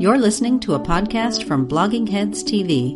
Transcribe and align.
You're 0.00 0.16
listening 0.16 0.60
to 0.60 0.74
a 0.74 0.78
podcast 0.78 1.42
from 1.42 1.66
Blogging 1.66 2.08
Heads 2.08 2.44
TV. 2.44 2.94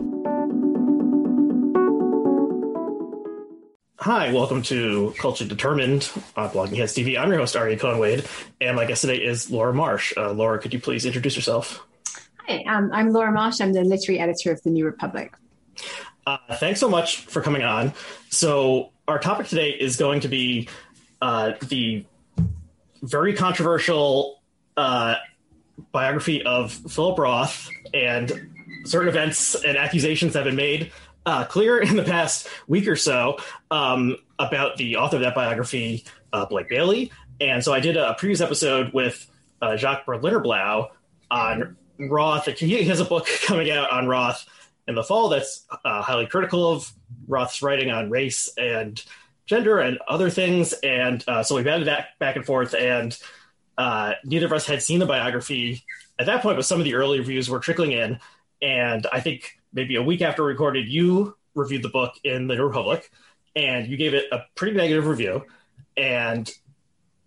Hi, 3.99 4.33
welcome 4.33 4.63
to 4.63 5.13
Culture 5.19 5.45
Determined 5.45 6.09
on 6.37 6.51
Blogging 6.51 6.77
Heads 6.77 6.95
TV. 6.95 7.19
I'm 7.19 7.29
your 7.31 7.41
host, 7.41 7.57
Aryeh 7.57 7.81
Cohen-Wade, 7.81 8.25
and 8.61 8.77
my 8.77 8.85
guest 8.85 9.01
today 9.01 9.17
is 9.17 9.51
Laura 9.51 9.75
Marsh. 9.75 10.13
Uh, 10.17 10.31
Laura, 10.31 10.61
could 10.61 10.73
you 10.73 10.79
please 10.79 11.05
introduce 11.05 11.35
yourself? 11.35 11.85
Hi, 12.47 12.63
um, 12.69 12.93
I'm 12.93 13.11
Laura 13.11 13.33
Marsh. 13.33 13.61
I'm 13.61 13.73
the 13.73 13.83
literary 13.83 14.21
editor 14.21 14.53
of 14.53 14.63
The 14.63 14.71
New 14.71 14.85
Republic. 14.85 15.35
Uh, 16.25 16.39
thanks 16.55 16.79
so 16.79 16.89
much 16.89 17.23
for 17.23 17.43
coming 17.43 17.65
on. 17.65 17.95
So, 18.31 18.93
our 19.09 19.19
topic 19.19 19.49
today 19.49 19.71
is 19.71 19.97
going 19.97 20.21
to 20.21 20.29
be 20.29 20.69
uh, 21.21 21.55
the 21.63 22.05
very 23.03 23.35
controversial 23.35 24.41
uh, 24.77 25.17
biography 25.93 26.43
of 26.43 26.73
Philip 26.73 27.19
Roth 27.19 27.69
and 27.95 28.51
certain 28.85 29.09
events 29.09 29.55
and 29.55 29.77
accusations 29.77 30.35
have 30.35 30.45
been 30.45 30.57
made 30.57 30.93
uh, 31.27 31.45
clear 31.45 31.79
in 31.81 31.97
the 31.97 32.03
past 32.03 32.49
week 32.67 32.89
or 32.89 32.97
so 32.97 33.39
um, 33.71 34.17
about 34.39 34.77
the 34.77 34.97
author 34.97 35.17
of 35.17 35.23
that 35.23 35.35
biography, 35.35 36.05
uh, 36.33 36.47
Blake 36.47 36.69
Bailey. 36.69 37.13
And 37.41 37.63
so 37.63 37.73
I 37.73 37.81
did 37.81 37.97
a 37.97 38.15
previous 38.15 38.41
episode 38.41 38.93
with 38.93 39.29
uh, 39.61 39.77
Jacques 39.77 40.07
Berlinerblau 40.07 40.89
on 41.31 41.77
Roth. 41.99 42.47
He 42.47 42.85
has 42.85 43.01
a 43.01 43.05
book 43.05 43.27
coming 43.45 43.71
out 43.71 43.91
on 43.91 44.07
Roth 44.07 44.47
in 44.89 44.95
the 44.95 45.05
fall 45.05 45.29
that's 45.29 45.65
uh, 45.85 46.03
highly 46.03 46.27
critical 46.27 46.69
of 46.69 46.93
Roth's 47.29 47.63
writing 47.63 47.91
on 47.91 48.11
race 48.11 48.53
and 48.57 49.03
gender 49.47 49.79
and 49.79 49.99
other 50.09 50.31
things. 50.31 50.73
And 50.73 51.25
uh, 51.29 51.43
so 51.43 51.57
we 51.57 51.63
batted 51.63 51.87
that 51.87 52.19
back 52.19 52.37
and 52.37 52.45
forth, 52.45 52.75
and 52.75 53.17
uh, 53.79 54.15
neither 54.25 54.47
of 54.47 54.53
us 54.53 54.67
had 54.67 54.83
seen 54.83 54.99
the 54.99 55.07
biography 55.07 55.85
at 56.19 56.27
that 56.27 56.43
point, 56.43 56.57
but 56.57 56.65
some 56.65 56.79
of 56.79 56.85
the 56.85 56.95
early 56.95 57.19
reviews 57.19 57.49
were 57.49 57.59
trickling 57.59 57.93
in. 57.93 58.19
And 58.61 59.07
I 59.13 59.21
think 59.21 59.59
maybe 59.73 59.97
a 59.97 60.03
week 60.03 60.23
after 60.23 60.45
we 60.45 60.51
recorded, 60.51 60.89
you 60.89 61.37
reviewed 61.55 61.83
the 61.83 61.89
book 61.89 62.15
in 62.25 62.47
the 62.47 62.55
New 62.55 62.65
Republic, 62.65 63.11
and 63.57 63.87
you 63.87 63.97
gave 63.97 64.15
it 64.15 64.27
a 64.33 64.45
pretty 64.55 64.77
negative 64.77 65.07
review. 65.07 65.45
And 65.97 66.51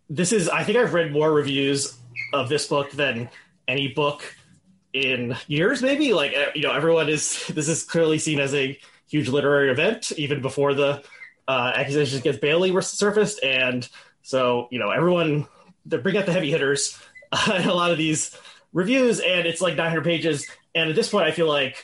this 0.10 0.32
is, 0.32 0.50
I 0.50 0.64
think 0.64 0.78
I've 0.78 0.94
read 0.94 1.12
more 1.12 1.32
reviews 1.32 1.98
of 2.34 2.50
this 2.50 2.68
book 2.68 2.92
than 2.92 3.30
any 3.68 3.90
book 3.90 4.24
in 4.94 5.36
years, 5.48 5.82
maybe. 5.82 6.14
Like, 6.14 6.36
you 6.56 6.62
know, 6.62 6.72
everyone 6.72 7.10
is, 7.10 7.46
this 7.48 7.68
is 7.68 7.84
clearly 7.84 8.18
seen 8.18 8.40
as 8.40 8.54
a 8.54 8.80
huge 9.10 9.30
literary 9.30 9.72
event, 9.72 10.12
even 10.14 10.42
before 10.42 10.74
the 10.74 11.04
uh, 11.48 11.74
accusations 11.76 12.20
against 12.20 12.42
Bailey 12.42 12.72
were 12.72 12.82
surfaced. 12.82 13.44
And 13.44 13.88
so, 14.22 14.68
you 14.72 14.80
know, 14.80 14.92
everyone, 14.92 15.48
they 15.86 15.98
bring 15.98 16.18
out 16.18 16.26
the 16.26 16.34
heavy 16.34 16.52
hitters 16.52 17.00
uh, 17.32 17.60
in 17.62 17.68
a 17.68 17.74
lot 17.74 17.92
of 17.92 17.98
these 17.98 18.38
reviews, 18.74 19.20
and 19.20 19.46
it's 19.46 19.62
like 19.62 19.76
900 19.76 20.04
pages. 20.04 20.48
And 20.74 20.90
at 20.90 20.96
this 20.96 21.10
point, 21.10 21.26
I 21.26 21.32
feel 21.32 21.48
like 21.48 21.84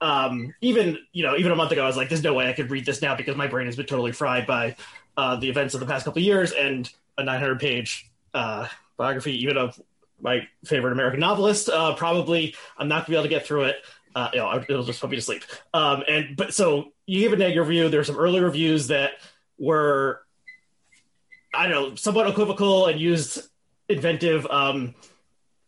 um, 0.00 0.54
even 0.60 0.98
you 1.12 1.22
know 1.22 1.36
even 1.36 1.52
a 1.52 1.56
month 1.56 1.72
ago, 1.72 1.82
I 1.82 1.86
was 1.86 1.96
like, 1.96 2.08
"There's 2.08 2.22
no 2.22 2.34
way 2.34 2.48
I 2.48 2.52
could 2.52 2.70
read 2.70 2.86
this 2.86 3.02
now 3.02 3.16
because 3.16 3.36
my 3.36 3.46
brain 3.46 3.66
has 3.66 3.76
been 3.76 3.86
totally 3.86 4.12
fried 4.12 4.46
by 4.46 4.76
uh, 5.16 5.36
the 5.36 5.48
events 5.48 5.74
of 5.74 5.80
the 5.80 5.86
past 5.86 6.04
couple 6.04 6.22
years." 6.22 6.52
And 6.52 6.90
a 7.18 7.24
900 7.24 7.58
page 7.58 8.10
uh, 8.34 8.68
biography, 8.96 9.42
even 9.42 9.56
of 9.56 9.80
my 10.20 10.46
favorite 10.64 10.92
American 10.92 11.20
novelist, 11.20 11.68
uh, 11.68 11.94
probably 11.94 12.54
I'm 12.76 12.88
not 12.88 13.06
gonna 13.06 13.08
be 13.08 13.14
able 13.14 13.22
to 13.24 13.28
get 13.28 13.46
through 13.46 13.64
it. 13.64 13.76
Uh, 14.14 14.30
you 14.32 14.38
know, 14.38 14.64
it'll 14.68 14.84
just 14.84 15.00
put 15.00 15.10
me 15.10 15.16
to 15.16 15.22
sleep. 15.22 15.44
Um, 15.74 16.02
and 16.08 16.36
but 16.36 16.54
so 16.54 16.92
you 17.06 17.20
gave 17.20 17.32
a 17.32 17.36
negative 17.36 17.68
review. 17.68 17.88
There 17.88 18.02
some 18.04 18.18
early 18.18 18.40
reviews 18.40 18.88
that 18.88 19.12
were, 19.58 20.22
I 21.56 21.68
don't 21.68 21.90
know, 21.90 21.94
somewhat 21.94 22.28
equivocal 22.28 22.86
and 22.86 23.00
used 23.00 23.40
inventive 23.88 24.46
um, 24.46 24.94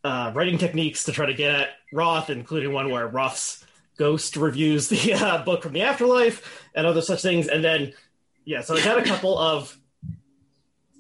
uh, 0.05 0.33
writing 0.35 0.59
techniques 0.59 1.05
to 1.05 1.13
try 1.13 1.27
to 1.27 1.35
get 1.35 1.55
at 1.55 1.69
Roth, 1.93 2.31
including 2.31 2.73
one 2.73 2.91
where 2.91 3.07
Roth's 3.07 3.65
ghost 3.99 4.37
reviews 4.37 4.89
the 4.89 5.15
uh, 5.15 5.45
book 5.45 5.63
from 5.63 5.73
the 5.73 5.83
afterlife 5.83 6.69
and 6.75 6.87
other 6.87 7.03
such 7.03 7.23
things. 7.23 7.49
And 7.49 7.65
then, 7.65 7.93
yeah, 8.45 8.61
so 8.61 8.77
I 8.77 8.85
got 8.85 8.99
a 8.99 9.03
couple 9.05 9.39
of 9.39 9.77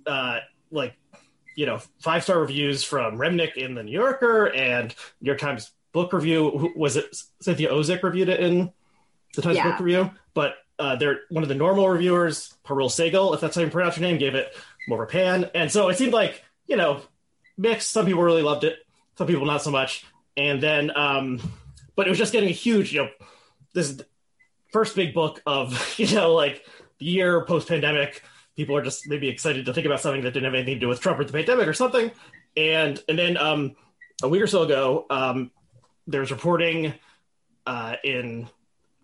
uh, 0.06 0.38
like, 0.70 0.94
you 1.54 1.66
know, 1.66 1.80
five 2.00 2.22
star 2.22 2.38
reviews 2.40 2.84
from 2.84 3.18
Remnick 3.18 3.56
in 3.56 3.74
the 3.74 3.82
New 3.82 3.92
Yorker 3.92 4.46
and 4.46 4.94
New 5.20 5.26
York 5.26 5.38
Times 5.38 5.70
book 5.92 6.12
review. 6.12 6.72
Was 6.76 6.96
it 6.96 7.16
Cynthia 7.40 7.70
Ozick 7.70 8.02
reviewed 8.02 8.28
it 8.28 8.40
in 8.40 8.72
the 9.34 9.42
Times 9.42 9.56
Yeah. 9.56 9.70
book 9.70 9.80
review? 9.80 10.10
But 10.34 10.54
uh, 10.78 10.94
they're 10.96 11.20
one 11.30 11.42
of 11.42 11.48
the 11.48 11.56
normal 11.56 11.88
reviewers, 11.88 12.54
Parul 12.64 12.88
Sehgal, 12.88 13.34
if 13.34 13.40
that's 13.40 13.56
how 13.56 13.62
you 13.62 13.70
pronounce 13.70 13.96
your 13.98 14.08
name, 14.08 14.18
gave 14.18 14.36
it 14.36 14.54
more 14.88 15.02
of 15.02 15.08
a 15.08 15.12
pan. 15.12 15.50
And 15.54 15.70
so 15.70 15.88
it 15.88 15.98
seemed 15.98 16.12
like, 16.12 16.42
you 16.66 16.76
know, 16.76 17.02
mixed. 17.56 17.90
Some 17.90 18.06
people 18.06 18.22
really 18.22 18.42
loved 18.42 18.64
it, 18.64 18.78
some 19.16 19.26
people 19.26 19.46
not 19.46 19.62
so 19.62 19.70
much. 19.70 20.04
And 20.36 20.60
then, 20.62 20.96
um, 20.96 21.40
but 21.94 22.06
it 22.06 22.10
was 22.10 22.18
just 22.18 22.32
getting 22.32 22.48
a 22.48 22.52
huge, 22.52 22.92
you 22.92 23.02
know, 23.02 23.10
this 23.74 24.00
first 24.72 24.96
big 24.96 25.14
book 25.14 25.42
of, 25.46 25.94
you 25.98 26.14
know, 26.14 26.34
like 26.34 26.64
the 26.98 27.06
year 27.06 27.44
post 27.44 27.68
pandemic. 27.68 28.22
People 28.56 28.76
are 28.76 28.82
just 28.82 29.08
maybe 29.08 29.28
excited 29.28 29.66
to 29.66 29.72
think 29.72 29.86
about 29.86 30.00
something 30.00 30.22
that 30.22 30.32
didn't 30.32 30.46
have 30.46 30.54
anything 30.54 30.74
to 30.74 30.80
do 30.80 30.88
with 30.88 31.00
Trump 31.00 31.20
or 31.20 31.24
the 31.24 31.32
pandemic 31.32 31.68
or 31.68 31.74
something. 31.74 32.10
And 32.56 33.00
and 33.08 33.16
then 33.16 33.36
um, 33.36 33.76
a 34.22 34.28
week 34.28 34.42
or 34.42 34.48
so 34.48 34.62
ago, 34.62 35.06
um, 35.10 35.52
there 36.08 36.20
was 36.20 36.32
reporting 36.32 36.94
uh, 37.66 37.96
in 38.02 38.48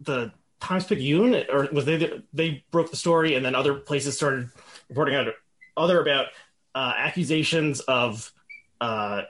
the 0.01 0.33
Times 0.61 0.87
Picayune, 0.87 1.45
or 1.53 1.69
was 1.73 1.85
they 1.85 2.23
they 2.33 2.65
broke 2.71 2.91
the 2.91 2.97
story, 2.97 3.35
and 3.35 3.45
then 3.45 3.55
other 3.55 3.75
places 3.75 4.17
started 4.17 4.51
reporting 4.89 5.15
out 5.15 5.29
other 5.77 6.01
about 6.01 6.27
uh, 6.75 6.93
accusations 6.97 7.81
of 7.81 8.33
uh, 8.81 9.23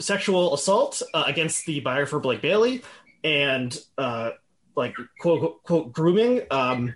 sexual 0.00 0.54
assault 0.54 1.02
uh, 1.14 1.24
against 1.26 1.66
the 1.66 1.80
buyer 1.80 2.06
for 2.06 2.20
Blake 2.20 2.40
Bailey, 2.40 2.82
and 3.24 3.76
uh, 3.96 4.30
like 4.76 4.94
quote 5.20 5.62
quote 5.64 5.92
grooming 5.92 6.42
um, 6.50 6.94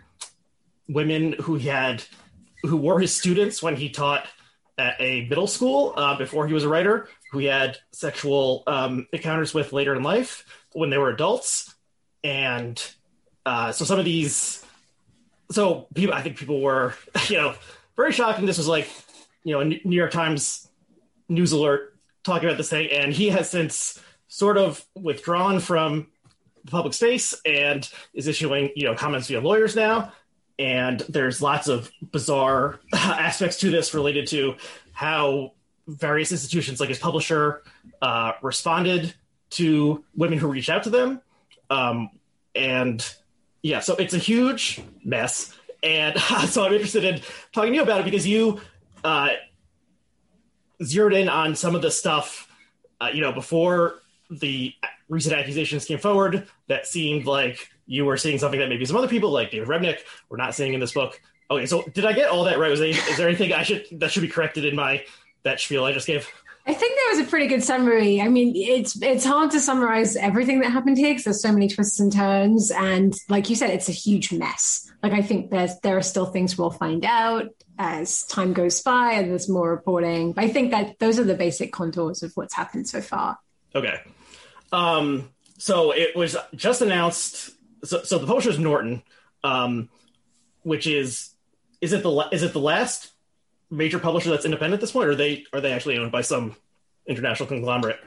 women 0.89 1.35
who 1.41 1.57
he 1.57 1.69
had 1.69 2.05
who 2.63 2.77
were 2.77 3.01
his 3.01 3.15
students 3.15 3.63
when 3.63 3.77
he 3.77 3.91
taught 3.91 4.27
at 4.79 4.95
a 5.01 5.27
middle 5.29 5.47
school 5.47 5.93
uh, 5.97 6.17
before 6.17 6.47
he 6.47 6.55
was 6.55 6.65
a 6.65 6.69
writer, 6.69 7.09
who 7.31 7.39
he 7.39 7.47
had 7.47 7.77
sexual 7.93 8.63
um, 8.67 9.07
encounters 9.13 9.53
with 9.53 9.73
later 9.73 9.95
in 9.95 10.03
life 10.03 10.45
when 10.73 10.91
they 10.91 10.99
were 10.99 11.11
adults, 11.11 11.75
and 12.25 12.83
uh, 13.45 13.73
so 13.73 13.85
some 13.85 13.99
of 13.99 14.05
these, 14.05 14.62
so 15.55 15.89
people, 15.95 16.15
I 16.15 16.23
think 16.23 16.37
people 16.37 16.61
were, 16.61 16.95
you 17.29 17.37
know, 17.37 17.55
very 17.97 18.13
shocked, 18.13 18.39
and 18.39 18.49
this 18.49 18.59
was 18.59 18.69
like, 18.69 18.89
you 19.45 19.53
know, 19.53 19.61
a 19.61 19.65
New 19.65 19.97
York 19.97 20.11
Times 20.11 20.69
news 21.29 21.53
alert 21.53 21.97
talking 22.25 22.49
about 22.49 22.59
this 22.59 22.71
thing, 22.71 22.91
and 22.91 23.13
he 23.13 23.29
has 23.31 23.51
since 23.51 24.01
sort 24.29 24.57
of 24.57 24.85
withdrawn 24.95 25.61
from 25.61 26.07
the 26.65 26.71
public 26.71 26.95
space 26.95 27.35
and 27.45 27.89
is 28.15 28.29
issuing, 28.29 28.71
you 28.75 28.85
know, 28.85 28.95
comments 28.95 29.29
via 29.29 29.41
lawyers 29.41 29.77
now. 29.77 30.13
And 30.59 31.01
there's 31.09 31.43
lots 31.43 31.69
of 31.69 31.91
bizarre 32.13 32.81
aspects 32.95 33.59
to 33.59 33.71
this 33.71 33.95
related 33.95 34.29
to 34.29 34.55
how 34.93 35.53
various 35.87 36.33
institutions, 36.33 36.81
like 36.81 36.89
his 36.89 36.99
publisher, 36.99 37.63
uh, 38.01 38.33
responded 38.43 39.13
to 39.51 40.05
women 40.15 40.39
who 40.39 40.47
reached 40.47 40.71
out 40.71 40.85
to 40.85 40.91
them. 40.91 41.21
Um, 41.69 42.11
and 42.55 43.05
yeah, 43.63 43.81
so 43.81 43.95
it's 43.97 44.15
a 44.15 44.19
huge 44.19 44.81
mess. 45.05 45.57
And 45.83 46.19
so 46.49 46.65
I'm 46.65 46.73
interested 46.73 47.05
in 47.05 47.21
talking 47.53 47.73
to 47.73 47.77
you 47.77 47.83
about 47.83 48.01
it 48.01 48.05
because 48.05 48.27
you 48.27 48.61
uh, 49.05 49.31
zeroed 50.83 51.15
in 51.15 51.29
on 51.29 51.55
some 51.55 51.75
of 51.75 51.83
the 51.83 51.91
stuff, 51.91 52.49
uh, 53.01 53.11
you 53.13 53.21
know, 53.21 53.33
before 53.33 54.01
the 54.31 54.75
recent 55.09 55.35
accusations 55.35 55.85
came 55.85 55.99
forward 55.99 56.49
that 56.69 56.87
seemed 56.87 57.27
like 57.27 57.69
you 57.87 58.05
were 58.05 58.17
seeing 58.17 58.39
something 58.39 58.61
that 58.61 58.69
maybe 58.69 58.85
some 58.85 58.97
other 58.97 59.09
people, 59.09 59.31
like 59.31 59.51
David 59.51 59.69
Remnick, 59.69 59.99
were 60.29 60.37
not 60.37 60.55
seeing 60.55 60.75
in 60.75 60.81
this 60.81 60.93
book. 60.93 61.21
Okay, 61.51 61.67
so 61.67 61.83
did 61.93 62.07
I 62.07 62.13
get 62.13 62.31
all 62.31 62.45
that 62.45 62.59
right? 62.59 62.71
Was 62.71 62.81
there, 62.81 62.89
is 62.89 63.17
there 63.17 63.29
anything 63.29 63.53
I 63.53 63.63
should 63.63 63.87
that 63.93 64.11
should 64.11 64.23
be 64.23 64.29
corrected 64.29 64.65
in 64.65 64.75
my 64.75 65.05
that 65.43 65.61
spiel 65.61 65.85
I 65.85 65.93
just 65.93 66.07
gave? 66.07 66.29
I 66.65 66.75
think 66.75 66.95
that 66.95 67.17
was 67.17 67.27
a 67.27 67.31
pretty 67.31 67.49
good 67.49 67.65
summary. 67.65 68.21
I 68.21 68.29
mean, 68.29 68.53
it's 68.55 69.01
it's 69.03 69.25
hard 69.25 69.51
to 69.51 69.61
summarize 69.61 70.15
everything 70.15 70.61
that 70.61 70.71
happened 70.71 70.97
here 70.97 71.11
because 71.11 71.25
there's 71.25 71.43
so 71.43 71.51
many 71.51 71.69
twists 71.69 71.99
and 71.99 72.13
turns, 72.13 72.71
and 72.71 73.15
like 73.29 73.51
you 73.51 73.57
said, 73.57 73.71
it's 73.71 73.89
a 73.89 73.93
huge 73.93 74.33
mess. 74.33 74.89
Like 75.03 75.13
I 75.13 75.23
think 75.23 75.51
there's 75.51 75.79
there 75.81 75.97
are 75.97 76.03
still 76.03 76.27
things 76.27 76.57
we'll 76.57 76.71
find 76.71 77.05
out 77.05 77.49
as 77.79 78.25
time 78.25 78.53
goes 78.53 78.81
by 78.83 79.15
and 79.15 79.31
there's 79.31 79.49
more 79.49 79.71
reporting. 79.71 80.33
But 80.33 80.45
I 80.45 80.49
think 80.49 80.71
that 80.71 80.99
those 81.01 81.19
are 81.19 81.25
the 81.25 81.35
basic 81.35 81.73
contours 81.73 82.23
of 82.23 82.33
what's 82.35 82.55
happened 82.55 82.89
so 82.89 83.01
far. 83.01 83.39
Okay. 83.75 84.01
Um, 84.71 85.31
so 85.59 85.93
it 85.93 86.15
was 86.15 86.37
just 86.55 86.81
announced. 86.81 87.51
So, 87.85 88.03
so 88.05 88.19
the 88.19 88.27
publisher 88.27 88.51
is 88.51 88.59
Norton, 88.59 89.03
um, 89.43 89.89
which 90.63 90.87
is 90.87 91.31
is 91.81 91.93
it 91.93 92.05
the 92.05 92.29
is 92.31 92.45
it 92.45 92.53
the 92.53 92.61
last 92.61 93.12
major 93.73 93.99
publisher 93.99 94.31
that's 94.31 94.45
independent 94.45 94.75
at 94.75 94.81
this 94.81 94.93
point, 94.93 95.09
or 95.09 95.13
are 95.13 95.15
they 95.17 95.45
are 95.53 95.61
they 95.61 95.73
actually 95.73 95.99
owned 95.99 96.13
by 96.13 96.21
some 96.21 96.55
international 97.07 97.49
conglomerate? 97.49 97.99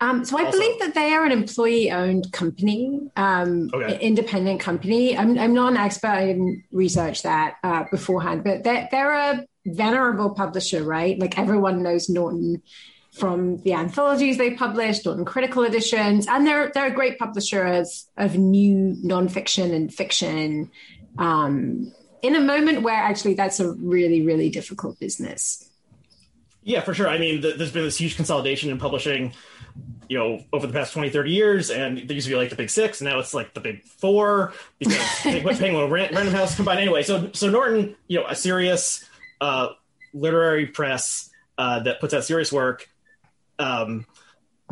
Um, 0.00 0.24
so 0.24 0.38
I 0.38 0.44
Also- 0.44 0.58
believe 0.58 0.78
that 0.80 0.94
they 0.94 1.12
are 1.12 1.24
an 1.24 1.32
employee-owned 1.32 2.30
company, 2.32 3.00
um, 3.16 3.68
Okay. 3.74 3.98
independent 4.00 4.60
company. 4.60 5.16
I'm, 5.16 5.36
I'm 5.36 5.52
not 5.54 5.72
an 5.72 5.76
expert. 5.76 6.10
I 6.10 6.26
didn't 6.26 6.62
research 6.70 7.22
that 7.22 7.56
uh, 7.64 7.84
beforehand, 7.90 8.44
but 8.44 8.62
they're, 8.62 8.86
they're 8.92 9.12
a 9.12 9.44
venerable 9.66 10.30
publisher, 10.30 10.84
right? 10.84 11.18
Like 11.18 11.36
everyone 11.36 11.82
knows 11.82 12.08
Norton, 12.08 12.62
from 13.10 13.56
the 13.62 13.72
anthologies 13.72 14.38
they 14.38 14.52
published, 14.52 15.04
Norton 15.04 15.24
Critical 15.24 15.64
Editions, 15.64 16.28
and 16.28 16.46
they're 16.46 16.70
they're 16.72 16.86
a 16.86 16.92
great 16.92 17.18
publisher 17.18 17.64
of 17.64 17.88
of 18.16 18.36
new 18.38 18.96
nonfiction 19.04 19.74
and 19.74 19.92
fiction. 19.92 20.70
Um, 21.18 21.92
in 22.22 22.34
a 22.34 22.40
moment 22.40 22.82
where 22.82 22.94
actually 22.94 23.34
that's 23.34 23.60
a 23.60 23.72
really 23.72 24.22
really 24.22 24.50
difficult 24.50 24.98
business. 24.98 25.68
Yeah, 26.68 26.82
for 26.82 26.92
sure. 26.92 27.08
I 27.08 27.16
mean, 27.16 27.40
th- 27.40 27.56
there's 27.56 27.72
been 27.72 27.84
this 27.84 27.96
huge 27.96 28.16
consolidation 28.16 28.68
in 28.68 28.78
publishing, 28.78 29.32
you 30.06 30.18
know, 30.18 30.44
over 30.52 30.66
the 30.66 30.72
past 30.74 30.92
20, 30.92 31.08
30 31.08 31.30
years. 31.30 31.70
And 31.70 31.96
there 31.96 32.14
used 32.14 32.26
to 32.26 32.32
be 32.32 32.36
like 32.36 32.50
the 32.50 32.56
big 32.56 32.68
six, 32.68 33.00
and 33.00 33.08
now 33.08 33.18
it's 33.20 33.32
like 33.32 33.54
the 33.54 33.60
big 33.60 33.84
four 33.84 34.52
because 34.78 34.98
Penguin 35.22 35.90
Random 35.90 36.26
House 36.26 36.56
combined 36.56 36.80
anyway. 36.80 37.02
So, 37.02 37.30
so 37.32 37.48
Norton, 37.48 37.96
you 38.06 38.20
know, 38.20 38.26
a 38.26 38.34
serious 38.34 39.02
uh, 39.40 39.68
literary 40.12 40.66
press 40.66 41.30
uh, 41.56 41.80
that 41.80 42.00
puts 42.00 42.12
out 42.12 42.24
serious 42.24 42.52
work, 42.52 42.86
um, 43.58 44.04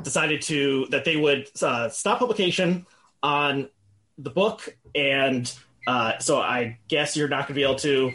decided 0.03 0.43
to 0.43 0.87
that 0.91 1.07
they 1.07 1.17
would 1.17 1.49
uh, 1.63 1.89
stop 1.89 2.19
publication 2.19 2.85
on 3.23 3.71
the 4.19 4.31
book. 4.31 4.77
And 4.95 5.51
uh, 5.87 6.19
so 6.19 6.41
I 6.41 6.79
guess 6.89 7.17
you're 7.17 7.29
not 7.29 7.47
going 7.47 7.49
to 7.49 7.55
be 7.55 7.63
able 7.63 7.77
to 7.77 8.13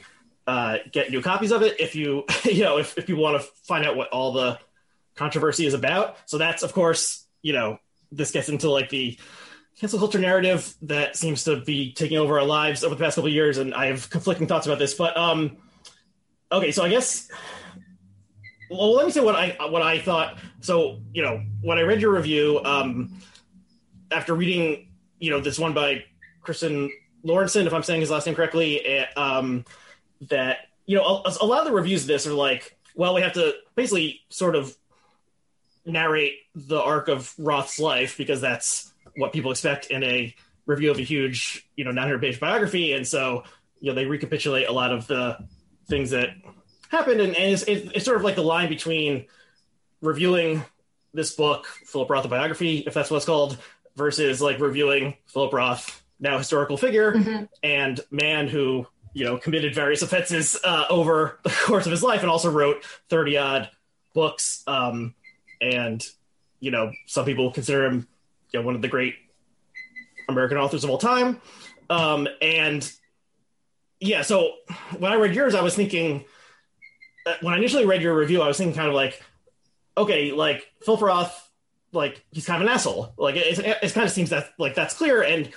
uh, 0.47 0.77
get 0.91 1.12
new 1.12 1.21
copies 1.21 1.51
of 1.51 1.62
it 1.62 1.79
if 1.79 1.95
you 1.95 2.25
you 2.44 2.63
know 2.63 2.77
if, 2.77 2.97
if 2.97 3.06
people 3.06 3.23
want 3.23 3.41
to 3.41 3.47
find 3.63 3.85
out 3.85 3.95
what 3.95 4.09
all 4.09 4.33
the 4.33 4.59
controversy 5.15 5.65
is 5.65 5.73
about. 5.73 6.18
So 6.25 6.38
that's 6.38 6.63
of 6.63 6.73
course 6.73 7.25
you 7.41 7.53
know 7.53 7.79
this 8.12 8.31
gets 8.31 8.50
into 8.50 8.69
like 8.69 8.89
the 8.89 9.18
cancel 9.79 10.00
culture 10.00 10.19
narrative 10.19 10.75
that 10.83 11.15
seems 11.15 11.45
to 11.45 11.62
be 11.62 11.94
taking 11.94 12.18
over 12.18 12.39
our 12.39 12.45
lives 12.45 12.83
over 12.83 12.94
the 12.95 13.03
past 13.03 13.15
couple 13.15 13.29
of 13.29 13.33
years, 13.33 13.57
and 13.57 13.74
I 13.74 13.88
have 13.88 14.09
conflicting 14.09 14.47
thoughts 14.47 14.67
about 14.67 14.79
this. 14.79 14.94
But 14.94 15.15
um, 15.17 15.57
okay, 16.51 16.71
so 16.71 16.83
I 16.83 16.89
guess 16.89 17.29
well, 18.69 18.94
let 18.94 19.06
me 19.06 19.12
say 19.12 19.21
what 19.21 19.35
I 19.35 19.56
what 19.69 19.81
I 19.81 20.00
thought. 20.00 20.38
So 20.62 21.00
you 21.13 21.21
know 21.21 21.44
when 21.62 21.77
I 21.77 21.81
read 21.81 22.01
your 22.01 22.13
review, 22.13 22.62
um, 22.63 23.21
after 24.12 24.33
reading 24.33 24.89
you 25.19 25.29
know 25.31 25.39
this 25.39 25.57
one 25.57 25.74
by 25.74 26.03
Christian 26.41 26.89
Lorentzen, 27.25 27.65
if 27.65 27.73
I'm 27.73 27.83
saying 27.83 28.01
his 28.01 28.09
last 28.09 28.25
name 28.25 28.35
correctly, 28.35 28.85
eh, 28.85 29.06
um, 29.15 29.65
that 30.29 30.68
you 30.85 30.97
know 30.97 31.03
a, 31.03 31.33
a, 31.41 31.45
lot 31.45 31.59
of 31.59 31.65
the 31.65 31.73
reviews 31.73 32.01
of 32.01 32.07
this 32.07 32.27
are 32.27 32.33
like, 32.33 32.77
well, 32.95 33.13
we 33.13 33.21
have 33.21 33.33
to 33.33 33.53
basically 33.75 34.21
sort 34.29 34.56
of 34.56 34.75
narrate 35.85 36.33
the 36.56 36.79
arc 36.79 37.07
of 37.07 37.33
Roth's 37.38 37.79
life 37.79 38.18
because 38.18 38.41
that's 38.41 38.91
what 39.15 39.33
people 39.33 39.51
expect 39.51 39.88
in 39.88 40.03
a 40.03 40.35
review 40.65 40.91
of 40.91 40.97
a 40.97 41.03
huge, 41.03 41.68
you 41.75 41.83
know, 41.83 41.91
900 41.91 42.21
page 42.21 42.39
biography, 42.39 42.94
and 42.94 43.07
so 43.07 43.44
you 43.79 43.89
know 43.89 43.95
they 43.95 44.06
recapitulate 44.06 44.67
a 44.67 44.71
lot 44.71 44.91
of 44.91 45.07
the 45.07 45.38
things 45.88 46.12
that 46.12 46.29
happened, 46.89 47.21
and, 47.21 47.35
and 47.35 47.53
it's, 47.53 47.63
it's 47.63 48.06
sort 48.06 48.17
of 48.17 48.24
like 48.24 48.35
the 48.35 48.44
line 48.44 48.69
between 48.69 49.25
reviewing 50.01 50.63
this 51.13 51.33
book, 51.35 51.65
Philip 51.85 52.09
Roth, 52.09 52.25
a 52.25 52.27
biography, 52.27 52.79
if 52.79 52.94
that's 52.94 53.12
what 53.12 53.17
it's 53.17 53.25
called, 53.25 53.57
versus 53.95 54.41
like 54.41 54.59
reviewing 54.59 55.15
Philip 55.27 55.53
Roth, 55.53 56.03
now 56.21 56.38
historical 56.38 56.77
figure, 56.77 57.12
mm-hmm. 57.13 57.44
and 57.63 58.00
man 58.09 58.47
who 58.47 58.88
you 59.13 59.25
know, 59.25 59.38
committed 59.38 59.75
various 59.75 60.01
offenses 60.01 60.57
uh, 60.63 60.85
over 60.89 61.39
the 61.44 61.50
course 61.50 61.85
of 61.85 61.91
his 61.91 62.03
life, 62.03 62.21
and 62.21 62.29
also 62.29 62.50
wrote 62.50 62.83
thirty 63.09 63.38
odd 63.38 63.69
books. 64.13 64.63
Um, 64.68 65.15
and 65.59 66.06
you 66.59 66.71
know, 66.71 66.91
some 67.07 67.25
people 67.25 67.51
consider 67.51 67.85
him 67.85 68.07
you 68.51 68.59
know, 68.59 68.65
one 68.65 68.75
of 68.75 68.81
the 68.81 68.88
great 68.88 69.15
American 70.29 70.57
authors 70.57 70.83
of 70.83 70.89
all 70.89 70.97
time. 70.97 71.41
Um, 71.89 72.27
and 72.41 72.89
yeah, 74.00 74.21
so 74.21 74.53
when 74.97 75.12
I 75.12 75.15
read 75.15 75.35
yours, 75.35 75.56
I 75.56 75.62
was 75.62 75.75
thinking 75.75 76.25
uh, 77.25 77.35
when 77.41 77.53
I 77.53 77.57
initially 77.57 77.85
read 77.85 78.01
your 78.01 78.15
review, 78.15 78.41
I 78.41 78.47
was 78.47 78.57
thinking 78.57 78.75
kind 78.75 78.88
of 78.88 78.94
like, 78.94 79.21
okay, 79.97 80.31
like 80.31 80.71
Phil 80.83 80.97
Roth, 80.97 81.50
like 81.91 82.24
he's 82.31 82.45
kind 82.45 82.62
of 82.62 82.67
an 82.67 82.74
asshole. 82.74 83.13
Like 83.17 83.35
it, 83.35 83.59
it, 83.59 83.77
it 83.83 83.94
kind 83.94 84.06
of 84.06 84.12
seems 84.12 84.29
that 84.29 84.50
like 84.57 84.75
that's 84.75 84.94
clear, 84.94 85.21
and 85.21 85.51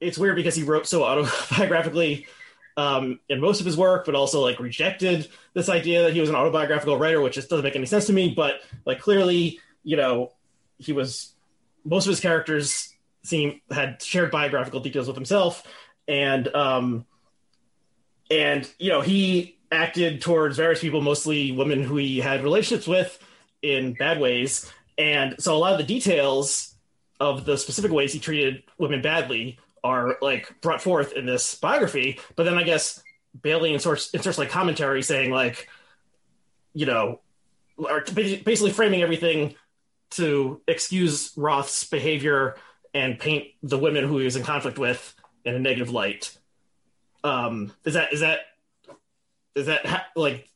it's 0.00 0.18
weird 0.18 0.36
because 0.36 0.54
he 0.54 0.62
wrote 0.62 0.86
so 0.86 1.00
autobiographically 1.02 2.26
um, 2.76 3.20
in 3.28 3.40
most 3.40 3.60
of 3.60 3.66
his 3.66 3.76
work, 3.76 4.04
but 4.04 4.14
also 4.14 4.40
like 4.40 4.60
rejected 4.60 5.28
this 5.54 5.68
idea 5.68 6.02
that 6.02 6.12
he 6.12 6.20
was 6.20 6.28
an 6.28 6.34
autobiographical 6.34 6.98
writer, 6.98 7.20
which 7.20 7.34
just 7.34 7.48
doesn't 7.48 7.64
make 7.64 7.76
any 7.76 7.86
sense 7.86 8.06
to 8.06 8.12
me. 8.12 8.34
But 8.34 8.60
like 8.84 9.00
clearly, 9.00 9.60
you 9.82 9.96
know, 9.96 10.32
he 10.78 10.92
was 10.92 11.32
most 11.84 12.06
of 12.06 12.10
his 12.10 12.20
characters 12.20 12.92
seem 13.22 13.60
had 13.70 14.02
shared 14.02 14.30
biographical 14.30 14.80
details 14.80 15.06
with 15.06 15.16
himself, 15.16 15.62
and 16.06 16.54
um, 16.54 17.06
and 18.30 18.68
you 18.78 18.90
know 18.90 19.00
he 19.00 19.58
acted 19.72 20.20
towards 20.20 20.56
various 20.56 20.80
people, 20.80 21.00
mostly 21.00 21.52
women 21.52 21.82
who 21.82 21.96
he 21.96 22.18
had 22.18 22.42
relationships 22.42 22.86
with, 22.86 23.18
in 23.62 23.94
bad 23.94 24.20
ways, 24.20 24.70
and 24.98 25.34
so 25.38 25.56
a 25.56 25.58
lot 25.58 25.72
of 25.72 25.78
the 25.78 25.84
details 25.84 26.74
of 27.18 27.46
the 27.46 27.56
specific 27.56 27.90
ways 27.90 28.12
he 28.12 28.18
treated 28.18 28.62
women 28.76 29.00
badly 29.00 29.58
are 29.86 30.16
like 30.20 30.60
brought 30.60 30.82
forth 30.82 31.12
in 31.12 31.26
this 31.26 31.54
biography. 31.54 32.20
But 32.34 32.44
then 32.44 32.58
I 32.58 32.62
guess 32.62 33.02
Bailey 33.40 33.72
inserts, 33.72 34.10
inserts 34.10 34.38
like 34.38 34.50
commentary 34.50 35.02
saying 35.02 35.30
like, 35.30 35.68
you 36.74 36.86
know, 36.86 37.20
are 37.88 38.02
basically 38.02 38.72
framing 38.72 39.02
everything 39.02 39.54
to 40.10 40.60
excuse 40.66 41.32
Roth's 41.36 41.84
behavior 41.84 42.56
and 42.94 43.18
paint 43.18 43.48
the 43.62 43.78
women 43.78 44.04
who 44.04 44.18
he 44.18 44.24
was 44.24 44.36
in 44.36 44.42
conflict 44.42 44.78
with 44.78 45.14
in 45.44 45.54
a 45.54 45.58
negative 45.58 45.90
light. 45.90 46.36
Um, 47.22 47.72
is 47.84 47.94
that 47.94 48.12
is 48.12 48.20
that 48.20 48.40
is 49.54 49.66
that 49.66 49.84
ha- 49.84 50.06
like 50.14 50.48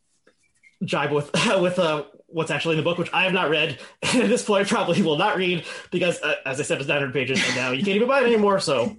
jibe 0.85 1.13
with 1.13 1.31
with 1.61 1.79
uh, 1.79 2.05
what's 2.33 2.51
actually 2.51 2.75
in 2.75 2.79
the 2.79 2.85
book, 2.85 2.99
which 2.99 3.13
I 3.13 3.25
have 3.25 3.33
not 3.33 3.51
read, 3.51 3.79
and 4.03 4.23
at 4.23 4.29
this 4.29 4.45
point 4.45 4.69
probably 4.69 5.03
will 5.03 5.19
not 5.19 5.37
read 5.37 5.65
because, 5.91 6.21
uh, 6.23 6.35
as 6.47 6.61
I 6.61 6.63
said, 6.63 6.79
it's 6.79 6.89
900 6.89 7.13
pages, 7.13 7.43
and 7.47 7.57
now 7.57 7.71
you 7.73 7.85
can't 7.85 7.97
even 7.97 8.09
buy 8.09 8.21
it 8.21 8.27
anymore. 8.27 8.61
So, 8.61 8.97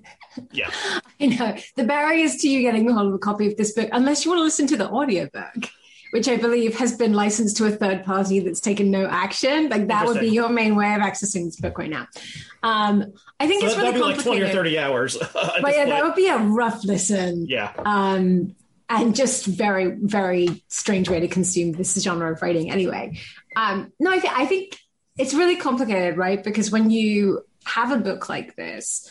yeah. 0.51 0.69
I 1.19 1.25
know 1.27 1.55
the 1.75 1.83
barriers 1.83 2.37
to 2.37 2.49
you 2.49 2.61
getting 2.61 2.89
a 2.89 2.93
hold 2.93 3.07
of 3.07 3.13
a 3.13 3.19
copy 3.19 3.47
of 3.47 3.57
this 3.57 3.73
book, 3.73 3.89
unless 3.91 4.25
you 4.25 4.31
want 4.31 4.39
to 4.39 4.43
listen 4.43 4.67
to 4.67 4.77
the 4.77 4.89
audiobook, 4.89 5.69
which 6.11 6.27
I 6.27 6.37
believe 6.37 6.77
has 6.77 6.97
been 6.97 7.13
licensed 7.13 7.57
to 7.57 7.65
a 7.65 7.71
third 7.71 8.03
party 8.03 8.39
that's 8.39 8.59
taken 8.59 8.91
no 8.91 9.05
action. 9.05 9.69
Like 9.69 9.87
that 9.87 10.05
would 10.05 10.19
be 10.19 10.29
your 10.29 10.49
main 10.49 10.75
way 10.75 10.93
of 10.93 11.01
accessing 11.01 11.45
this 11.45 11.55
book 11.55 11.77
right 11.77 11.89
now. 11.89 12.07
Um, 12.63 13.13
I 13.39 13.47
think 13.47 13.61
so 13.61 13.67
it's 13.67 13.77
really 13.77 13.99
complicated. 13.99 14.25
Like 14.25 14.25
20 14.25 14.41
or 14.41 14.49
30 14.49 14.79
hours. 14.79 15.17
but 15.33 15.33
yeah, 15.33 15.61
point. 15.61 15.89
that 15.89 16.03
would 16.03 16.15
be 16.15 16.27
a 16.27 16.37
rough 16.37 16.83
listen. 16.83 17.45
Yeah. 17.47 17.73
Um, 17.77 18.55
and 18.99 19.15
just 19.15 19.45
very 19.45 19.85
very 19.85 20.63
strange 20.67 21.09
way 21.09 21.19
to 21.19 21.27
consume 21.27 21.71
this 21.71 21.93
genre 22.01 22.31
of 22.31 22.41
writing 22.41 22.71
anyway. 22.71 23.17
Um, 23.55 23.91
no 23.99 24.11
I, 24.11 24.19
th- 24.19 24.33
I 24.35 24.45
think 24.45 24.77
it's 25.17 25.33
really 25.33 25.55
complicated 25.55 26.17
right? 26.17 26.43
Because 26.43 26.71
when 26.71 26.89
you 26.89 27.45
have 27.63 27.91
a 27.91 27.97
book 27.97 28.29
like 28.29 28.55
this 28.55 29.09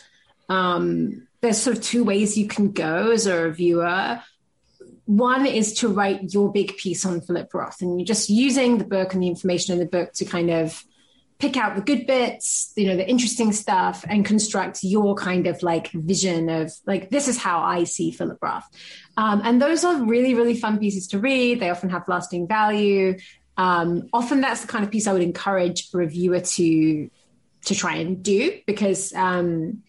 um, 0.48 1.28
there's 1.40 1.58
sort 1.58 1.76
of 1.76 1.82
two 1.82 2.04
ways 2.04 2.36
you 2.36 2.48
can 2.48 2.72
go 2.72 3.12
as 3.12 3.26
a 3.26 3.44
reviewer. 3.44 4.20
One 5.06 5.46
is 5.46 5.74
to 5.74 5.88
write 5.88 6.34
your 6.34 6.52
big 6.52 6.76
piece 6.76 7.06
on 7.06 7.20
philip 7.20 7.52
roth 7.54 7.80
and 7.80 7.98
you're 7.98 8.06
just 8.06 8.28
using 8.28 8.78
the 8.78 8.84
book 8.84 9.14
and 9.14 9.22
the 9.22 9.28
information 9.28 9.72
in 9.72 9.78
the 9.78 9.86
book 9.86 10.12
to 10.14 10.24
kind 10.24 10.50
of 10.50 10.84
pick 11.40 11.56
out 11.56 11.74
the 11.74 11.80
good 11.80 12.06
bits, 12.06 12.72
you 12.76 12.86
know, 12.86 12.96
the 12.96 13.08
interesting 13.08 13.52
stuff 13.52 14.04
and 14.08 14.24
construct 14.24 14.80
your 14.82 15.14
kind 15.14 15.46
of 15.46 15.62
like 15.62 15.90
vision 15.90 16.50
of 16.50 16.72
like, 16.86 17.08
this 17.10 17.26
is 17.28 17.38
how 17.38 17.60
I 17.60 17.84
see 17.84 18.10
Philip 18.10 18.38
Roth. 18.42 18.68
Um, 19.16 19.40
and 19.42 19.60
those 19.60 19.82
are 19.82 20.04
really, 20.04 20.34
really 20.34 20.56
fun 20.56 20.78
pieces 20.78 21.08
to 21.08 21.18
read. 21.18 21.58
They 21.58 21.70
often 21.70 21.90
have 21.90 22.06
lasting 22.08 22.46
value. 22.46 23.18
Um, 23.56 24.08
often 24.12 24.42
that's 24.42 24.60
the 24.60 24.68
kind 24.68 24.84
of 24.84 24.90
piece 24.90 25.06
I 25.06 25.12
would 25.12 25.22
encourage 25.22 25.88
a 25.92 25.98
reviewer 25.98 26.40
to 26.40 27.10
to 27.66 27.74
try 27.74 27.96
and 27.96 28.22
do 28.22 28.58
because 28.66 29.12
um, 29.12 29.82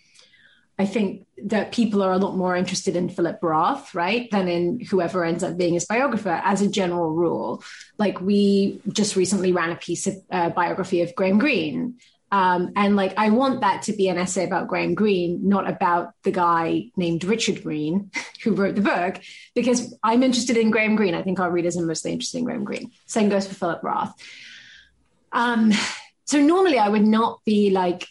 I 0.81 0.85
think 0.87 1.27
that 1.43 1.71
people 1.71 2.01
are 2.01 2.11
a 2.11 2.17
lot 2.17 2.35
more 2.35 2.55
interested 2.55 2.95
in 2.95 3.07
Philip 3.07 3.37
Roth, 3.43 3.93
right, 3.93 4.27
than 4.31 4.47
in 4.47 4.79
whoever 4.79 5.23
ends 5.23 5.43
up 5.43 5.55
being 5.55 5.75
his 5.75 5.85
biographer 5.85 6.41
as 6.43 6.63
a 6.63 6.67
general 6.67 7.11
rule. 7.11 7.63
Like 7.99 8.19
we 8.19 8.81
just 8.91 9.15
recently 9.15 9.51
ran 9.51 9.69
a 9.69 9.75
piece 9.75 10.07
of 10.07 10.15
uh, 10.31 10.49
biography 10.49 11.03
of 11.03 11.13
Graham 11.13 11.37
Greene. 11.37 11.99
Um, 12.31 12.71
and 12.75 12.95
like, 12.95 13.13
I 13.15 13.29
want 13.29 13.61
that 13.61 13.83
to 13.83 13.93
be 13.93 14.07
an 14.07 14.17
essay 14.17 14.43
about 14.43 14.69
Graham 14.69 14.95
Greene, 14.95 15.47
not 15.47 15.69
about 15.69 16.13
the 16.23 16.31
guy 16.31 16.85
named 16.95 17.25
Richard 17.25 17.61
Greene 17.61 18.09
who 18.43 18.55
wrote 18.55 18.73
the 18.73 18.81
book, 18.81 19.21
because 19.53 19.93
I'm 20.01 20.23
interested 20.23 20.57
in 20.57 20.71
Graham 20.71 20.95
Greene. 20.95 21.13
I 21.13 21.21
think 21.21 21.39
our 21.39 21.51
readers 21.51 21.77
are 21.77 21.85
mostly 21.85 22.11
interested 22.11 22.39
in 22.39 22.45
Graham 22.45 22.63
Greene. 22.63 22.89
Same 23.05 23.29
goes 23.29 23.45
for 23.45 23.53
Philip 23.53 23.83
Roth. 23.83 24.15
Um, 25.31 25.73
so 26.25 26.39
normally 26.39 26.79
I 26.79 26.89
would 26.89 27.05
not 27.05 27.41
be 27.45 27.69
like 27.69 28.07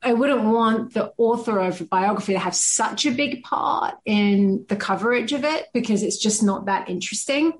I 0.00 0.12
wouldn't 0.12 0.44
want 0.44 0.94
the 0.94 1.12
author 1.16 1.58
of 1.58 1.80
a 1.80 1.84
biography 1.84 2.34
to 2.34 2.38
have 2.38 2.54
such 2.54 3.04
a 3.04 3.10
big 3.10 3.42
part 3.42 3.96
in 4.04 4.64
the 4.68 4.76
coverage 4.76 5.32
of 5.32 5.44
it 5.44 5.66
because 5.74 6.02
it's 6.02 6.18
just 6.18 6.42
not 6.42 6.66
that 6.66 6.88
interesting. 6.88 7.52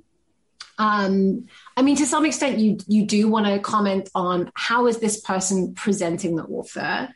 Um, 0.78 1.46
I 1.76 1.82
mean, 1.82 1.96
to 1.96 2.06
some 2.06 2.24
extent, 2.24 2.58
you 2.58 2.78
you 2.86 3.04
do 3.04 3.28
want 3.28 3.46
to 3.46 3.58
comment 3.58 4.08
on 4.14 4.52
how 4.54 4.86
is 4.86 5.00
this 5.00 5.20
person 5.20 5.74
presenting 5.74 6.36
the 6.36 6.44
author, 6.44 7.08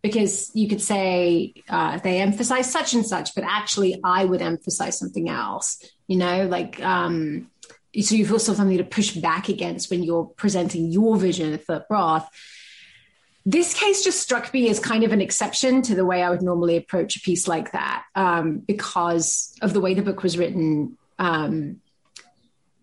because 0.00 0.50
you 0.54 0.68
could 0.68 0.80
say 0.80 1.54
uh, 1.68 1.98
they 1.98 2.20
emphasize 2.20 2.70
such 2.70 2.94
and 2.94 3.04
such, 3.04 3.34
but 3.34 3.42
actually, 3.42 4.00
I 4.04 4.24
would 4.24 4.40
emphasize 4.40 4.96
something 4.96 5.28
else. 5.28 5.84
You 6.06 6.18
know, 6.18 6.46
like 6.46 6.80
um, 6.80 7.50
so 8.00 8.14
you 8.14 8.24
feel 8.24 8.38
something 8.38 8.78
to 8.78 8.84
push 8.84 9.10
back 9.16 9.48
against 9.48 9.90
when 9.90 10.04
you're 10.04 10.26
presenting 10.26 10.92
your 10.92 11.16
vision 11.16 11.52
of 11.52 11.64
Philip 11.64 11.86
Roth. 11.90 12.28
This 13.46 13.72
case 13.72 14.04
just 14.04 14.20
struck 14.20 14.52
me 14.52 14.68
as 14.68 14.78
kind 14.78 15.02
of 15.02 15.12
an 15.12 15.20
exception 15.22 15.80
to 15.82 15.94
the 15.94 16.04
way 16.04 16.22
I 16.22 16.28
would 16.28 16.42
normally 16.42 16.76
approach 16.76 17.16
a 17.16 17.20
piece 17.20 17.48
like 17.48 17.72
that 17.72 18.04
um, 18.14 18.58
because 18.58 19.54
of 19.62 19.72
the 19.72 19.80
way 19.80 19.94
the 19.94 20.02
book 20.02 20.22
was 20.22 20.36
written, 20.36 20.98
um, 21.18 21.80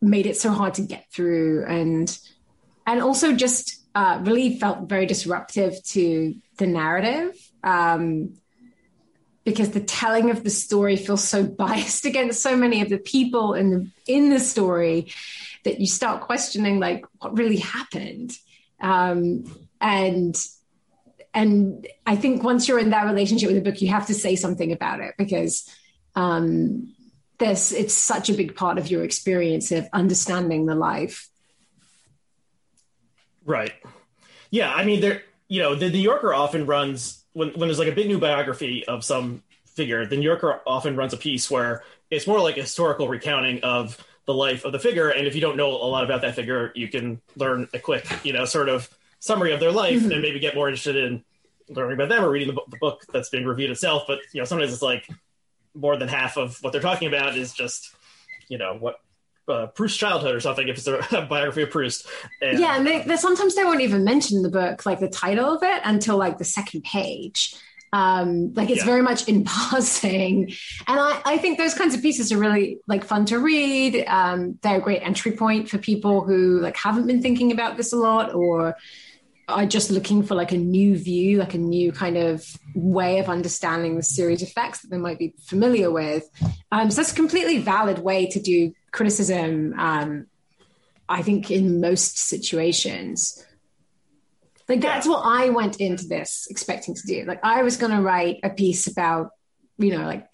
made 0.02 0.26
it 0.26 0.36
so 0.36 0.50
hard 0.52 0.74
to 0.76 0.82
get 0.82 1.06
through, 1.12 1.66
and 1.66 2.18
and 2.88 3.02
also 3.02 3.34
just 3.34 3.84
uh, 3.94 4.20
really 4.24 4.58
felt 4.58 4.90
very 4.90 5.06
disruptive 5.06 5.84
to 5.84 6.36
the 6.58 6.68
narrative. 6.68 7.36
Um, 7.64 8.34
because 9.44 9.70
the 9.70 9.80
telling 9.80 10.30
of 10.30 10.44
the 10.44 10.50
story 10.50 10.98
feels 10.98 11.24
so 11.24 11.44
biased 11.64 12.06
against 12.06 12.42
so 12.42 12.58
many 12.58 12.82
of 12.82 12.90
the 12.90 12.98
people 12.98 13.54
in 13.54 13.70
the 13.70 13.90
in 14.06 14.30
the 14.30 14.40
story 14.40 15.14
that 15.64 15.80
you 15.80 15.88
start 15.88 16.22
questioning 16.22 16.80
like 16.80 17.06
what 17.20 17.38
really 17.38 17.58
happened 17.58 18.34
um, 18.82 19.46
and 19.82 20.36
and 21.34 21.88
I 22.06 22.16
think 22.16 22.44
once 22.44 22.68
you're 22.68 22.80
in 22.80 22.90
that 22.92 23.06
relationship 23.06 23.48
with 23.48 23.58
a 23.58 23.62
book, 23.62 23.82
you 23.82 23.90
have 23.90 24.08
to 24.08 24.14
say 24.14 24.36
something 24.36 24.72
about 24.72 25.02
it 25.02 25.16
because 25.18 25.70
um, 26.16 26.94
this 27.38 27.72
it's 27.72 27.94
such 27.94 28.30
a 28.30 28.34
big 28.34 28.56
part 28.56 28.78
of 28.78 28.90
your 28.90 29.04
experience 29.04 29.72
of 29.72 29.88
understanding 29.94 30.66
the 30.66 30.76
life. 30.76 31.30
Right. 33.46 33.74
Yeah. 34.50 34.74
I 34.74 34.84
mean, 34.84 35.02
there. 35.02 35.24
You 35.50 35.62
know, 35.62 35.76
the 35.76 35.90
New 35.90 36.00
Yorker 36.00 36.34
often 36.34 36.66
runs 36.66 37.24
when, 37.32 37.50
when 37.52 37.70
there's 37.70 37.80
like 37.80 37.88
a 37.88 37.94
big 37.94 38.08
new 38.08 38.20
biography 38.20 38.86
of 38.86 39.06
some 39.06 39.44
figure, 39.66 40.06
the 40.06 40.18
New 40.18 40.24
Yorker 40.24 40.60
often 40.68 40.98
runs 40.98 41.14
a 41.14 41.18
piece 41.18 41.50
where 41.50 41.84
it's 42.10 42.28
more 42.28 42.42
like 42.42 42.58
a 42.58 42.62
historical 42.62 43.08
recounting 43.08 43.64
of 43.64 44.04
the 44.26 44.34
life 44.34 44.66
of 44.66 44.72
the 44.74 44.80
figure. 44.80 45.10
And 45.10 45.28
if 45.28 45.36
you 45.36 45.42
don't 45.42 45.56
know 45.56 45.70
a 45.70 45.88
lot 45.88 46.04
about 46.04 46.22
that 46.24 46.36
figure, 46.36 46.74
you 46.76 46.90
can 46.90 47.22
learn 47.38 47.70
a 47.74 47.80
quick, 47.80 48.06
you 48.26 48.34
know, 48.34 48.44
sort 48.44 48.68
of 48.68 48.90
summary 49.20 49.54
of 49.54 49.60
their 49.60 49.72
life 49.72 50.02
mm-hmm. 50.02 50.12
and 50.12 50.22
maybe 50.22 50.40
get 50.40 50.56
more 50.56 50.68
interested 50.68 50.96
in 50.96 51.24
learning 51.70 51.96
about 51.96 52.10
them 52.10 52.24
or 52.24 52.30
reading 52.30 52.48
the 52.48 52.54
book, 52.54 52.70
the 52.70 52.78
book 52.78 53.06
that's 53.12 53.30
being 53.30 53.46
reviewed 53.46 53.72
itself. 53.72 54.04
But, 54.08 54.20
you 54.34 54.42
know, 54.42 54.46
sometimes 54.46 54.72
it's 54.72 54.82
like 54.82 55.08
more 55.74 55.98
than 55.98 56.08
half 56.08 56.38
of 56.38 56.58
what 56.62 56.72
they're 56.72 56.82
talking 56.82 57.08
about 57.08 57.38
is 57.38 57.54
just, 57.54 57.96
you 58.48 58.58
know, 58.58 58.76
what 58.80 59.00
uh, 59.48 59.68
Proust's 59.68 59.98
childhood 59.98 60.36
or 60.36 60.40
something 60.40 60.68
if 60.68 60.78
it's 60.78 60.88
a, 60.88 61.22
biography 61.30 61.64
of 61.64 61.70
Proust. 61.70 62.08
And, 62.42 62.60
yeah, 62.60 62.78
and 62.78 62.86
they, 62.86 63.02
they, 63.04 63.18
sometimes 63.18 63.56
they 63.56 63.64
won't 63.64 63.82
even 63.82 64.04
mention 64.04 64.42
the 64.42 64.50
book, 64.50 64.86
like 64.86 65.00
the 65.00 65.10
title 65.10 65.56
of 65.56 65.64
it, 65.64 65.82
until 65.84 66.18
like 66.18 66.38
the 66.38 66.46
second 66.46 66.84
page. 66.84 67.56
Um, 67.94 68.54
like 68.54 68.70
it's 68.70 68.80
yeah. 68.80 68.86
very 68.86 69.02
much 69.02 69.30
in 69.30 69.44
passing, 69.46 70.52
and 70.88 71.00
I, 71.00 71.22
I 71.24 71.38
think 71.38 71.58
those 71.58 71.74
kinds 71.74 71.96
of 71.96 72.02
pieces 72.02 72.34
are 72.34 72.38
really 72.38 72.80
like 72.86 73.06
fun 73.06 73.24
to 73.28 73.40
read. 73.40 74.04
Um, 74.08 74.60
they're 74.62 74.80
a 74.80 74.82
great 74.82 75.02
entry 75.04 75.32
point 75.32 75.70
for 75.70 75.78
people 75.78 76.22
who 76.22 76.60
like 76.60 76.76
haven't 76.76 77.08
been 77.08 77.22
thinking 77.22 77.54
about 77.54 77.78
this 77.78 77.94
a 77.94 77.96
lot 77.96 78.34
or 78.34 78.76
are 79.48 79.66
just 79.66 79.90
looking 79.90 80.24
for 80.24 80.36
like 80.36 80.52
a 80.52 80.58
new 80.58 80.98
view, 80.98 81.38
like 81.38 81.54
a 81.54 81.58
new 81.58 81.92
kind 81.92 82.18
of 82.18 82.46
way 82.76 83.20
of 83.20 83.30
understanding 83.30 83.96
the 83.96 84.04
series 84.04 84.42
effects 84.42 84.82
that 84.82 84.90
they 84.90 84.98
might 84.98 85.18
be 85.18 85.34
familiar 85.46 85.90
with. 85.90 86.30
Um, 86.72 86.92
so 86.92 86.98
that's 86.98 87.14
a 87.14 87.16
completely 87.16 87.60
valid 87.60 88.00
way 88.00 88.28
to 88.28 88.42
do 88.42 88.74
criticism, 88.92 89.74
um, 89.78 90.28
I 91.08 91.22
think, 91.22 91.50
in 91.50 91.80
most 91.80 92.18
situations. 92.18 93.44
Like, 94.68 94.82
that's 94.82 95.08
what 95.08 95.22
I 95.24 95.48
went 95.50 95.78
into 95.78 96.08
this 96.08 96.48
expecting 96.50 96.94
to 96.96 97.08
do. 97.08 97.24
Like, 97.24 97.40
I 97.42 97.64
was 97.64 97.78
going 97.78 97.94
to 97.94 98.02
write 98.02 98.42
a 98.44 98.50
piece 98.50 98.88
about, 98.88 99.30
you 99.78 99.98
know, 99.98 100.06
like 100.06 100.28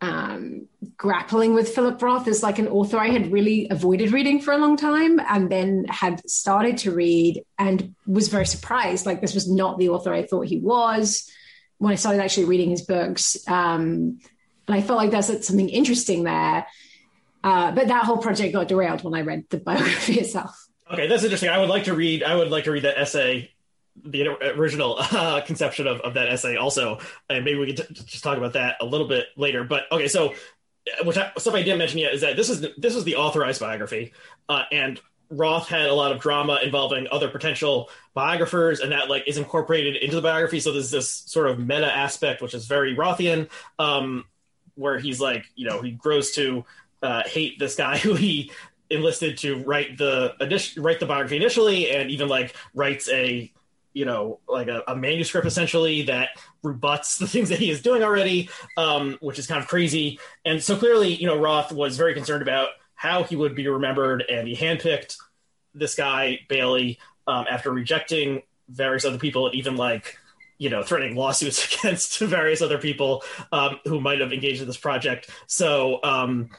um, 0.00 0.68
grappling 0.96 1.54
with 1.54 1.74
Philip 1.74 2.00
Roth 2.02 2.28
is 2.28 2.42
like 2.42 2.58
an 2.58 2.68
author 2.68 2.98
I 2.98 3.08
had 3.08 3.32
really 3.32 3.68
avoided 3.70 4.12
reading 4.12 4.40
for 4.40 4.52
a 4.52 4.58
long 4.58 4.76
time 4.76 5.18
and 5.20 5.50
then 5.50 5.86
had 5.88 6.28
started 6.28 6.78
to 6.78 6.90
read 6.90 7.42
and 7.58 7.94
was 8.06 8.28
very 8.28 8.46
surprised. 8.46 9.06
Like, 9.06 9.20
this 9.20 9.34
was 9.34 9.50
not 9.50 9.78
the 9.78 9.88
author 9.88 10.12
I 10.12 10.22
thought 10.22 10.46
he 10.46 10.58
was 10.58 11.30
when 11.78 11.92
I 11.92 11.96
started 11.96 12.20
actually 12.20 12.44
reading 12.44 12.70
his 12.70 12.82
books. 12.82 13.36
Um, 13.48 14.20
and 14.68 14.74
I 14.74 14.80
felt 14.80 14.98
like 14.98 15.10
there's 15.10 15.46
something 15.46 15.68
interesting 15.68 16.24
there. 16.24 16.66
Uh, 17.42 17.72
but 17.72 17.88
that 17.88 18.04
whole 18.04 18.18
project 18.18 18.52
got 18.52 18.68
derailed 18.68 19.04
when 19.04 19.14
I 19.14 19.20
read 19.20 19.44
the 19.50 19.58
biography 19.64 20.20
itself. 20.20 20.66
Okay, 20.92 21.06
that's 21.06 21.24
interesting. 21.24 21.48
I 21.48 21.58
would 21.58 21.68
like 21.68 21.84
to 21.84 21.94
read. 21.94 22.22
I 22.22 22.36
would 22.36 22.50
like 22.50 22.64
to 22.64 22.70
read 22.70 22.84
that 22.84 22.98
essay, 22.98 23.50
the 24.04 24.28
original 24.56 24.96
uh, 25.00 25.40
conception 25.42 25.86
of, 25.86 26.00
of 26.00 26.14
that 26.14 26.28
essay, 26.28 26.56
also, 26.56 26.98
and 27.28 27.44
maybe 27.44 27.58
we 27.58 27.72
could 27.72 27.88
t- 27.88 28.04
just 28.04 28.22
talk 28.22 28.38
about 28.38 28.54
that 28.54 28.76
a 28.80 28.84
little 28.84 29.08
bit 29.08 29.26
later. 29.36 29.64
But 29.64 29.84
okay, 29.92 30.08
so 30.08 30.34
which 31.04 31.16
I, 31.16 31.32
stuff 31.38 31.54
I 31.54 31.62
didn't 31.62 31.78
mention 31.78 31.98
yet 31.98 32.14
is 32.14 32.20
that 32.20 32.36
this 32.36 32.50
is 32.50 32.66
this 32.76 32.94
is 32.94 33.04
the 33.04 33.16
authorized 33.16 33.60
biography, 33.60 34.12
uh, 34.48 34.62
and 34.70 35.00
Roth 35.30 35.68
had 35.68 35.88
a 35.88 35.94
lot 35.94 36.12
of 36.12 36.20
drama 36.20 36.60
involving 36.62 37.08
other 37.10 37.28
potential 37.28 37.90
biographers, 38.14 38.80
and 38.80 38.92
that 38.92 39.08
like 39.08 39.24
is 39.26 39.38
incorporated 39.38 39.96
into 39.96 40.16
the 40.16 40.22
biography. 40.22 40.60
So 40.60 40.72
there's 40.72 40.90
this 40.90 41.10
sort 41.10 41.48
of 41.48 41.58
meta 41.58 41.92
aspect, 41.92 42.42
which 42.42 42.54
is 42.54 42.66
very 42.66 42.94
Rothian, 42.94 43.48
um, 43.78 44.24
where 44.74 44.98
he's 44.98 45.20
like, 45.20 45.44
you 45.56 45.68
know, 45.68 45.82
he 45.82 45.90
grows 45.90 46.32
to 46.32 46.64
uh, 47.02 47.22
hate 47.26 47.58
this 47.58 47.74
guy 47.74 47.98
who 47.98 48.14
he 48.14 48.52
enlisted 48.88 49.38
to 49.38 49.64
write 49.64 49.98
the 49.98 50.34
write 50.76 51.00
the 51.00 51.06
biography 51.06 51.36
initially, 51.36 51.90
and 51.90 52.10
even 52.10 52.28
like 52.28 52.54
writes 52.74 53.08
a 53.10 53.52
you 53.96 54.04
know 54.04 54.40
like 54.46 54.68
a, 54.68 54.82
a, 54.88 54.94
manuscript 54.94 55.46
essentially 55.46 56.02
that 56.02 56.28
rebuts 56.62 57.16
the 57.16 57.26
things 57.32 57.48
that 57.48 57.58
he 57.58 57.70
is 57.70 57.80
doing 57.80 58.02
already, 58.02 58.50
um, 58.76 59.16
which 59.20 59.38
is 59.38 59.46
kind 59.46 59.62
of 59.62 59.68
crazy. 59.68 60.20
And 60.44 60.62
so 60.62 60.76
clearly, 60.76 61.14
you 61.14 61.26
know, 61.26 61.38
Roth 61.38 61.72
was 61.72 61.96
very 61.96 62.12
concerned 62.12 62.42
about 62.42 62.68
how 62.94 63.24
he 63.24 63.36
would 63.36 63.54
be 63.54 63.66
remembered, 63.66 64.22
and 64.28 64.46
he 64.46 64.54
handpicked 64.54 65.16
this 65.74 65.94
guy 65.94 66.40
Bailey 66.48 66.98
um, 67.26 67.46
after 67.50 67.70
rejecting 67.70 68.42
various 68.68 69.06
other 69.06 69.18
people, 69.18 69.46
and 69.46 69.54
even 69.54 69.76
like 69.76 70.18
you 70.58 70.68
know 70.68 70.82
threatening 70.82 71.16
lawsuits 71.16 71.74
against 71.78 72.18
various 72.18 72.60
other 72.60 72.78
people 72.78 73.24
um, 73.50 73.80
who 73.84 73.98
might 73.98 74.20
have 74.20 74.32
engaged 74.32 74.60
in 74.60 74.66
this 74.66 74.76
project. 74.76 75.30
So 75.46 76.00
um, 76.04 76.50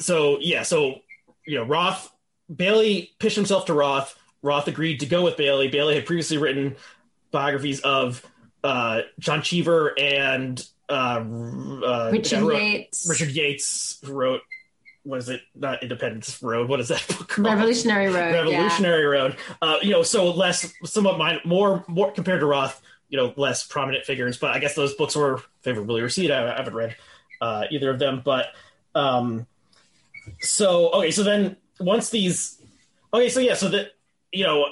so 0.00 0.38
yeah, 0.40 0.64
so 0.64 1.02
you 1.46 1.58
know, 1.58 1.64
Roth 1.64 2.12
Bailey 2.54 3.12
pitched 3.20 3.36
himself 3.36 3.66
to 3.66 3.74
Roth. 3.74 4.16
Roth 4.42 4.68
agreed 4.68 5.00
to 5.00 5.06
go 5.06 5.22
with 5.22 5.36
Bailey. 5.36 5.68
Bailey 5.68 5.94
had 5.94 6.06
previously 6.06 6.38
written 6.38 6.76
biographies 7.30 7.80
of 7.80 8.24
uh, 8.64 9.02
John 9.18 9.42
Cheever 9.42 9.98
and 9.98 10.64
uh, 10.88 11.22
uh, 11.22 12.10
Richard 12.12 12.52
Yates. 12.52 13.08
Richard 13.08 13.30
Yates, 13.30 13.98
who 14.04 14.12
wrote 14.12 14.42
was 15.04 15.28
it 15.28 15.40
not 15.54 15.82
Independence 15.82 16.40
Road? 16.42 16.68
What 16.68 16.80
is 16.80 16.88
that 16.88 17.04
book 17.18 17.28
called? 17.28 17.46
Revolutionary 17.46 18.06
Road. 18.06 18.32
Revolutionary 18.32 19.02
yeah. 19.02 19.22
Road. 19.22 19.36
Uh, 19.60 19.76
you 19.82 19.90
know, 19.90 20.02
so 20.02 20.30
less, 20.30 20.72
somewhat 20.84 21.44
more, 21.44 21.84
more 21.88 22.12
compared 22.12 22.40
to 22.40 22.46
Roth. 22.46 22.80
You 23.08 23.18
know, 23.18 23.34
less 23.36 23.66
prominent 23.66 24.06
figures, 24.06 24.38
but 24.38 24.52
I 24.52 24.58
guess 24.58 24.74
those 24.74 24.94
books 24.94 25.14
were 25.14 25.42
favorably 25.60 26.00
received. 26.00 26.30
I, 26.30 26.50
I 26.50 26.56
haven't 26.56 26.72
read 26.72 26.96
uh, 27.42 27.64
either 27.70 27.90
of 27.90 27.98
them, 27.98 28.22
but 28.24 28.46
um, 28.94 29.46
so 30.40 30.90
okay, 30.92 31.10
so 31.10 31.22
then 31.22 31.56
once 31.78 32.08
these 32.08 32.58
okay, 33.12 33.28
so 33.28 33.40
yeah, 33.40 33.52
so 33.52 33.68
that 33.68 33.88
you 34.32 34.44
know 34.44 34.66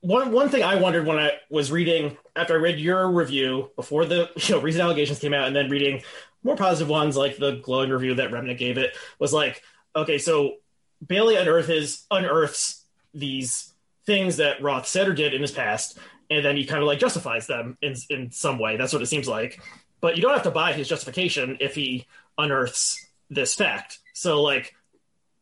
one 0.00 0.32
one 0.32 0.48
thing 0.48 0.62
I 0.62 0.76
wondered 0.76 1.06
when 1.06 1.18
I 1.18 1.32
was 1.50 1.70
reading 1.70 2.16
after 2.34 2.54
I 2.54 2.58
read 2.58 2.78
your 2.78 3.10
review 3.10 3.70
before 3.76 4.04
the 4.04 4.30
you 4.36 4.54
know 4.54 4.60
recent 4.60 4.82
allegations 4.82 5.18
came 5.18 5.34
out, 5.34 5.46
and 5.46 5.56
then 5.56 5.68
reading 5.68 6.02
more 6.42 6.56
positive 6.56 6.88
ones 6.88 7.16
like 7.16 7.36
the 7.36 7.60
glowing 7.62 7.90
review 7.90 8.14
that 8.14 8.30
Remnick 8.30 8.58
gave 8.58 8.78
it 8.78 8.96
was 9.18 9.32
like, 9.32 9.62
okay, 9.94 10.16
so 10.16 10.56
Bailey 11.06 11.36
unearths 11.36 12.06
unearths 12.10 12.84
these 13.12 13.72
things 14.06 14.38
that 14.38 14.62
Roth 14.62 14.86
said 14.86 15.08
or 15.08 15.14
did 15.14 15.34
in 15.34 15.42
his 15.42 15.52
past, 15.52 15.98
and 16.30 16.44
then 16.44 16.56
he 16.56 16.64
kind 16.64 16.80
of 16.80 16.86
like 16.86 16.98
justifies 16.98 17.46
them 17.46 17.76
in 17.82 17.94
in 18.08 18.30
some 18.30 18.58
way. 18.58 18.76
That's 18.76 18.92
what 18.92 19.02
it 19.02 19.06
seems 19.06 19.28
like. 19.28 19.60
But 20.00 20.16
you 20.16 20.22
don't 20.22 20.32
have 20.32 20.44
to 20.44 20.50
buy 20.50 20.72
his 20.72 20.88
justification 20.88 21.58
if 21.60 21.74
he 21.74 22.06
unearths 22.38 23.06
this 23.28 23.54
fact. 23.54 23.98
So 24.14 24.40
like, 24.40 24.74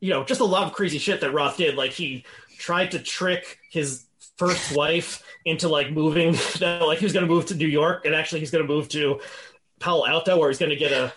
you 0.00 0.10
know, 0.10 0.24
just 0.24 0.40
a 0.40 0.44
lot 0.44 0.64
of 0.66 0.72
crazy 0.72 0.98
shit 0.98 1.20
that 1.20 1.32
Roth 1.32 1.56
did. 1.56 1.76
Like 1.76 1.92
he 1.92 2.24
tried 2.58 2.90
to 2.90 2.98
trick 2.98 3.58
his 3.70 4.04
first 4.36 4.74
wife 4.74 5.24
into 5.44 5.68
like 5.68 5.90
moving, 5.90 6.32
like 6.60 6.98
he 6.98 7.04
was 7.04 7.12
going 7.12 7.26
to 7.26 7.32
move 7.32 7.46
to 7.46 7.54
New 7.54 7.66
York, 7.66 8.04
and 8.04 8.14
actually 8.14 8.40
he's 8.40 8.50
going 8.50 8.66
to 8.66 8.72
move 8.72 8.88
to 8.90 9.20
Palo 9.80 10.06
Alto, 10.06 10.38
where 10.38 10.48
he's 10.48 10.58
going 10.58 10.70
to 10.70 10.76
get 10.76 10.92
a, 10.92 11.12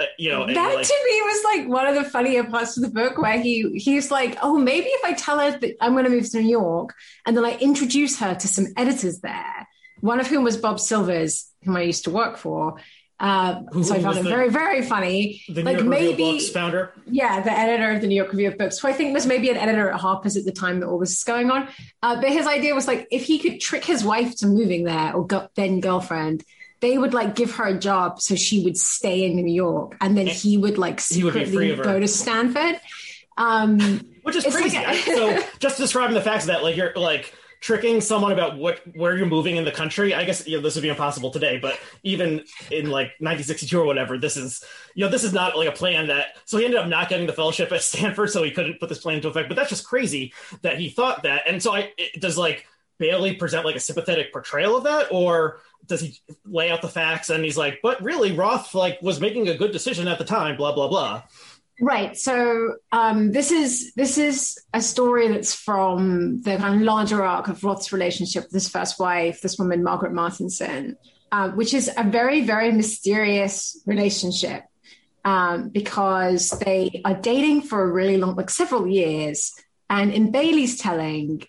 a, 0.00 0.04
you 0.18 0.30
know. 0.30 0.46
That 0.46 0.74
like, 0.74 0.86
to 0.86 0.94
me 1.04 1.22
was 1.22 1.44
like 1.44 1.68
one 1.68 1.86
of 1.86 1.94
the 1.94 2.04
funnier 2.04 2.44
parts 2.44 2.76
of 2.76 2.82
the 2.82 2.90
book, 2.90 3.18
where 3.18 3.38
he 3.38 3.78
he's 3.78 4.10
like, 4.10 4.38
oh, 4.42 4.58
maybe 4.58 4.86
if 4.86 5.04
I 5.04 5.12
tell 5.14 5.38
her 5.38 5.58
that 5.58 5.76
I'm 5.80 5.92
going 5.92 6.04
to 6.04 6.10
move 6.10 6.30
to 6.30 6.40
New 6.40 6.48
York, 6.48 6.94
and 7.26 7.36
then 7.36 7.44
I 7.44 7.56
introduce 7.58 8.18
her 8.20 8.34
to 8.34 8.48
some 8.48 8.66
editors 8.76 9.20
there, 9.20 9.68
one 10.00 10.20
of 10.20 10.26
whom 10.26 10.44
was 10.44 10.56
Bob 10.56 10.80
Silvers, 10.80 11.50
whom 11.64 11.76
I 11.76 11.82
used 11.82 12.04
to 12.04 12.10
work 12.10 12.36
for, 12.36 12.76
uh, 13.20 13.62
so 13.82 13.94
I 13.94 14.00
found 14.00 14.18
it 14.18 14.24
the, 14.24 14.28
very, 14.28 14.50
very 14.50 14.82
funny. 14.82 15.42
The 15.48 15.62
New 15.62 15.62
like 15.62 15.76
York 15.78 15.88
maybe, 15.88 16.06
Review 16.08 16.26
of 16.26 16.32
Books 16.34 16.48
founder. 16.50 16.92
Yeah, 17.06 17.40
the 17.40 17.52
editor 17.52 17.92
of 17.92 18.00
the 18.00 18.08
New 18.08 18.16
York 18.16 18.32
Review 18.32 18.48
of 18.48 18.58
Books, 18.58 18.78
who 18.78 18.88
I 18.88 18.92
think 18.92 19.14
was 19.14 19.24
maybe 19.24 19.50
an 19.50 19.56
editor 19.56 19.90
at 19.90 20.00
Harper's 20.00 20.36
at 20.36 20.44
the 20.44 20.52
time 20.52 20.80
that 20.80 20.88
all 20.88 20.98
this 20.98 21.12
is 21.12 21.24
going 21.24 21.50
on. 21.50 21.68
Uh, 22.02 22.20
but 22.20 22.30
his 22.30 22.46
idea 22.46 22.74
was 22.74 22.88
like, 22.88 23.06
if 23.10 23.24
he 23.24 23.38
could 23.38 23.60
trick 23.60 23.84
his 23.84 24.02
wife 24.04 24.36
to 24.38 24.46
moving 24.46 24.84
there 24.84 25.14
or 25.14 25.26
go- 25.26 25.48
then 25.54 25.80
girlfriend, 25.80 26.42
they 26.80 26.98
would 26.98 27.14
like 27.14 27.34
give 27.36 27.54
her 27.54 27.64
a 27.64 27.78
job 27.78 28.20
so 28.20 28.34
she 28.34 28.64
would 28.64 28.76
stay 28.76 29.24
in 29.24 29.36
New 29.36 29.46
York, 29.46 29.96
and 30.00 30.18
then 30.18 30.26
he 30.26 30.58
would 30.58 30.76
like 30.76 31.00
secretly 31.00 31.70
would 31.70 31.84
go 31.84 32.00
to 32.00 32.08
Stanford. 32.08 32.80
Um, 33.36 34.00
Which 34.22 34.36
is 34.36 34.44
crazy. 34.44 34.76
like 34.76 34.98
so 34.98 35.40
just 35.60 35.78
describing 35.78 36.14
the 36.14 36.20
facts 36.20 36.44
of 36.44 36.48
that, 36.48 36.62
like 36.62 36.76
you're 36.76 36.92
like 36.94 37.32
tricking 37.64 37.98
someone 37.98 38.30
about 38.30 38.58
what 38.58 38.82
where 38.94 39.16
you're 39.16 39.24
moving 39.24 39.56
in 39.56 39.64
the 39.64 39.72
country. 39.72 40.12
I 40.12 40.24
guess 40.24 40.46
you 40.46 40.58
know, 40.58 40.62
this 40.62 40.74
would 40.74 40.82
be 40.82 40.90
impossible 40.90 41.30
today, 41.30 41.58
but 41.58 41.80
even 42.02 42.44
in 42.70 42.90
like 42.90 43.16
1962 43.20 43.80
or 43.80 43.86
whatever, 43.86 44.18
this 44.18 44.36
is 44.36 44.62
you 44.94 45.02
know 45.02 45.10
this 45.10 45.24
is 45.24 45.32
not 45.32 45.56
like 45.56 45.68
a 45.68 45.72
plan 45.72 46.08
that. 46.08 46.36
So 46.44 46.58
he 46.58 46.66
ended 46.66 46.78
up 46.78 46.88
not 46.88 47.08
getting 47.08 47.26
the 47.26 47.32
fellowship 47.32 47.72
at 47.72 47.82
Stanford, 47.82 48.28
so 48.28 48.42
he 48.42 48.50
couldn't 48.50 48.80
put 48.80 48.90
this 48.90 48.98
plan 48.98 49.16
into 49.16 49.28
effect. 49.28 49.48
But 49.48 49.56
that's 49.56 49.70
just 49.70 49.86
crazy 49.86 50.34
that 50.60 50.78
he 50.78 50.90
thought 50.90 51.22
that. 51.22 51.44
And 51.48 51.62
so 51.62 51.74
I 51.74 51.90
it, 51.96 52.20
does 52.20 52.36
like 52.36 52.66
Bailey 52.98 53.34
present 53.34 53.64
like 53.64 53.76
a 53.76 53.80
sympathetic 53.80 54.30
portrayal 54.30 54.76
of 54.76 54.84
that, 54.84 55.08
or 55.10 55.60
does 55.86 56.02
he 56.02 56.18
lay 56.44 56.70
out 56.70 56.82
the 56.82 56.88
facts 56.88 57.30
and 57.30 57.42
he's 57.44 57.56
like, 57.56 57.80
but 57.82 58.02
really 58.02 58.32
Roth 58.32 58.74
like 58.74 59.00
was 59.00 59.20
making 59.20 59.48
a 59.48 59.56
good 59.56 59.72
decision 59.72 60.06
at 60.06 60.18
the 60.18 60.24
time, 60.24 60.58
blah 60.58 60.74
blah 60.74 60.88
blah. 60.88 61.22
Right. 61.80 62.16
So 62.16 62.76
um, 62.92 63.32
this 63.32 63.50
is 63.50 63.92
this 63.94 64.16
is 64.16 64.56
a 64.72 64.80
story 64.80 65.28
that's 65.28 65.54
from 65.54 66.40
the 66.42 66.56
kind 66.56 66.76
of 66.76 66.82
larger 66.82 67.22
arc 67.24 67.48
of 67.48 67.64
Roth's 67.64 67.92
relationship 67.92 68.44
with 68.44 68.52
his 68.52 68.68
first 68.68 69.00
wife, 69.00 69.40
this 69.40 69.58
woman 69.58 69.82
Margaret 69.82 70.12
Martinson, 70.12 70.96
uh, 71.32 71.50
which 71.50 71.74
is 71.74 71.90
a 71.96 72.04
very 72.04 72.42
very 72.42 72.70
mysterious 72.70 73.82
relationship 73.86 74.62
um, 75.24 75.70
because 75.70 76.50
they 76.50 77.02
are 77.04 77.14
dating 77.14 77.62
for 77.62 77.82
a 77.82 77.90
really 77.90 78.18
long, 78.18 78.36
like 78.36 78.50
several 78.50 78.86
years, 78.86 79.52
and 79.90 80.12
in 80.12 80.30
Bailey's 80.30 80.78
telling. 80.78 81.42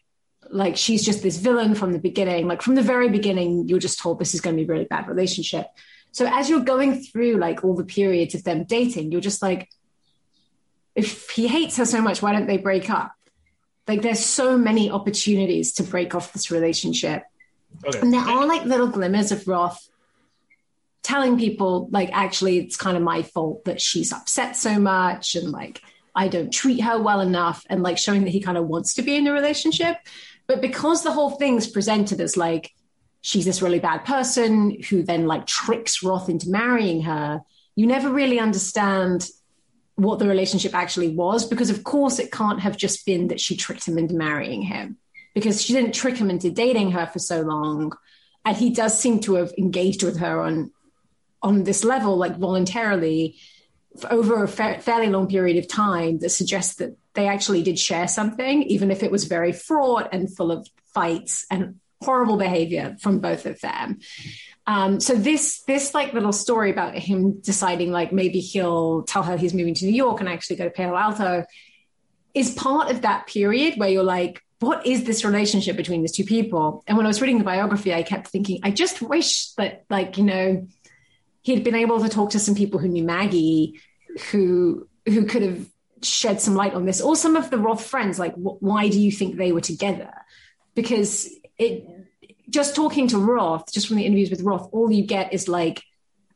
Like 0.51 0.77
she's 0.77 1.03
just 1.03 1.23
this 1.23 1.37
villain 1.37 1.73
from 1.73 1.91
the 1.91 1.99
beginning. 1.99 2.47
Like 2.47 2.61
from 2.61 2.75
the 2.75 2.83
very 2.83 3.09
beginning, 3.09 3.67
you're 3.67 3.79
just 3.79 3.99
told 3.99 4.19
this 4.19 4.35
is 4.35 4.41
going 4.41 4.55
to 4.55 4.61
be 4.61 4.69
a 4.69 4.71
really 4.71 4.85
bad 4.85 5.07
relationship. 5.07 5.65
So 6.11 6.27
as 6.31 6.51
you're 6.51 6.63
going 6.63 7.01
through 7.01 7.37
like 7.37 7.63
all 7.63 7.75
the 7.75 7.83
periods 7.83 8.35
of 8.35 8.43
them 8.43 8.63
dating, 8.63 9.11
you're 9.11 9.21
just 9.21 9.41
like, 9.41 9.67
if 10.95 11.29
he 11.29 11.47
hates 11.47 11.77
her 11.77 11.85
so 11.85 12.01
much, 12.01 12.21
why 12.21 12.31
don't 12.31 12.47
they 12.47 12.57
break 12.57 12.89
up? 12.89 13.13
Like 13.87 14.01
there's 14.01 14.23
so 14.23 14.57
many 14.57 14.89
opportunities 14.89 15.73
to 15.73 15.83
break 15.83 16.15
off 16.15 16.33
this 16.33 16.49
relationship. 16.49 17.23
Okay. 17.85 17.99
And 17.99 18.13
there 18.13 18.21
are 18.21 18.45
like 18.45 18.63
little 18.63 18.87
glimmers 18.87 19.31
of 19.31 19.47
Roth 19.47 19.87
telling 21.03 21.37
people, 21.37 21.87
like, 21.91 22.09
actually, 22.13 22.57
it's 22.57 22.77
kind 22.77 22.97
of 22.97 23.03
my 23.03 23.21
fault 23.21 23.65
that 23.65 23.79
she's 23.79 24.11
upset 24.11 24.55
so 24.55 24.79
much 24.79 25.35
and 25.35 25.51
like 25.51 25.81
I 26.15 26.29
don't 26.29 26.51
treat 26.51 26.79
her 26.81 26.99
well 26.99 27.19
enough 27.19 27.63
and 27.69 27.83
like 27.83 27.97
showing 27.97 28.23
that 28.23 28.31
he 28.31 28.39
kind 28.39 28.57
of 28.57 28.67
wants 28.67 28.93
to 28.95 29.01
be 29.01 29.15
in 29.15 29.27
a 29.27 29.33
relationship. 29.33 29.97
But 30.47 30.61
because 30.61 31.03
the 31.03 31.11
whole 31.11 31.31
thing's 31.31 31.67
presented 31.67 32.21
as 32.21 32.37
like 32.37 32.71
she's 33.21 33.45
this 33.45 33.61
really 33.61 33.79
bad 33.79 34.05
person 34.05 34.81
who 34.89 35.03
then 35.03 35.27
like 35.27 35.45
tricks 35.45 36.01
Roth 36.01 36.29
into 36.29 36.49
marrying 36.49 37.01
her, 37.01 37.41
you 37.75 37.85
never 37.85 38.09
really 38.09 38.39
understand 38.39 39.27
what 39.95 40.19
the 40.19 40.27
relationship 40.27 40.75
actually 40.75 41.09
was 41.09 41.47
because 41.47 41.69
of 41.69 41.83
course 41.83 42.19
it 42.19 42.31
can't 42.31 42.59
have 42.59 42.75
just 42.75 43.05
been 43.05 43.29
that 43.29 43.39
she 43.39 43.55
tricked 43.55 43.85
him 43.85 43.97
into 43.97 44.13
marrying 44.13 44.61
him 44.61 44.97
because 45.33 45.61
she 45.61 45.73
didn't 45.73 45.93
trick 45.93 46.17
him 46.17 46.29
into 46.29 46.49
dating 46.49 46.91
her 46.91 47.05
for 47.05 47.19
so 47.19 47.41
long. 47.41 47.93
And 48.43 48.55
he 48.55 48.69
does 48.71 48.97
seem 48.97 49.19
to 49.21 49.35
have 49.35 49.53
engaged 49.57 50.03
with 50.03 50.17
her 50.17 50.41
on 50.41 50.71
on 51.41 51.63
this 51.63 51.83
level 51.83 52.17
like 52.17 52.37
voluntarily 52.37 53.37
over 54.09 54.43
a 54.43 54.47
fa- 54.47 54.79
fairly 54.79 55.09
long 55.09 55.27
period 55.27 55.57
of 55.57 55.67
time 55.67 56.17
that 56.19 56.29
suggests 56.29 56.75
that 56.75 56.97
they 57.13 57.27
actually 57.27 57.61
did 57.61 57.77
share 57.77 58.07
something 58.07 58.63
even 58.63 58.89
if 58.89 59.03
it 59.03 59.11
was 59.11 59.25
very 59.25 59.51
fraught 59.51 60.09
and 60.11 60.35
full 60.35 60.51
of 60.51 60.67
fights 60.93 61.45
and 61.51 61.79
horrible 62.01 62.37
behavior 62.37 62.95
from 62.99 63.19
both 63.19 63.45
of 63.45 63.59
them 63.61 63.99
um, 64.67 64.99
so 64.99 65.13
this 65.13 65.61
this 65.63 65.93
like 65.93 66.13
little 66.13 66.33
story 66.33 66.71
about 66.71 66.95
him 66.95 67.39
deciding 67.41 67.91
like 67.91 68.11
maybe 68.11 68.39
he'll 68.39 69.03
tell 69.03 69.23
her 69.23 69.37
he's 69.37 69.53
moving 69.53 69.75
to 69.75 69.85
New 69.85 69.93
York 69.93 70.19
and 70.19 70.29
actually 70.29 70.55
go 70.55 70.63
to 70.63 70.71
Palo 70.71 70.95
Alto 70.95 71.45
is 72.33 72.51
part 72.51 72.91
of 72.91 73.03
that 73.03 73.27
period 73.27 73.75
where 73.77 73.89
you're 73.89 74.03
like, 74.03 74.41
what 74.59 74.85
is 74.85 75.03
this 75.03 75.23
relationship 75.23 75.77
between 75.77 76.01
these 76.01 76.11
two 76.11 76.23
people? 76.23 76.83
And 76.87 76.97
when 76.97 77.05
I 77.05 77.09
was 77.09 77.21
reading 77.21 77.37
the 77.37 77.43
biography, 77.43 77.93
I 77.93 78.03
kept 78.03 78.27
thinking, 78.27 78.59
I 78.63 78.71
just 78.71 79.01
wish 79.01 79.51
that 79.53 79.85
like 79.89 80.17
you 80.17 80.23
know 80.23 80.67
he'd 81.43 81.63
been 81.63 81.75
able 81.75 82.01
to 82.01 82.09
talk 82.09 82.31
to 82.31 82.39
some 82.39 82.55
people 82.55 82.79
who 82.79 82.87
knew 82.87 83.03
Maggie, 83.03 83.79
who 84.31 84.87
who 85.05 85.25
could 85.25 85.43
have 85.43 85.69
shed 86.01 86.41
some 86.41 86.55
light 86.55 86.73
on 86.73 86.85
this, 86.85 87.01
or 87.01 87.15
some 87.15 87.35
of 87.35 87.51
the 87.51 87.59
Roth 87.59 87.85
friends. 87.85 88.17
Like, 88.17 88.33
wh- 88.33 88.61
why 88.61 88.89
do 88.89 88.99
you 88.99 89.11
think 89.11 89.35
they 89.35 89.51
were 89.51 89.61
together? 89.61 90.11
Because 90.73 91.29
it 91.59 91.87
just 92.49 92.75
talking 92.75 93.07
to 93.09 93.17
Roth, 93.17 93.71
just 93.71 93.87
from 93.87 93.97
the 93.97 94.05
interviews 94.05 94.29
with 94.29 94.41
Roth, 94.41 94.69
all 94.71 94.91
you 94.91 95.03
get 95.03 95.33
is 95.33 95.47
like, 95.47 95.83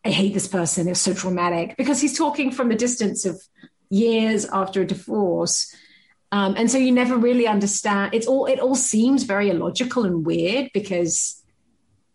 I 0.04 0.10
hate 0.10 0.34
this 0.34 0.48
person. 0.48 0.88
It's 0.88 1.00
so 1.00 1.14
traumatic 1.14 1.76
because 1.78 2.00
he's 2.00 2.18
talking 2.18 2.52
from 2.52 2.72
a 2.72 2.76
distance 2.76 3.26
of 3.26 3.42
years 3.90 4.46
after 4.46 4.82
a 4.82 4.88
divorce. 4.88 5.76
Um, 6.32 6.56
and 6.58 6.70
so 6.70 6.78
you 6.78 6.92
never 6.92 7.18
really 7.18 7.48
understand. 7.48 8.14
It's 8.14 8.28
all 8.28 8.46
it 8.46 8.60
all 8.60 8.76
seems 8.76 9.24
very 9.24 9.50
illogical 9.50 10.06
and 10.06 10.26
weird 10.26 10.70
because 10.74 11.44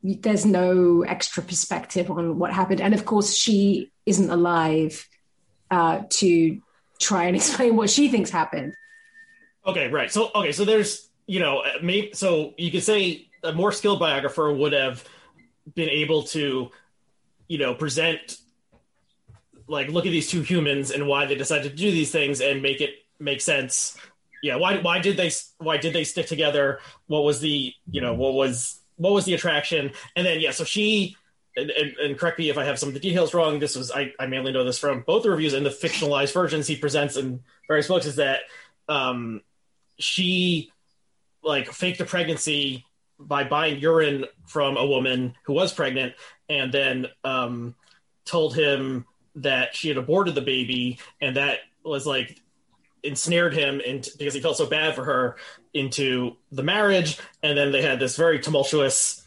there's 0.03 0.47
no 0.47 1.03
extra 1.03 1.43
perspective 1.43 2.11
on 2.11 2.39
what 2.39 2.53
happened. 2.53 2.81
And 2.81 2.95
of 2.95 3.05
course, 3.05 3.35
she 3.35 3.91
isn't 4.07 4.31
alive 4.31 5.09
uh, 5.71 6.03
to 6.11 6.61
try 7.01 7.25
and 7.25 7.37
explain 7.41 7.77
what 7.77 7.91
she 7.91 8.09
thinks 8.09 8.31
happened. 8.31 8.75
Okay, 9.67 9.89
right. 9.89 10.11
So 10.11 10.31
okay, 10.35 10.53
so 10.53 10.65
there's 10.65 11.09
you 11.27 11.41
know 11.41 11.63
maybe 11.83 12.11
so 12.13 12.55
you 12.57 12.71
could 12.71 12.83
say 12.83 13.29
a 13.45 13.53
more 13.53 13.73
skilled 13.73 14.01
biographer 14.01 14.53
would 14.53 14.73
have 14.73 15.05
been 15.75 15.89
able 15.89 16.25
to 16.25 16.71
you 17.49 17.59
know 17.59 17.75
present 17.75 18.39
like 19.67 19.89
look 19.89 20.07
at 20.07 20.11
these 20.13 20.31
two 20.31 20.43
humans 20.43 20.91
and 20.91 21.07
why 21.07 21.27
they 21.27 21.35
decided 21.35 21.71
to 21.71 21.77
do 21.77 21.91
these 21.91 22.11
things 22.11 22.41
and 22.41 22.63
make 22.63 22.81
it 22.81 22.91
make 23.19 23.41
sense. 23.41 23.97
Yeah, 24.43 24.57
why 24.57 24.79
why 24.79 24.99
did 24.99 25.17
they 25.17 25.31
why 25.59 25.77
did 25.77 25.95
they 25.95 26.05
stick 26.05 26.27
together? 26.27 26.81
What 27.07 27.25
was 27.25 27.41
the 27.41 27.73
you 27.91 28.01
know 28.01 28.15
what 28.15 28.35
was 28.35 28.81
what 28.97 29.13
was 29.13 29.25
the 29.25 29.35
attraction? 29.35 29.93
And 30.17 30.27
then 30.27 30.41
yeah, 30.41 30.51
so 30.51 30.65
she 30.65 31.17
and, 31.57 31.71
and, 31.71 31.97
and 31.97 32.19
correct 32.19 32.39
me 32.39 32.51
if 32.51 32.59
I 32.59 32.65
have 32.65 32.79
some 32.79 32.89
of 32.89 32.95
the 32.95 33.01
details 33.01 33.33
wrong. 33.33 33.59
This 33.59 33.77
was 33.77 33.91
I, 33.91 34.13
I 34.19 34.27
mainly 34.27 34.53
know 34.53 34.65
this 34.65 34.79
from 34.79 35.03
both 35.07 35.23
the 35.23 35.31
reviews 35.31 35.55
and 35.55 35.65
the 35.65 35.71
fictionalized 35.71 36.35
versions 36.35 36.67
he 36.67 36.77
presents 36.77 37.17
in 37.17 37.41
various 37.69 37.89
books. 37.89 38.07
Is 38.07 38.17
that 38.17 38.41
um, 38.89 39.41
she 39.99 40.73
like 41.43 41.73
faked 41.73 42.01
a 42.01 42.05
pregnancy 42.05 42.85
by 43.19 43.45
buying 43.45 43.79
urine 43.79 44.25
from 44.47 44.77
a 44.77 44.87
woman 44.87 45.35
who 45.45 45.53
was 45.53 45.73
pregnant, 45.73 46.15
and 46.49 46.73
then 46.73 47.07
um, 47.25 47.75
told 48.25 48.55
him 48.55 49.07
that 49.37 49.75
she 49.75 49.89
had 49.89 49.97
aborted 49.97 50.35
the 50.35 50.41
baby, 50.41 50.99
and 51.21 51.37
that 51.37 51.59
was 51.85 52.07
like 52.07 52.41
ensnared 53.03 53.55
him 53.55 53.81
into 53.81 54.11
because 54.17 54.35
he 54.35 54.41
felt 54.41 54.57
so 54.57 54.67
bad 54.67 54.95
for 54.95 55.05
her 55.05 55.37
into 55.73 56.37
the 56.53 56.63
marriage, 56.63 57.19
and 57.43 57.57
then 57.57 57.73
they 57.73 57.83
had 57.83 58.01
this 58.01 58.17
very 58.17 58.39
tumultuous 58.39 59.27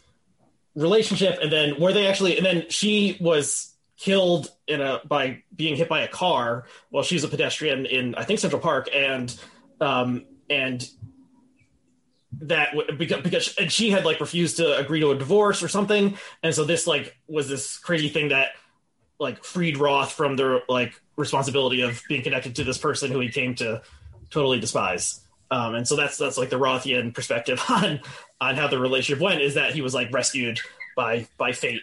relationship. 0.74 1.38
And 1.42 1.52
then 1.52 1.80
where 1.80 1.92
they 1.92 2.06
actually 2.06 2.36
and 2.36 2.46
then 2.46 2.64
she 2.68 3.16
was 3.20 3.74
killed 3.96 4.50
in 4.66 4.80
a 4.80 5.00
by 5.04 5.42
being 5.54 5.76
hit 5.76 5.88
by 5.88 6.02
a 6.02 6.08
car 6.08 6.64
while 6.90 7.02
she's 7.02 7.24
a 7.24 7.28
pedestrian 7.28 7.86
in 7.86 8.14
I 8.14 8.24
think 8.24 8.38
Central 8.38 8.62
Park. 8.62 8.88
And 8.94 9.36
um 9.80 10.24
and 10.48 10.88
that 12.40 12.74
because, 12.98 13.22
because 13.22 13.54
and 13.56 13.72
she 13.72 13.90
had 13.90 14.04
like 14.04 14.20
refused 14.20 14.58
to 14.58 14.76
agree 14.76 15.00
to 15.00 15.10
a 15.10 15.18
divorce 15.18 15.62
or 15.62 15.68
something 15.68 16.16
and 16.42 16.54
so 16.54 16.64
this 16.64 16.86
like 16.86 17.16
was 17.26 17.48
this 17.48 17.78
crazy 17.78 18.08
thing 18.08 18.28
that 18.28 18.48
like 19.18 19.42
freed 19.42 19.78
Roth 19.78 20.12
from 20.12 20.36
the 20.36 20.60
like 20.68 21.00
responsibility 21.16 21.80
of 21.80 22.02
being 22.08 22.22
connected 22.22 22.56
to 22.56 22.64
this 22.64 22.76
person 22.76 23.10
who 23.10 23.20
he 23.20 23.30
came 23.30 23.54
to 23.56 23.80
totally 24.30 24.60
despise 24.60 25.20
um, 25.50 25.74
and 25.74 25.88
so 25.88 25.96
that's 25.96 26.18
that's 26.18 26.36
like 26.36 26.50
the 26.50 26.58
Rothian 26.58 27.14
perspective 27.14 27.62
on 27.68 28.00
on 28.40 28.56
how 28.56 28.68
the 28.68 28.78
relationship 28.78 29.22
went 29.22 29.40
is 29.40 29.54
that 29.54 29.72
he 29.72 29.80
was 29.80 29.94
like 29.94 30.12
rescued 30.12 30.60
by 30.96 31.26
by 31.36 31.52
fate. 31.52 31.82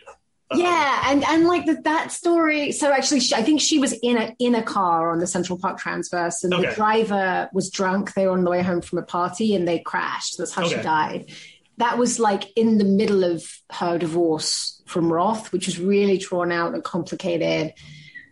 Um, 0.51 0.59
yeah, 0.59 1.01
and 1.05 1.23
and 1.23 1.47
like 1.47 1.65
the, 1.65 1.73
that 1.83 2.11
story. 2.11 2.71
So 2.71 2.91
actually, 2.91 3.21
she, 3.21 3.33
I 3.33 3.41
think 3.41 3.59
she 3.61 3.79
was 3.79 3.93
in 3.93 4.17
a 4.17 4.35
in 4.37 4.53
a 4.53 4.61
car 4.61 5.11
on 5.11 5.17
the 5.19 5.25
Central 5.27 5.57
Park 5.57 5.79
Transverse, 5.79 6.43
and 6.43 6.53
Okay. 6.53 6.69
the 6.69 6.75
driver 6.75 7.49
was 7.51 7.71
drunk. 7.71 8.13
They 8.13 8.27
were 8.27 8.33
on 8.33 8.43
the 8.43 8.51
way 8.51 8.61
home 8.61 8.81
from 8.81 8.99
a 8.99 9.03
party, 9.03 9.55
and 9.55 9.67
they 9.67 9.79
crashed. 9.79 10.37
That's 10.37 10.53
how 10.53 10.67
she 10.67 10.75
died. 10.75 11.31
That 11.77 11.97
was 11.97 12.19
like 12.19 12.55
in 12.55 12.77
the 12.77 12.85
middle 12.85 13.23
of 13.23 13.43
her 13.71 13.97
divorce 13.97 14.81
from 14.85 15.11
Roth, 15.11 15.51
which 15.51 15.65
was 15.65 15.79
really 15.79 16.17
drawn 16.19 16.51
out 16.51 16.73
and 16.75 16.83
complicated, 16.83 17.73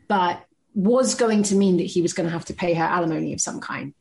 but 0.08 0.46
was 0.76 1.16
going 1.16 1.44
to 1.44 1.56
mean 1.56 1.78
that 1.78 1.84
he 1.84 2.02
was 2.02 2.14
going 2.14 2.28
to 2.28 2.32
have 2.34 2.46
to 2.46 2.54
pay 2.54 2.74
her 2.76 2.84
alimony 2.84 3.34
of 3.34 3.42
some 3.42 3.60
kind, 3.60 3.94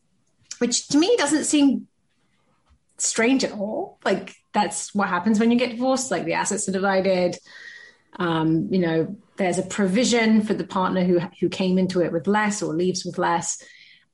which 0.58 0.86
to 0.88 0.98
me 0.98 1.16
doesn't 1.16 1.44
seem 1.44 1.88
strange 2.98 3.42
at 3.42 3.52
all. 3.52 3.98
Like 4.04 4.34
that's 4.52 4.94
what 4.94 5.08
happens 5.08 5.40
when 5.40 5.50
you 5.50 5.58
get 5.58 5.70
divorced. 5.70 6.10
Like 6.10 6.24
the 6.24 6.34
assets 6.34 6.68
are 6.68 6.72
divided. 6.72 7.36
Um, 8.16 8.68
you 8.70 8.78
know, 8.78 9.16
there's 9.36 9.58
a 9.58 9.62
provision 9.62 10.42
for 10.42 10.54
the 10.54 10.64
partner 10.64 11.04
who 11.04 11.20
who 11.40 11.48
came 11.48 11.78
into 11.78 12.00
it 12.00 12.12
with 12.12 12.26
less 12.26 12.62
or 12.62 12.74
leaves 12.74 13.04
with 13.04 13.18
less. 13.18 13.62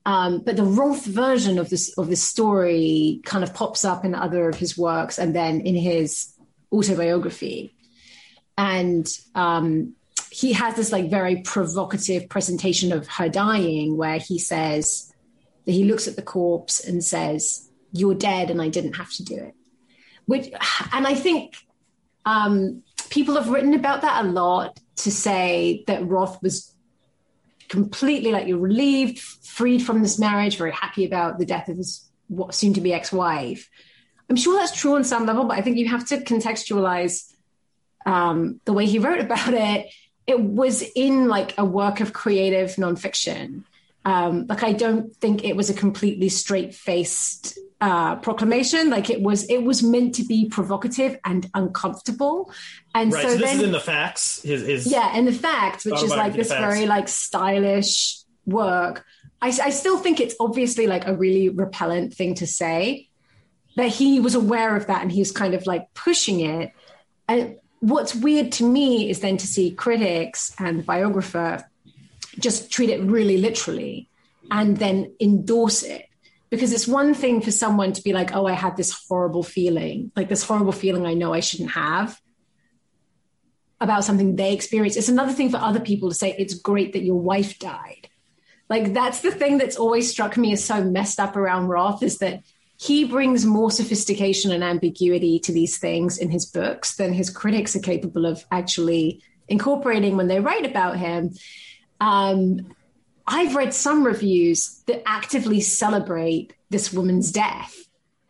Um, 0.05 0.39
but 0.39 0.55
the 0.55 0.63
Roth 0.63 1.05
version 1.05 1.59
of 1.59 1.69
this 1.69 1.97
of 1.97 2.07
this 2.07 2.23
story 2.23 3.21
kind 3.25 3.43
of 3.43 3.53
pops 3.53 3.83
up 3.83 4.05
in 4.05 4.15
other 4.15 4.49
of 4.49 4.55
his 4.55 4.77
works 4.77 5.19
and 5.19 5.35
then 5.35 5.61
in 5.61 5.75
his 5.75 6.33
autobiography. 6.71 7.75
And 8.57 9.07
um, 9.35 9.95
he 10.31 10.53
has 10.53 10.75
this 10.75 10.91
like 10.91 11.09
very 11.09 11.41
provocative 11.41 12.29
presentation 12.29 12.91
of 12.91 13.07
her 13.07 13.29
dying 13.29 13.97
where 13.97 14.19
he 14.19 14.39
says 14.39 15.13
that 15.65 15.71
he 15.71 15.83
looks 15.83 16.07
at 16.07 16.15
the 16.15 16.21
corpse 16.21 16.79
and 16.79 17.03
says, 17.03 17.69
"You're 17.91 18.15
dead, 18.15 18.49
and 18.49 18.61
I 18.61 18.69
didn't 18.69 18.93
have 18.93 19.11
to 19.13 19.23
do 19.23 19.35
it." 19.35 19.55
Which, 20.25 20.49
and 20.93 21.07
I 21.07 21.15
think 21.15 21.55
um, 22.25 22.83
people 23.09 23.35
have 23.35 23.49
written 23.49 23.73
about 23.73 24.01
that 24.01 24.23
a 24.23 24.27
lot 24.27 24.79
to 24.97 25.11
say 25.11 25.83
that 25.87 26.05
Roth 26.07 26.41
was 26.41 26.73
completely 27.67 28.31
like 28.31 28.47
you're 28.47 28.57
relieved, 28.57 29.19
freed 29.19 29.81
from 29.81 30.01
this 30.01 30.19
marriage, 30.19 30.57
very 30.57 30.71
happy 30.71 31.05
about 31.05 31.39
the 31.39 31.45
death 31.45 31.69
of 31.69 31.77
his 31.77 32.09
what 32.27 32.53
soon 32.53 32.73
to 32.73 32.81
be 32.81 32.93
ex-wife. 32.93 33.69
I'm 34.29 34.35
sure 34.35 34.55
that's 34.55 34.79
true 34.79 34.95
on 34.95 35.03
some 35.03 35.25
level, 35.25 35.45
but 35.45 35.57
I 35.57 35.61
think 35.61 35.77
you 35.77 35.87
have 35.89 36.07
to 36.07 36.17
contextualize 36.17 37.33
um, 38.05 38.61
the 38.65 38.73
way 38.73 38.85
he 38.85 38.99
wrote 38.99 39.19
about 39.19 39.53
it. 39.53 39.87
It 40.27 40.39
was 40.39 40.83
in 40.95 41.27
like 41.27 41.57
a 41.57 41.65
work 41.65 42.01
of 42.01 42.13
creative 42.13 42.75
nonfiction. 42.75 43.63
Um, 44.05 44.45
like 44.47 44.63
I 44.63 44.73
don't 44.73 45.15
think 45.15 45.43
it 45.43 45.55
was 45.55 45.69
a 45.69 45.73
completely 45.73 46.29
straight-faced 46.29 47.57
uh, 47.81 48.17
proclamation. 48.17 48.89
Like 48.89 49.09
it 49.09 49.21
was, 49.21 49.45
it 49.45 49.63
was 49.63 49.83
meant 49.83 50.15
to 50.15 50.23
be 50.23 50.49
provocative 50.49 51.17
and 51.23 51.49
uncomfortable. 51.53 52.51
And 52.93 53.13
right, 53.13 53.23
so, 53.23 53.29
so 53.29 53.37
this 53.37 53.49
then, 53.51 53.57
is 53.57 53.63
in 53.63 53.71
the 53.71 53.79
facts. 53.79 54.41
His, 54.41 54.65
his 54.65 54.91
yeah, 54.91 55.11
and 55.13 55.27
the 55.27 55.33
facts, 55.33 55.85
which 55.85 56.03
is 56.03 56.09
like 56.09 56.33
this 56.33 56.49
very 56.49 56.85
like 56.85 57.07
stylish 57.07 58.17
work. 58.45 59.05
I, 59.41 59.47
I 59.47 59.69
still 59.69 59.97
think 59.97 60.19
it's 60.19 60.35
obviously 60.39 60.87
like 60.87 61.07
a 61.07 61.15
really 61.15 61.49
repellent 61.49 62.13
thing 62.13 62.35
to 62.35 62.47
say, 62.47 63.07
but 63.75 63.87
he 63.87 64.19
was 64.19 64.35
aware 64.35 64.75
of 64.75 64.87
that 64.87 65.01
and 65.01 65.11
he 65.11 65.19
was 65.19 65.31
kind 65.31 65.53
of 65.53 65.65
like 65.65 65.93
pushing 65.93 66.41
it. 66.41 66.73
And 67.27 67.55
what's 67.79 68.13
weird 68.13 68.51
to 68.53 68.69
me 68.69 69.09
is 69.09 69.21
then 69.21 69.37
to 69.37 69.47
see 69.47 69.71
critics 69.71 70.53
and 70.59 70.79
the 70.79 70.83
biographer 70.83 71.63
just 72.37 72.71
treat 72.71 72.89
it 72.89 73.01
really 73.01 73.37
literally 73.37 74.09
and 74.51 74.77
then 74.77 75.13
endorse 75.21 75.83
it. 75.83 76.08
Because 76.49 76.73
it's 76.73 76.87
one 76.87 77.13
thing 77.13 77.41
for 77.41 77.51
someone 77.51 77.93
to 77.93 78.01
be 78.01 78.11
like, 78.11 78.35
oh, 78.35 78.47
I 78.47 78.53
had 78.53 78.75
this 78.75 79.05
horrible 79.07 79.43
feeling, 79.43 80.11
like 80.15 80.29
this 80.29 80.43
horrible 80.43 80.71
feeling 80.71 81.05
I 81.05 81.13
know 81.13 81.33
I 81.33 81.41
shouldn't 81.41 81.71
have 81.71 82.19
about 83.81 84.03
something 84.03 84.35
they 84.35 84.53
experienced. 84.53 84.97
It's 84.97 85.09
another 85.09 85.31
thing 85.31 85.49
for 85.49 85.57
other 85.57 85.79
people 85.79 86.09
to 86.09 86.15
say, 86.15 86.35
it's 86.37 86.53
great 86.53 86.93
that 86.93 87.03
your 87.03 87.19
wife 87.19 87.59
died. 87.59 88.09
Like 88.69 88.93
that's 88.93 89.21
the 89.21 89.31
thing 89.31 89.57
that's 89.57 89.77
always 89.77 90.09
struck 90.09 90.37
me 90.37 90.51
as 90.53 90.63
so 90.63 90.83
messed 90.83 91.19
up 91.19 91.35
around 91.35 91.67
Roth 91.67 92.03
is 92.03 92.19
that 92.19 92.43
he 92.77 93.03
brings 93.03 93.45
more 93.45 93.71
sophistication 93.71 94.51
and 94.51 94.63
ambiguity 94.63 95.39
to 95.39 95.51
these 95.51 95.77
things 95.77 96.17
in 96.17 96.29
his 96.29 96.45
books 96.45 96.95
than 96.95 97.11
his 97.13 97.29
critics 97.29 97.75
are 97.75 97.81
capable 97.81 98.25
of 98.25 98.45
actually 98.51 99.21
incorporating 99.47 100.15
when 100.15 100.27
they 100.27 100.39
write 100.39 100.65
about 100.65 100.97
him. 100.97 101.33
Um, 101.99 102.73
I've 103.31 103.55
read 103.55 103.73
some 103.75 104.03
reviews 104.03 104.81
that 104.87 105.03
actively 105.05 105.61
celebrate 105.61 106.53
this 106.71 106.91
woman's 106.91 107.31
death 107.31 107.77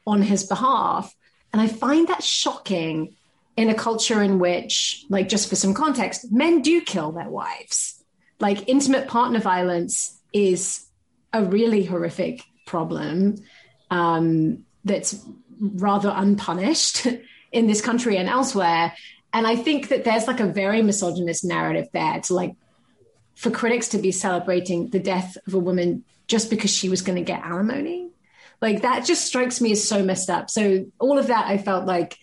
on 0.06 0.22
his 0.22 0.44
behalf. 0.44 1.16
And 1.54 1.62
I 1.62 1.68
find 1.68 2.10
that 2.10 2.22
shocking 2.22 3.16
in 3.56 3.70
a 3.70 3.74
culture 3.74 4.22
in 4.22 4.40
which, 4.40 5.06
like, 5.10 5.30
just 5.30 5.50
for 5.50 5.56
some 5.56 5.74
context, 5.74 6.32
men 6.32 6.62
do 6.62 6.82
kill 6.82 7.14
their 7.14 7.30
wives. 7.30 8.04
Like, 8.42 8.68
intimate 8.68 9.08
partner 9.08 9.40
violence 9.40 10.20
is 10.34 10.86
a 11.32 11.44
really 11.44 11.84
horrific 11.86 12.44
problem 12.66 13.36
um, 13.90 14.66
that's 14.84 15.26
rather 15.60 16.12
unpunished 16.14 17.08
in 17.52 17.68
this 17.68 17.82
country 17.82 18.18
and 18.18 18.28
elsewhere. 18.28 18.94
And 19.32 19.48
I 19.48 19.56
think 19.56 19.90
that 19.90 20.04
there's 20.04 20.28
like 20.28 20.40
a 20.42 20.46
very 20.46 20.82
misogynist 20.82 21.46
narrative 21.46 21.88
there 21.94 22.20
to 22.22 22.34
like 22.34 22.56
for 23.40 23.52
critics 23.52 23.88
to 23.88 23.98
be 23.98 24.12
celebrating 24.12 24.90
the 24.90 25.00
death 25.00 25.38
of 25.48 25.54
a 25.54 25.60
woman 25.60 26.04
just 26.28 26.50
because 26.50 26.70
she 26.70 26.90
was 26.90 27.02
going 27.02 27.16
to 27.16 27.24
get 27.24 27.42
alimony. 27.42 28.10
Like 28.62 28.82
that 28.82 29.06
just 29.06 29.26
strikes 29.26 29.62
me 29.62 29.72
as 29.72 29.82
so 29.82 30.04
messed 30.04 30.30
up. 30.30 30.50
So 30.50 30.88
all 31.00 31.18
of 31.18 31.28
that, 31.28 31.48
I 31.48 31.58
felt 31.58 31.86
like 31.86 32.18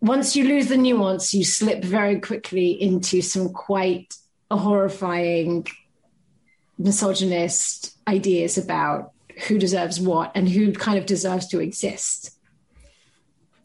once 0.00 0.34
you 0.34 0.48
lose 0.48 0.66
the 0.66 0.76
nuance, 0.76 1.32
you 1.32 1.44
slip 1.44 1.84
very 1.84 2.18
quickly 2.18 2.70
into 2.72 3.22
some 3.22 3.50
quite 3.50 4.16
horrifying 4.50 5.64
misogynist 6.76 7.96
ideas 8.08 8.58
about 8.58 9.12
who 9.46 9.58
deserves 9.60 10.00
what 10.00 10.32
and 10.34 10.48
who 10.48 10.72
kind 10.72 10.98
of 10.98 11.06
deserves 11.06 11.46
to 11.48 11.60
exist. 11.60 12.36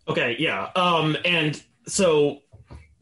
Okay, 0.07 0.35
yeah. 0.37 0.69
Um, 0.75 1.17
and 1.25 1.59
so 1.87 2.42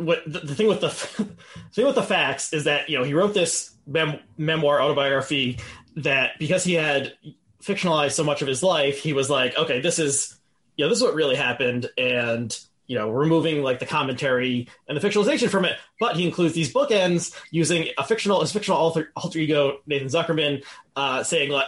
what 0.06 0.24
the, 0.26 0.40
the 0.40 0.56
thing 0.56 0.68
with 0.68 0.82
the 0.82 0.90
thing 0.90 1.86
with 1.86 1.96
the 1.96 2.04
facts 2.04 2.54
is 2.54 2.66
that 2.66 2.90
you 2.90 2.98
know 2.98 3.04
he 3.04 3.14
wrote 3.14 3.34
this 3.34 3.72
mem- 3.88 4.20
memoir 4.38 4.82
autobiography 4.82 5.60
that 5.98 6.32
because 6.40 6.64
he 6.64 6.74
had 6.74 7.14
fictionalized 7.62 8.14
so 8.14 8.24
much 8.24 8.42
of 8.42 8.48
his 8.48 8.64
life, 8.64 9.00
he 9.00 9.14
was 9.14 9.30
like, 9.30 9.58
okay, 9.58 9.82
this 9.82 10.00
is 10.00 10.36
you 10.78 10.86
know 10.86 10.90
this 10.90 10.98
is 10.98 11.04
what 11.04 11.14
really 11.14 11.36
happened, 11.36 11.90
and 11.98 12.58
you 12.88 12.98
know 12.98 13.10
removing 13.10 13.64
like 13.64 13.80
the 13.80 13.86
commentary 13.86 14.68
and 14.88 15.00
the 15.00 15.08
fictionalization 15.08 15.50
from 15.50 15.66
it. 15.66 15.78
But 16.00 16.16
he 16.16 16.26
includes 16.26 16.54
these 16.54 16.74
bookends 16.74 17.36
using 17.52 17.90
a 17.98 18.04
fictional 18.04 18.42
his 18.42 18.52
fictional 18.52 18.78
alter, 18.78 19.12
alter 19.16 19.40
ego 19.40 19.80
Nathan 19.86 20.08
Zuckerman 20.08 20.64
uh, 20.96 21.24
saying 21.24 21.52
like 21.52 21.68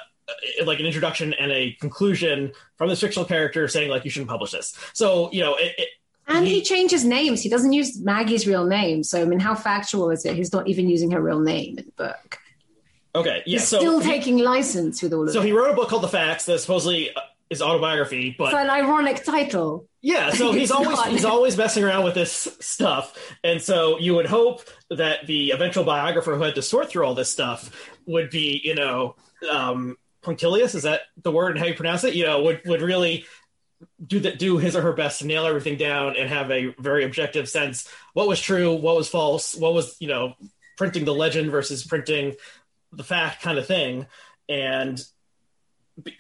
like 0.66 0.80
an 0.80 0.86
introduction 0.86 1.34
and 1.34 1.52
a 1.52 1.74
conclusion 1.80 2.54
from 2.78 2.90
this 2.90 3.02
fictional 3.02 3.26
character 3.26 3.68
saying 3.68 3.90
like 3.90 4.06
you 4.06 4.12
shouldn't 4.12 4.30
publish 4.30 4.52
this. 4.52 4.76
So 4.94 5.32
you 5.32 5.42
know 5.42 5.56
it, 5.56 5.74
it 5.78 5.90
And 6.28 6.48
he 6.48 6.62
changes 6.62 7.04
names. 7.04 7.42
He 7.42 7.50
doesn't 7.50 7.74
use 7.74 8.00
Maggie's 8.00 8.48
real 8.48 8.66
name. 8.66 9.04
So, 9.04 9.22
I 9.22 9.26
mean, 9.26 9.40
how 9.40 9.56
factual 9.56 10.10
is 10.10 10.26
it? 10.26 10.36
He's 10.36 10.54
not 10.54 10.68
even 10.68 10.88
using 10.90 11.12
her 11.12 11.22
real 11.22 11.40
name 11.40 11.78
in 11.78 11.86
the 11.86 11.92
book. 11.98 12.40
okay, 13.16 13.44
yeah. 13.46 13.60
He's 13.60 13.68
so 13.68 13.80
still 13.80 14.00
he- 14.00 14.10
taking 14.10 14.38
license 14.38 15.02
with 15.02 15.14
all 15.14 15.24
of 15.24 15.30
it. 15.30 15.34
So 15.34 15.42
it. 15.42 15.46
he 15.46 15.52
wrote 15.52 15.72
a 15.72 15.76
book 15.76 15.90
called 15.90 16.04
The 16.04 16.08
Facts 16.08 16.46
that 16.46 16.60
supposedly 16.60 17.14
uh, 17.16 17.20
is 17.50 17.62
autobiography, 17.62 18.36
but 18.38 18.46
It's 18.46 18.56
an 18.56 18.70
ironic 18.70 19.24
title. 19.24 19.86
yeah, 20.02 20.32
so 20.32 20.52
he's 20.60 20.72
always 20.72 20.98
not. 20.98 21.10
he's 21.10 21.26
always 21.26 21.58
messing 21.58 21.84
around 21.84 22.04
with 22.06 22.14
this 22.16 22.48
stuff, 22.60 23.16
and 23.44 23.62
so 23.62 24.00
you 24.00 24.16
would 24.16 24.26
hope 24.26 24.62
that 24.90 25.28
the 25.28 25.52
eventual 25.52 25.84
biographer 25.84 26.36
who 26.36 26.42
had 26.42 26.56
to 26.56 26.62
sort 26.62 26.90
through 26.90 27.06
all 27.06 27.14
this 27.16 27.30
stuff 27.30 27.70
would 28.08 28.30
be, 28.30 28.62
you 28.64 28.76
know, 28.76 29.16
um, 29.52 29.98
punctilious. 30.22 30.74
Is 30.74 30.84
that 30.84 31.02
the 31.22 31.32
word 31.32 31.52
and 31.52 31.60
how 31.60 31.66
you 31.66 31.74
pronounce 31.76 32.04
it? 32.06 32.16
You 32.16 32.26
know, 32.26 32.42
would 32.44 32.62
would 32.66 32.82
really 32.82 33.26
do 34.06 34.20
that 34.22 34.40
do 34.40 34.58
his 34.58 34.76
or 34.76 34.82
her 34.82 34.94
best 34.94 35.20
to 35.20 35.28
nail 35.28 35.46
everything 35.46 35.78
down 35.78 36.16
and 36.18 36.30
have 36.30 36.52
a 36.52 36.74
very 36.80 37.04
objective 37.04 37.50
sense 37.50 37.88
what 38.14 38.28
was 38.28 38.40
true, 38.40 38.74
what 38.74 38.96
was 38.96 39.10
false, 39.10 39.56
what 39.56 39.74
was 39.74 39.96
you 40.00 40.08
know 40.08 40.34
printing 40.78 41.06
the 41.06 41.14
legend 41.14 41.52
versus 41.52 41.86
printing 41.86 42.36
the 42.92 43.04
fact 43.04 43.42
kind 43.42 43.58
of 43.58 43.66
thing, 43.66 44.06
and 44.50 45.04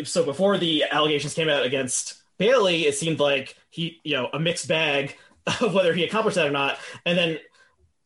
so 0.03 0.23
before 0.23 0.57
the 0.57 0.85
allegations 0.91 1.33
came 1.33 1.49
out 1.49 1.65
against 1.65 2.21
Bailey, 2.37 2.85
it 2.85 2.95
seemed 2.95 3.19
like 3.19 3.55
he, 3.69 3.99
you 4.03 4.15
know, 4.15 4.29
a 4.33 4.39
mixed 4.39 4.67
bag 4.67 5.17
of 5.61 5.73
whether 5.73 5.93
he 5.93 6.03
accomplished 6.03 6.35
that 6.35 6.47
or 6.47 6.51
not. 6.51 6.77
And 7.05 7.17
then 7.17 7.39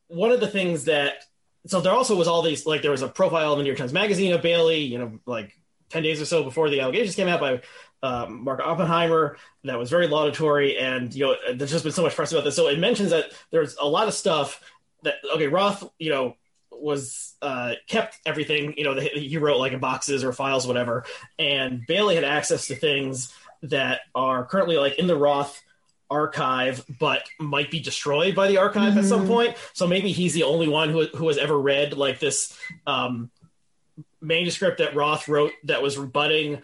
one 0.08 0.32
of 0.32 0.40
the 0.40 0.48
things 0.48 0.86
that, 0.86 1.24
so 1.66 1.82
there 1.82 1.94
also 1.94 2.16
was 2.16 2.28
all 2.28 2.42
these, 2.42 2.66
like 2.66 2.82
there 2.82 2.92
was 2.92 3.02
a 3.02 3.08
profile 3.08 3.54
in 3.54 3.60
the 3.60 3.64
New 3.64 3.70
York 3.70 3.80
Times 3.80 3.94
Magazine 3.94 4.34
of 4.34 4.42
Bailey, 4.42 4.80
you 4.80 4.98
know, 4.98 5.20
like 5.26 5.58
10 5.90 6.04
days 6.04 6.22
or 6.22 6.26
so 6.26 6.44
before 6.44 6.70
the 6.70 6.82
allegations 6.82 7.16
came 7.16 7.28
out 7.28 7.40
by 7.40 7.62
um, 8.04 8.44
Mark 8.44 8.60
Oppenheimer 8.64 9.38
that 9.64 9.80
was 9.80 9.90
very 9.90 10.08
laudatory. 10.08 10.78
And, 10.78 11.14
you 11.14 11.26
know, 11.26 11.36
there's 11.54 11.72
just 11.72 11.84
been 11.84 11.94
so 11.94 12.04
much 12.04 12.16
press 12.16 12.32
about 12.32 12.44
this. 12.44 12.56
So 12.56 12.68
it 12.68 12.80
mentions 12.80 13.12
that 13.12 13.32
there's 13.52 13.76
a 13.78 13.88
lot 13.88 14.08
of 14.08 14.14
stuff 14.14 14.62
that, 15.04 15.16
okay, 15.34 15.48
Roth, 15.48 15.90
you 16.00 16.12
know, 16.12 16.36
was 16.72 17.36
uh, 17.42 17.74
kept 17.88 18.20
everything, 18.26 18.76
you 18.78 18.84
know, 18.84 18.94
that 18.94 19.04
he 19.04 19.38
wrote 19.38 19.58
like 19.58 19.74
in 19.74 19.80
boxes 19.80 20.24
or 20.24 20.32
files, 20.32 20.68
whatever. 20.68 21.06
And 21.40 21.86
Bailey 21.88 22.16
had 22.16 22.24
access 22.24 22.68
to 22.68 22.76
things 22.76 23.34
that 23.64 24.02
are 24.14 24.46
currently 24.46 24.78
like 24.78 25.00
in 25.00 25.08
the 25.08 25.18
Roth 25.18 25.62
archive, 26.10 26.86
but 27.00 27.24
might 27.40 27.72
be 27.72 27.80
destroyed 27.80 28.36
by 28.36 28.48
the 28.48 28.58
archive 28.58 28.98
at 28.98 29.06
some 29.06 29.28
point. 29.28 29.58
So 29.74 29.88
maybe 29.88 30.12
he's 30.12 30.34
the 30.34 30.44
only 30.44 30.68
one 30.68 30.90
who 30.90 31.08
who 31.08 31.28
has 31.28 31.38
ever 31.38 31.60
read 31.60 31.94
like 31.94 32.20
this 32.20 32.58
um, 32.86 33.30
manuscript 34.22 34.78
that 34.78 34.96
Roth 34.96 35.28
wrote 35.28 35.52
that 35.66 35.82
was 35.82 35.98
rebutting 35.98 36.62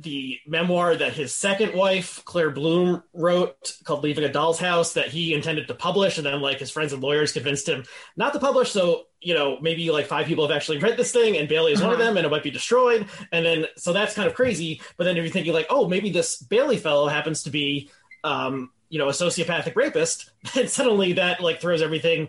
the 0.00 0.38
memoir 0.46 0.94
that 0.94 1.12
his 1.12 1.34
second 1.34 1.74
wife 1.74 2.22
Claire 2.24 2.50
Bloom 2.50 3.02
wrote 3.12 3.76
called 3.84 4.04
"Leaving 4.04 4.24
a 4.24 4.32
Doll's 4.32 4.60
House" 4.60 4.92
that 4.92 5.08
he 5.08 5.34
intended 5.34 5.66
to 5.68 5.74
publish, 5.74 6.18
and 6.18 6.26
then 6.26 6.40
like 6.40 6.60
his 6.60 6.70
friends 6.70 6.92
and 6.92 7.02
lawyers 7.02 7.32
convinced 7.32 7.68
him 7.68 7.84
not 8.16 8.32
to 8.32 8.38
publish. 8.38 8.70
So 8.70 9.06
you 9.20 9.34
know 9.34 9.58
maybe 9.60 9.90
like 9.90 10.06
five 10.06 10.26
people 10.26 10.46
have 10.46 10.56
actually 10.56 10.78
read 10.78 10.96
this 10.96 11.12
thing, 11.12 11.36
and 11.36 11.48
Bailey 11.48 11.72
is 11.72 11.82
one 11.82 11.92
of 11.92 11.98
them, 11.98 12.16
and 12.16 12.24
it 12.24 12.30
might 12.30 12.44
be 12.44 12.50
destroyed. 12.50 13.06
And 13.32 13.44
then 13.44 13.66
so 13.76 13.92
that's 13.92 14.14
kind 14.14 14.28
of 14.28 14.34
crazy. 14.34 14.80
But 14.96 15.04
then 15.04 15.16
if 15.16 15.24
you're 15.24 15.32
thinking 15.32 15.52
like, 15.52 15.66
oh, 15.68 15.88
maybe 15.88 16.10
this 16.10 16.40
Bailey 16.40 16.76
fellow 16.76 17.08
happens 17.08 17.42
to 17.42 17.50
be 17.50 17.90
um, 18.22 18.70
you 18.88 18.98
know 19.00 19.08
a 19.08 19.12
sociopathic 19.12 19.74
rapist, 19.74 20.30
then 20.54 20.68
suddenly 20.68 21.14
that 21.14 21.40
like 21.40 21.60
throws 21.60 21.82
everything 21.82 22.28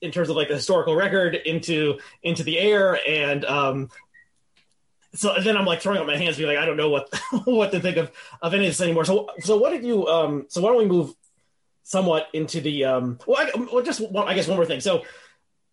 in 0.00 0.10
terms 0.10 0.30
of 0.30 0.36
like 0.36 0.48
the 0.48 0.54
historical 0.54 0.94
record 0.94 1.34
into 1.34 1.98
into 2.22 2.42
the 2.42 2.58
air 2.58 2.98
and 3.06 3.44
um 3.44 3.90
so 5.14 5.34
then 5.42 5.56
I'm 5.56 5.64
like 5.64 5.80
throwing 5.80 5.98
up 5.98 6.06
my 6.06 6.16
hands, 6.16 6.36
being 6.36 6.48
like, 6.48 6.58
I 6.58 6.64
don't 6.64 6.76
know 6.76 6.88
what 6.88 7.12
what 7.44 7.72
to 7.72 7.80
think 7.80 7.96
of 7.96 8.10
of 8.40 8.54
any 8.54 8.66
of 8.66 8.70
this 8.70 8.80
anymore. 8.80 9.04
So 9.04 9.28
so 9.40 9.56
what 9.56 9.70
did 9.70 9.84
you 9.84 10.06
um 10.06 10.46
so 10.48 10.60
why 10.60 10.68
don't 10.68 10.78
we 10.78 10.86
move 10.86 11.14
somewhat 11.82 12.28
into 12.32 12.60
the 12.60 12.84
um 12.84 13.18
well, 13.26 13.40
I, 13.40 13.58
well 13.72 13.84
just 13.84 14.00
one, 14.00 14.28
I 14.28 14.34
guess 14.34 14.46
one 14.46 14.56
more 14.56 14.66
thing. 14.66 14.80
So 14.80 15.04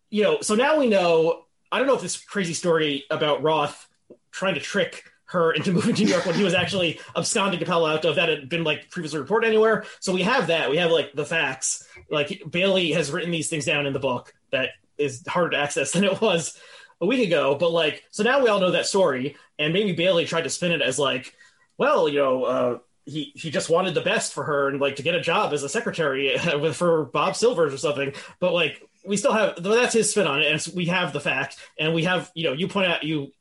you 0.10 0.23
know 0.23 0.41
so 0.41 0.56
now 0.56 0.80
we 0.80 0.88
know 0.88 1.43
I 1.71 1.78
don't 1.78 1.88
know 1.88 1.95
if 1.95 2.02
this 2.02 2.17
crazy 2.17 2.54
story 2.54 3.04
about 3.12 3.43
Roth 3.43 3.88
trying 4.32 4.56
to 4.56 4.60
trick 4.60 5.04
her 5.26 5.52
into 5.52 5.71
moving 5.73 5.93
to 5.93 6.04
New 6.04 6.10
York 6.10 6.26
when 6.26 6.36
he 6.36 6.43
was 6.43 6.54
actually 6.54 7.00
absconding 7.15 7.60
to 7.60 7.65
Palo 7.65 7.88
Alto. 7.88 8.10
If 8.10 8.15
that 8.15 8.30
had 8.30 8.50
been 8.50 8.63
like 8.63 8.89
previously 8.89 9.19
reported 9.19 9.47
anywhere, 9.47 9.86
so 10.00 10.13
we 10.13 10.23
have 10.23 10.47
that. 10.47 10.71
We 10.71 10.78
have 10.78 10.91
like 10.91 11.13
the 11.13 11.26
facts. 11.26 11.88
Like 12.10 12.41
Bailey 12.50 12.93
has 12.93 13.12
written 13.12 13.32
these 13.32 13.50
things 13.50 13.65
down 13.65 13.86
in 13.86 13.93
the 13.93 14.00
book 14.00 14.34
that 14.52 14.69
is 14.97 15.23
harder 15.28 15.52
to 15.52 15.58
access 15.58 15.91
than 15.91 16.04
it 16.04 16.19
was 16.21 16.60
a 17.01 17.05
week 17.05 17.25
ago. 17.25 17.55
But 17.55 17.71
like, 17.71 18.03
so 18.12 18.23
now 18.23 18.41
we 18.41 18.49
all 18.49 18.60
know 18.60 18.71
that 18.71 18.86
story, 18.86 19.36
and 19.60 19.73
maybe 19.73 19.93
Bailey 19.93 20.25
tried 20.25 20.43
to 20.43 20.49
spin 20.49 20.71
it 20.71 20.81
as 20.81 20.99
like, 20.99 21.33
well, 21.77 22.10
you 22.10 22.19
know, 22.19 22.43
uh, 22.43 22.79
he 23.05 23.31
he 23.36 23.51
just 23.51 23.69
wanted 23.69 23.93
the 23.93 24.01
best 24.01 24.33
for 24.33 24.43
her 24.43 24.67
and 24.67 24.81
like 24.81 24.97
to 24.97 25.03
get 25.03 25.15
a 25.15 25.21
job 25.21 25.53
as 25.53 25.63
a 25.63 25.69
secretary 25.69 26.36
with 26.60 26.75
for 26.75 27.05
Bob 27.05 27.36
Silvers 27.36 27.73
or 27.73 27.77
something. 27.77 28.13
But 28.39 28.53
like, 28.53 28.81
we 29.05 29.17
still 29.17 29.33
have 29.33 29.62
that's 29.62 29.93
his 29.93 30.12
spin 30.12 30.27
on 30.27 30.41
it, 30.41 30.51
and 30.51 30.75
we 30.75 30.88
have 30.88 31.13
the 31.13 31.21
fact, 31.21 31.57
and 31.79 31.93
we 31.93 32.03
have 32.03 32.31
you 32.36 32.43
know, 32.43 32.53
you 32.53 32.67
point 32.67 32.88
out 32.88 33.03
you 33.03 33.31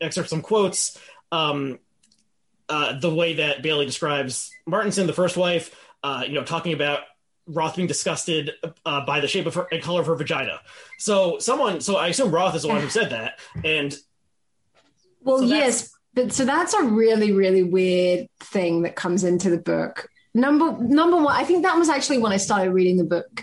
excerpt 0.00 0.28
some 0.28 0.42
quotes. 0.42 0.98
Um, 1.32 1.78
uh, 2.68 2.98
the 2.98 3.14
way 3.14 3.34
that 3.34 3.62
Bailey 3.62 3.86
describes 3.86 4.50
Martinson, 4.66 5.06
the 5.06 5.12
first 5.12 5.36
wife, 5.36 5.74
uh, 6.02 6.24
you 6.26 6.34
know, 6.34 6.44
talking 6.44 6.72
about 6.72 7.00
Roth 7.46 7.76
being 7.76 7.88
disgusted 7.88 8.52
uh, 8.84 9.04
by 9.04 9.20
the 9.20 9.28
shape 9.28 9.46
of 9.46 9.54
her 9.54 9.68
and 9.70 9.82
color 9.82 10.00
of 10.00 10.06
her 10.06 10.16
vagina. 10.16 10.60
So 10.98 11.38
someone, 11.38 11.80
so 11.80 11.96
I 11.96 12.08
assume 12.08 12.30
Roth 12.30 12.54
is 12.54 12.62
the 12.62 12.68
one 12.68 12.80
who 12.80 12.88
said 12.88 13.10
that. 13.10 13.38
And 13.64 13.96
well, 15.22 15.38
so 15.38 15.44
yes, 15.44 15.94
but 16.14 16.32
so 16.32 16.44
that's 16.44 16.74
a 16.74 16.82
really, 16.84 17.32
really 17.32 17.62
weird 17.62 18.28
thing 18.40 18.82
that 18.82 18.96
comes 18.96 19.24
into 19.24 19.50
the 19.50 19.58
book. 19.58 20.08
Number 20.34 20.76
number 20.78 21.16
one, 21.16 21.34
I 21.34 21.44
think 21.44 21.62
that 21.62 21.76
was 21.76 21.88
actually 21.88 22.18
when 22.18 22.32
I 22.32 22.36
started 22.36 22.72
reading 22.72 22.96
the 22.96 23.04
book 23.04 23.42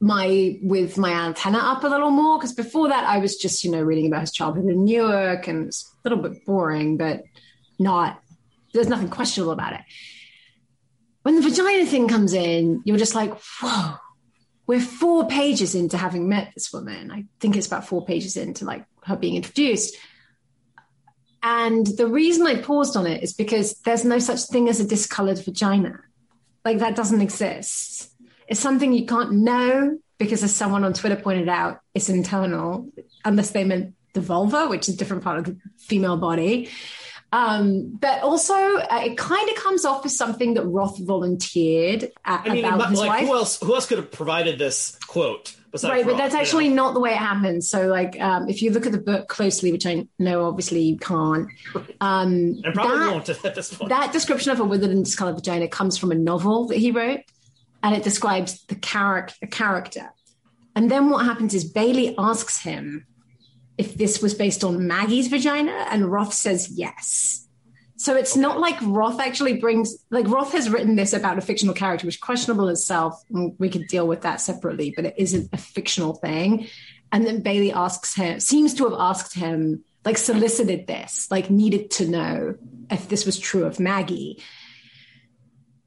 my 0.00 0.58
with 0.62 0.98
my 0.98 1.12
antenna 1.12 1.58
up 1.58 1.82
a 1.82 1.88
little 1.88 2.10
more 2.10 2.38
because 2.38 2.52
before 2.52 2.88
that 2.88 3.04
I 3.04 3.18
was 3.18 3.36
just 3.36 3.64
you 3.64 3.70
know 3.70 3.80
reading 3.80 4.06
about 4.06 4.20
his 4.20 4.32
childhood 4.32 4.66
in 4.66 4.84
Newark 4.84 5.48
and 5.48 5.68
it's 5.68 5.90
a 6.04 6.08
little 6.08 6.22
bit 6.22 6.44
boring, 6.44 6.96
but 6.96 7.22
not 7.78 8.20
there's 8.72 8.88
nothing 8.88 9.08
questionable 9.08 9.52
about 9.52 9.72
it 9.72 9.80
when 11.24 11.36
the 11.36 11.48
vagina 11.48 11.86
thing 11.86 12.06
comes 12.06 12.34
in, 12.34 12.82
you're 12.84 12.98
just 12.98 13.14
like, 13.14 13.32
whoa, 13.60 13.94
we're 14.66 14.78
four 14.78 15.26
pages 15.26 15.74
into 15.74 15.96
having 15.96 16.28
met 16.28 16.52
this 16.52 16.70
woman. 16.70 17.10
I 17.10 17.24
think 17.40 17.56
it's 17.56 17.66
about 17.66 17.88
four 17.88 18.04
pages 18.04 18.36
into 18.36 18.66
like 18.66 18.84
her 19.04 19.16
being 19.16 19.36
introduced. 19.36 19.96
And 21.42 21.86
the 21.86 22.06
reason 22.06 22.46
I 22.46 22.56
paused 22.60 22.94
on 22.94 23.06
it 23.06 23.22
is 23.22 23.32
because 23.32 23.74
there's 23.86 24.04
no 24.04 24.18
such 24.18 24.42
thing 24.42 24.68
as 24.68 24.80
a 24.80 24.86
discolored 24.86 25.42
vagina. 25.42 25.98
Like 26.62 26.80
that 26.80 26.94
doesn't 26.94 27.22
exist. 27.22 28.10
It's 28.46 28.60
something 28.60 28.92
you 28.92 29.06
can't 29.06 29.32
know 29.32 29.98
because, 30.18 30.42
as 30.42 30.54
someone 30.54 30.84
on 30.84 30.92
Twitter 30.92 31.16
pointed 31.16 31.48
out, 31.48 31.80
it's 31.94 32.10
internal, 32.10 32.90
unless 33.24 33.50
they 33.50 33.64
meant 33.64 33.94
the 34.12 34.20
vulva, 34.20 34.68
which 34.68 34.90
is 34.90 34.94
a 34.94 34.98
different 34.98 35.24
part 35.24 35.38
of 35.38 35.44
the 35.46 35.56
female 35.78 36.18
body. 36.18 36.68
Um, 37.34 37.98
but 38.00 38.22
also, 38.22 38.54
uh, 38.54 39.02
it 39.04 39.18
kind 39.18 39.50
of 39.50 39.56
comes 39.56 39.84
off 39.84 40.06
as 40.06 40.16
something 40.16 40.54
that 40.54 40.64
Roth 40.64 41.00
volunteered 41.00 42.12
at, 42.24 42.48
I 42.48 42.54
mean, 42.54 42.64
about 42.64 42.90
his 42.90 43.00
like, 43.00 43.08
wife. 43.08 43.26
Who 43.26 43.34
else? 43.34 43.60
Who 43.60 43.74
else 43.74 43.86
could 43.86 43.98
have 43.98 44.12
provided 44.12 44.56
this 44.56 44.96
quote? 45.08 45.56
Right, 45.82 45.82
Roth, 45.82 46.06
but 46.06 46.16
that's 46.16 46.36
actually 46.36 46.68
know? 46.68 46.76
not 46.76 46.94
the 46.94 47.00
way 47.00 47.10
it 47.10 47.16
happens. 47.16 47.68
So, 47.68 47.88
like, 47.88 48.20
um, 48.20 48.48
if 48.48 48.62
you 48.62 48.70
look 48.70 48.86
at 48.86 48.92
the 48.92 49.00
book 49.00 49.26
closely, 49.26 49.72
which 49.72 49.84
I 49.84 50.06
know 50.16 50.46
obviously 50.46 50.82
you 50.82 50.96
can't, 50.96 51.48
um, 52.00 52.62
and 52.62 52.72
probably 52.72 52.98
that, 52.98 53.10
won't 53.10 53.28
at 53.44 53.54
this 53.56 53.74
point. 53.74 53.88
That 53.88 54.12
description 54.12 54.52
of 54.52 54.60
a 54.60 54.64
withered 54.64 54.90
and 54.90 55.04
discolored 55.04 55.34
vagina 55.34 55.66
comes 55.66 55.98
from 55.98 56.12
a 56.12 56.14
novel 56.14 56.68
that 56.68 56.78
he 56.78 56.92
wrote, 56.92 57.22
and 57.82 57.96
it 57.96 58.04
describes 58.04 58.62
the 58.66 58.76
character. 58.76 59.34
The 59.40 59.48
character, 59.48 60.12
and 60.76 60.88
then 60.88 61.10
what 61.10 61.24
happens 61.24 61.52
is 61.52 61.64
Bailey 61.64 62.14
asks 62.16 62.60
him 62.60 63.08
if 63.76 63.94
this 63.94 64.22
was 64.22 64.34
based 64.34 64.64
on 64.64 64.86
Maggie's 64.86 65.28
vagina, 65.28 65.86
and 65.90 66.10
Roth 66.10 66.32
says 66.32 66.68
yes. 66.70 67.44
So 67.96 68.16
it's 68.16 68.36
not 68.36 68.60
like 68.60 68.76
Roth 68.82 69.20
actually 69.20 69.54
brings 69.54 69.96
like 70.10 70.28
Roth 70.28 70.52
has 70.52 70.68
written 70.68 70.96
this 70.96 71.12
about 71.12 71.38
a 71.38 71.40
fictional 71.40 71.74
character, 71.74 72.06
which 72.06 72.16
is 72.16 72.20
questionable 72.20 72.68
itself. 72.68 73.22
We 73.30 73.68
could 73.68 73.86
deal 73.86 74.06
with 74.06 74.22
that 74.22 74.40
separately, 74.40 74.92
but 74.94 75.06
it 75.06 75.14
isn't 75.16 75.48
a 75.52 75.56
fictional 75.56 76.14
thing. 76.14 76.66
And 77.12 77.24
then 77.26 77.42
Bailey 77.42 77.72
asks 77.72 78.14
him, 78.14 78.40
seems 78.40 78.74
to 78.74 78.84
have 78.84 78.98
asked 78.98 79.34
him, 79.34 79.84
like 80.04 80.18
solicited 80.18 80.86
this, 80.86 81.30
like 81.30 81.48
needed 81.48 81.90
to 81.92 82.06
know 82.08 82.56
if 82.90 83.08
this 83.08 83.24
was 83.24 83.38
true 83.38 83.64
of 83.64 83.80
Maggie. 83.80 84.42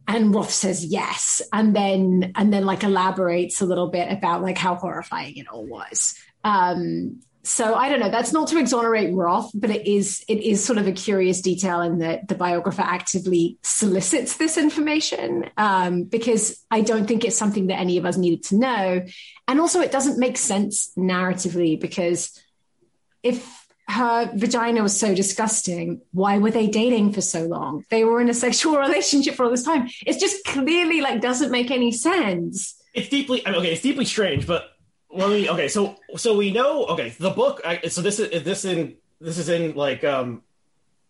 And 0.07 0.33
Roth 0.33 0.51
says 0.51 0.85
yes, 0.85 1.41
and 1.51 1.75
then 1.75 2.31
and 2.35 2.53
then 2.53 2.65
like 2.65 2.83
elaborates 2.83 3.59
a 3.59 3.65
little 3.65 3.89
bit 3.89 4.09
about 4.09 4.41
like 4.41 4.57
how 4.57 4.75
horrifying 4.75 5.35
it 5.35 5.49
all 5.49 5.65
was. 5.65 6.15
Um, 6.45 7.19
so 7.47 7.75
I 7.75 7.87
don't 7.87 8.01
know. 8.01 8.09
That's 8.09 8.33
not 8.33 8.49
to 8.49 8.59
exonerate 8.59 9.13
Roth, 9.13 9.51
but 9.53 9.69
it 9.69 9.87
is 9.87 10.23
it 10.27 10.41
is 10.41 10.63
sort 10.63 10.77
of 10.77 10.85
a 10.85 10.91
curious 10.91 11.39
detail 11.39 11.79
in 11.79 11.99
that 11.99 12.27
the 12.27 12.35
biographer 12.35 12.81
actively 12.81 13.57
solicits 13.63 14.35
this 14.35 14.57
information 14.57 15.49
um, 15.55 16.03
because 16.03 16.61
I 16.69 16.81
don't 16.81 17.07
think 17.07 17.23
it's 17.23 17.37
something 17.37 17.67
that 17.67 17.79
any 17.79 17.97
of 17.97 18.05
us 18.05 18.17
needed 18.17 18.43
to 18.45 18.57
know, 18.57 19.05
and 19.47 19.59
also 19.61 19.79
it 19.79 19.93
doesn't 19.93 20.19
make 20.19 20.37
sense 20.37 20.91
narratively 20.97 21.79
because 21.79 22.37
if 23.23 23.65
her 23.87 24.29
vagina 24.35 24.83
was 24.83 24.99
so 24.99 25.15
disgusting, 25.15 26.01
why 26.11 26.39
were 26.39 26.51
they 26.51 26.67
dating 26.67 27.13
for 27.13 27.21
so 27.21 27.45
long? 27.45 27.85
They 27.89 28.03
were 28.03 28.19
in 28.19 28.29
a 28.29 28.33
sexual 28.33 28.77
relationship 28.77 29.35
for 29.35 29.45
all 29.45 29.51
this 29.51 29.63
time. 29.63 29.87
It's 30.05 30.19
just 30.19 30.43
clearly 30.43 30.99
like 30.99 31.21
doesn't 31.21 31.51
make 31.51 31.71
any 31.71 31.93
sense. 31.93 32.75
It's 32.93 33.07
deeply 33.07 33.47
I 33.47 33.51
mean, 33.51 33.61
okay. 33.61 33.71
It's 33.71 33.81
deeply 33.81 34.03
strange, 34.03 34.45
but 34.45 34.65
well, 35.09 35.29
we, 35.29 35.49
okay, 35.49 35.67
so 35.67 35.95
so 36.15 36.35
we 36.35 36.51
know. 36.51 36.85
Okay, 36.85 37.09
the 37.17 37.29
book. 37.29 37.61
I, 37.65 37.87
so 37.87 38.01
this 38.01 38.19
is 38.19 38.43
this 38.43 38.65
in 38.65 38.95
this 39.21 39.37
is 39.37 39.49
in 39.49 39.73
like 39.75 40.03
um, 40.03 40.43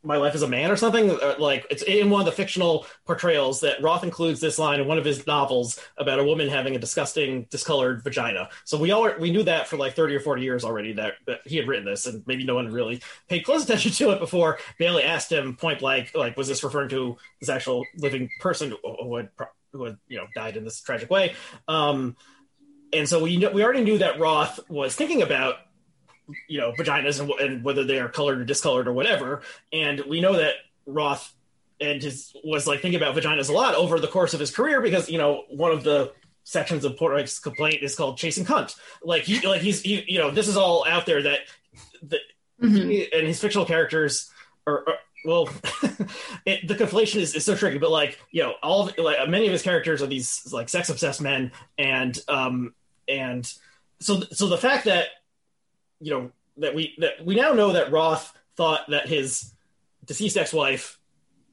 my 0.03 0.17
life 0.17 0.35
as 0.35 0.41
a 0.41 0.47
man 0.47 0.71
or 0.71 0.75
something. 0.75 1.11
Uh, 1.11 1.35
like 1.39 1.65
it's 1.69 1.83
in 1.83 2.09
one 2.09 2.21
of 2.21 2.25
the 2.25 2.31
fictional 2.31 2.85
portrayals 3.05 3.61
that 3.61 3.81
Roth 3.81 4.03
includes 4.03 4.39
this 4.39 4.59
line 4.59 4.79
in 4.79 4.87
one 4.87 4.97
of 4.97 5.05
his 5.05 5.25
novels 5.25 5.79
about 5.97 6.19
a 6.19 6.23
woman 6.23 6.47
having 6.47 6.75
a 6.75 6.79
disgusting, 6.79 7.47
discolored 7.49 8.03
vagina. 8.03 8.49
So 8.65 8.77
we 8.77 8.91
all 8.91 9.09
we 9.19 9.31
knew 9.31 9.43
that 9.43 9.67
for 9.67 9.77
like 9.77 9.95
thirty 9.95 10.15
or 10.15 10.19
forty 10.19 10.43
years 10.43 10.63
already 10.63 10.93
that, 10.93 11.15
that 11.25 11.39
he 11.45 11.57
had 11.57 11.67
written 11.67 11.85
this, 11.85 12.05
and 12.05 12.23
maybe 12.27 12.43
no 12.43 12.55
one 12.55 12.71
really 12.71 13.01
paid 13.27 13.41
close 13.41 13.63
attention 13.65 13.91
to 13.93 14.11
it 14.11 14.19
before 14.19 14.59
Bailey 14.77 15.03
asked 15.03 15.31
him 15.31 15.55
point 15.55 15.79
blank, 15.79 16.11
like, 16.13 16.37
was 16.37 16.47
this 16.47 16.63
referring 16.63 16.89
to 16.89 17.17
this 17.39 17.49
actual 17.49 17.83
living 17.97 18.29
person 18.39 18.73
who 18.83 19.15
had 19.15 19.29
who 19.73 19.83
had 19.83 19.97
you 20.07 20.17
know 20.17 20.27
died 20.35 20.55
in 20.55 20.63
this 20.63 20.79
tragic 20.81 21.09
way? 21.09 21.35
Um, 21.67 22.15
and 22.93 23.07
so 23.07 23.23
we 23.23 23.37
know, 23.37 23.51
we 23.51 23.63
already 23.63 23.83
knew 23.83 23.97
that 23.99 24.19
Roth 24.19 24.59
was 24.69 24.95
thinking 24.95 25.21
about 25.21 25.55
you 26.47 26.59
know 26.59 26.73
vaginas 26.73 27.19
and, 27.19 27.29
and, 27.39 27.63
whether 27.63 27.83
they 27.83 27.99
are 27.99 28.09
colored 28.09 28.39
or 28.39 28.45
discolored 28.45 28.87
or 28.87 28.93
whatever, 28.93 29.41
and 29.71 30.01
we 30.07 30.21
know 30.21 30.33
that 30.33 30.55
Roth 30.85 31.33
and 31.79 32.01
his 32.01 32.35
was 32.43 32.67
like 32.67 32.81
thinking 32.81 32.99
about 32.99 33.15
vaginas 33.15 33.49
a 33.49 33.53
lot 33.53 33.75
over 33.75 33.99
the 33.99 34.07
course 34.07 34.33
of 34.33 34.39
his 34.39 34.51
career 34.51 34.81
because 34.81 35.09
you 35.09 35.17
know 35.17 35.43
one 35.49 35.71
of 35.71 35.83
the 35.83 36.13
sections 36.43 36.85
of 36.85 36.95
Portnoy's 36.95 37.39
complaint 37.39 37.83
is 37.83 37.95
called 37.95 38.17
chasing 38.17 38.45
cunt. 38.45 38.75
Like 39.03 39.23
he 39.23 39.45
like 39.45 39.61
he's 39.61 39.81
he, 39.81 40.03
you 40.07 40.19
know 40.19 40.31
this 40.31 40.47
is 40.47 40.57
all 40.57 40.85
out 40.87 41.05
there 41.05 41.21
that 41.23 41.39
that 42.03 42.21
mm-hmm. 42.61 42.89
he, 42.89 43.11
and 43.13 43.27
his 43.27 43.39
fictional 43.39 43.65
characters 43.65 44.29
are, 44.65 44.83
are 44.87 44.95
well, 45.25 45.49
it, 46.45 46.67
the 46.67 46.75
conflation 46.75 47.17
is, 47.17 47.35
is 47.35 47.45
so 47.45 47.55
tricky, 47.55 47.77
but 47.77 47.91
like 47.91 48.19
you 48.31 48.43
know, 48.43 48.53
all 48.63 48.87
of, 48.87 48.97
like 48.97 49.27
many 49.29 49.45
of 49.45 49.51
his 49.51 49.61
characters 49.61 50.01
are 50.01 50.07
these 50.07 50.51
like 50.51 50.69
sex 50.69 50.89
obsessed 50.89 51.21
men, 51.21 51.51
and 51.77 52.19
um 52.27 52.73
and 53.07 53.51
so 53.99 54.21
so 54.31 54.47
the 54.47 54.57
fact 54.57 54.85
that 54.85 55.07
you 55.99 56.11
know 56.11 56.31
that 56.57 56.75
we 56.75 56.95
that 56.99 57.25
we 57.25 57.35
now 57.35 57.51
know 57.51 57.73
that 57.73 57.91
Roth 57.91 58.33
thought 58.55 58.81
that 58.89 59.07
his 59.07 59.53
deceased 60.05 60.37
ex 60.37 60.53
wife 60.53 60.99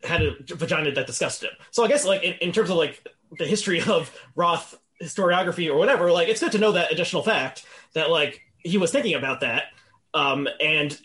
had 0.02 0.22
a 0.22 0.36
vagina 0.54 0.92
that 0.92 1.06
disgusted 1.06 1.50
him. 1.50 1.56
So 1.70 1.84
I 1.84 1.88
guess 1.88 2.04
like 2.04 2.22
in, 2.22 2.34
in 2.34 2.52
terms 2.52 2.70
of 2.70 2.76
like 2.76 3.06
the 3.38 3.46
history 3.46 3.80
of 3.86 4.16
Roth 4.34 4.78
historiography 5.02 5.70
or 5.70 5.76
whatever, 5.76 6.10
like 6.10 6.28
it's 6.28 6.40
good 6.40 6.52
to 6.52 6.58
know 6.58 6.72
that 6.72 6.92
additional 6.92 7.22
fact 7.22 7.64
that 7.94 8.10
like 8.10 8.40
he 8.58 8.78
was 8.78 8.90
thinking 8.90 9.14
about 9.14 9.40
that. 9.40 9.64
Um, 10.12 10.48
and 10.60 10.98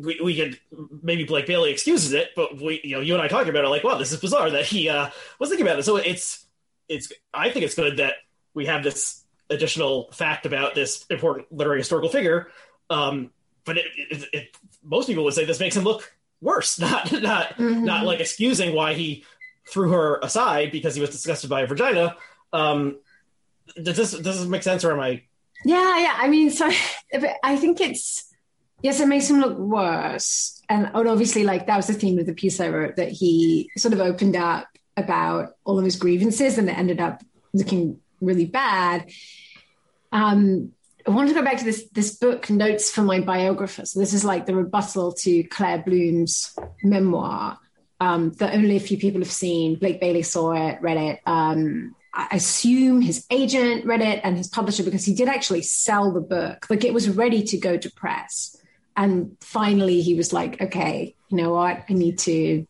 we, 0.00 0.20
we 0.22 0.36
could 0.36 0.58
maybe 1.02 1.24
Blake 1.24 1.46
Bailey 1.46 1.70
excuses 1.70 2.12
it, 2.12 2.30
but 2.34 2.60
we, 2.60 2.80
you 2.82 2.96
know, 2.96 3.00
you 3.00 3.14
and 3.14 3.22
I 3.22 3.28
talking 3.28 3.50
about 3.50 3.64
it, 3.64 3.68
like, 3.68 3.84
wow, 3.84 3.96
this 3.96 4.12
is 4.12 4.20
bizarre 4.20 4.50
that 4.50 4.66
he 4.66 4.88
uh, 4.88 5.10
was 5.38 5.48
thinking 5.48 5.66
about 5.66 5.78
it. 5.78 5.84
So 5.84 5.96
it's, 5.96 6.44
it's, 6.88 7.12
I 7.32 7.50
think 7.50 7.64
it's 7.64 7.74
good 7.74 7.98
that 7.98 8.14
we 8.54 8.66
have 8.66 8.82
this 8.82 9.22
additional 9.48 10.10
fact 10.12 10.46
about 10.46 10.74
this 10.74 11.04
important 11.10 11.52
literary 11.52 11.80
historical 11.80 12.08
figure. 12.08 12.48
Um, 12.88 13.30
but 13.64 13.78
it, 13.78 13.86
it, 13.96 14.24
it, 14.32 14.56
most 14.82 15.06
people 15.06 15.24
would 15.24 15.34
say 15.34 15.44
this 15.44 15.60
makes 15.60 15.76
him 15.76 15.84
look 15.84 16.12
worse, 16.40 16.78
not, 16.78 17.12
not, 17.12 17.56
mm-hmm. 17.56 17.84
not 17.84 18.06
like 18.06 18.20
excusing 18.20 18.74
why 18.74 18.94
he 18.94 19.24
threw 19.68 19.90
her 19.90 20.18
aside 20.22 20.72
because 20.72 20.94
he 20.94 21.00
was 21.00 21.10
disgusted 21.10 21.50
by 21.50 21.62
a 21.62 21.66
vagina. 21.66 22.16
Um, 22.52 22.98
does 23.80 23.96
this, 23.96 24.12
does 24.12 24.40
this 24.40 24.48
make 24.48 24.62
sense 24.62 24.84
or 24.84 24.92
am 24.92 25.00
I? 25.00 25.24
Yeah, 25.64 25.98
yeah. 25.98 26.14
I 26.16 26.28
mean, 26.28 26.50
so 26.50 26.70
I 27.42 27.56
think 27.56 27.80
it's, 27.80 28.29
Yes, 28.82 29.00
it 29.00 29.08
makes 29.08 29.28
him 29.28 29.40
look 29.40 29.58
worse. 29.58 30.62
And, 30.68 30.90
obviously, 30.94 31.44
like 31.44 31.66
that 31.66 31.76
was 31.76 31.86
the 31.86 31.94
theme 31.94 32.18
of 32.18 32.26
the 32.26 32.32
piece 32.32 32.60
I 32.60 32.68
wrote 32.68 32.96
that 32.96 33.10
he 33.10 33.70
sort 33.76 33.92
of 33.92 34.00
opened 34.00 34.36
up 34.36 34.66
about 34.96 35.56
all 35.64 35.78
of 35.78 35.84
his 35.84 35.96
grievances 35.96 36.58
and 36.58 36.68
it 36.68 36.78
ended 36.78 37.00
up 37.00 37.22
looking 37.52 38.00
really 38.20 38.46
bad. 38.46 39.10
Um, 40.12 40.72
I 41.06 41.10
want 41.10 41.28
to 41.28 41.34
go 41.34 41.42
back 41.42 41.58
to 41.58 41.64
this 41.64 41.88
this 41.92 42.16
book, 42.16 42.50
Notes 42.50 42.90
from 42.90 43.06
My 43.06 43.20
Biographer. 43.20 43.86
So 43.86 44.00
this 44.00 44.12
is 44.12 44.24
like 44.24 44.46
the 44.46 44.54
rebuttal 44.54 45.12
to 45.12 45.42
Claire 45.44 45.78
Bloom's 45.78 46.54
memoir 46.82 47.58
um, 48.00 48.32
that 48.34 48.54
only 48.54 48.76
a 48.76 48.80
few 48.80 48.98
people 48.98 49.20
have 49.20 49.30
seen. 49.30 49.78
Blake 49.78 50.00
Bailey 50.00 50.22
saw 50.22 50.52
it, 50.52 50.80
read 50.80 50.96
it. 50.96 51.20
Um, 51.26 51.94
I 52.12 52.28
assume 52.32 53.00
his 53.00 53.24
agent 53.30 53.86
read 53.86 54.00
it 54.02 54.20
and 54.24 54.36
his 54.36 54.48
publisher 54.48 54.82
because 54.82 55.04
he 55.04 55.14
did 55.14 55.28
actually 55.28 55.62
sell 55.62 56.12
the 56.12 56.20
book. 56.20 56.66
Like 56.68 56.84
it 56.84 56.92
was 56.92 57.08
ready 57.08 57.42
to 57.44 57.56
go 57.56 57.76
to 57.76 57.90
press. 57.90 58.56
And 59.00 59.38
finally 59.40 60.02
he 60.02 60.14
was 60.14 60.30
like, 60.30 60.60
okay, 60.60 61.14
you 61.30 61.36
know 61.38 61.54
what? 61.54 61.84
I 61.88 61.92
need 61.94 62.18
to 62.20 62.66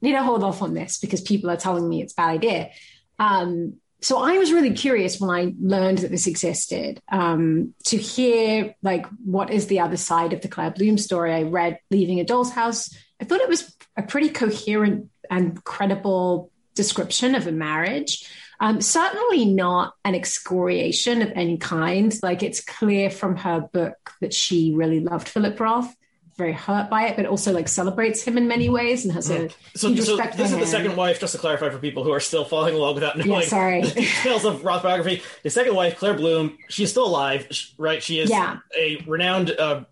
need 0.00 0.12
to 0.12 0.22
hold 0.22 0.42
off 0.42 0.62
on 0.62 0.72
this 0.72 0.98
because 0.98 1.20
people 1.20 1.50
are 1.50 1.58
telling 1.58 1.86
me 1.86 2.00
it's 2.00 2.14
a 2.14 2.16
bad 2.16 2.30
idea. 2.30 2.70
Um, 3.18 3.74
so 4.00 4.16
I 4.18 4.38
was 4.38 4.50
really 4.50 4.72
curious 4.72 5.20
when 5.20 5.28
I 5.28 5.52
learned 5.60 5.98
that 5.98 6.10
this 6.10 6.26
existed 6.26 7.02
um, 7.10 7.74
to 7.84 7.98
hear 7.98 8.74
like 8.82 9.04
what 9.24 9.50
is 9.50 9.66
the 9.66 9.80
other 9.80 9.98
side 9.98 10.32
of 10.32 10.40
the 10.40 10.48
Claire 10.48 10.70
Bloom 10.70 10.96
story. 10.96 11.34
I 11.34 11.42
read 11.42 11.78
Leaving 11.90 12.18
a 12.18 12.24
Doll's 12.24 12.50
House. 12.50 12.88
I 13.20 13.24
thought 13.24 13.42
it 13.42 13.48
was 13.48 13.76
a 13.94 14.02
pretty 14.02 14.30
coherent 14.30 15.10
and 15.30 15.62
credible 15.64 16.50
description 16.74 17.34
of 17.34 17.46
a 17.46 17.52
marriage. 17.52 18.26
Um, 18.62 18.80
certainly 18.80 19.44
not 19.44 19.96
an 20.04 20.14
excoriation 20.14 21.20
of 21.20 21.32
any 21.34 21.58
kind. 21.58 22.14
Like 22.22 22.44
it's 22.44 22.62
clear 22.62 23.10
from 23.10 23.34
her 23.38 23.60
book 23.60 24.12
that 24.20 24.32
she 24.32 24.72
really 24.72 25.00
loved 25.00 25.28
Philip 25.28 25.58
Roth, 25.58 25.92
very 26.36 26.52
hurt 26.52 26.88
by 26.88 27.08
it, 27.08 27.16
but 27.16 27.26
also 27.26 27.52
like 27.52 27.66
celebrates 27.66 28.22
him 28.22 28.38
in 28.38 28.46
many 28.46 28.68
ways 28.68 29.04
and 29.04 29.12
has 29.14 29.30
a 29.30 29.38
mm. 29.40 29.54
so, 29.74 29.92
so 29.96 30.16
this 30.16 30.52
is 30.52 30.58
the 30.58 30.66
second 30.66 30.94
wife. 30.94 31.18
Just 31.18 31.32
to 31.32 31.40
clarify 31.40 31.70
for 31.70 31.78
people 31.78 32.04
who 32.04 32.12
are 32.12 32.20
still 32.20 32.44
following 32.44 32.76
along 32.76 32.94
without 32.94 33.18
knowing 33.18 33.30
yeah, 33.30 33.40
sorry. 33.40 33.82
the 33.82 33.94
details 33.94 34.44
of 34.44 34.64
Roth 34.64 34.84
biography, 34.84 35.24
the 35.42 35.50
second 35.50 35.74
wife, 35.74 35.98
Claire 35.98 36.14
Bloom, 36.14 36.56
she's 36.68 36.92
still 36.92 37.06
alive, 37.06 37.48
right? 37.78 38.00
She 38.00 38.20
is 38.20 38.30
yeah. 38.30 38.58
a 38.78 39.02
renowned 39.08 39.50
uh, 39.50 39.86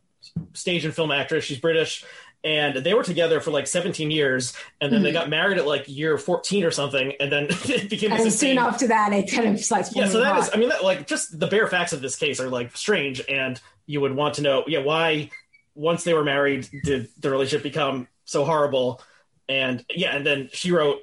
stage 0.53 0.85
and 0.85 0.95
film 0.95 1.11
actress. 1.11 1.45
She's 1.45 1.59
British 1.59 2.05
and 2.43 2.77
they 2.77 2.95
were 2.95 3.03
together 3.03 3.41
for 3.41 3.51
like 3.51 3.67
17 3.67 4.11
years 4.11 4.55
and 4.81 4.91
then 4.91 4.99
mm-hmm. 4.99 5.05
they 5.05 5.13
got 5.13 5.29
married 5.29 5.59
at 5.59 5.67
like 5.67 5.87
year 5.89 6.17
14 6.17 6.65
or 6.65 6.71
something 6.71 7.13
and 7.21 7.31
then 7.31 7.45
it 7.51 7.91
became 7.91 8.13
and 8.13 8.33
soon 8.33 8.59
after 8.59 8.89
that 8.89 9.13
it 9.13 9.31
kind 9.31 9.49
of 9.49 9.61
starts 9.61 9.95
yeah 9.95 10.09
so 10.09 10.21
that 10.21 10.33
hot. 10.33 10.43
is 10.43 10.51
i 10.55 10.57
mean 10.57 10.69
that, 10.71 10.83
like 10.83 11.07
just 11.07 11.39
the 11.39 11.47
bare 11.47 11.67
facts 11.67 11.93
of 11.93 12.01
this 12.01 12.17
case 12.17 12.41
are 12.41 12.49
like 12.49 12.75
strange 12.77 13.23
and 13.29 13.61
you 13.87 14.01
would 14.01 14.15
want 14.15 14.35
to 14.35 14.43
know 14.43 14.65
yeah 14.67 14.79
why 14.79 15.31
once 15.75 16.05
they 16.05 16.15
were 16.15 16.25
married 16.25 16.69
did 16.85 17.09
the 17.19 17.31
relationship 17.31 17.63
become 17.63 18.09
so 18.25 18.45
horrible 18.45 19.01
and 19.49 19.85
yeah 19.95 20.15
and 20.17 20.25
then 20.25 20.49
she 20.53 20.73
wrote 20.73 21.01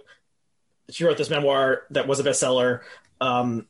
she 0.89 1.03
wrote 1.03 1.17
this 1.17 1.29
memoir 1.29 1.83
that 1.91 2.07
was 2.07 2.19
a 2.19 2.23
bestseller 2.23 2.81
um 3.21 3.67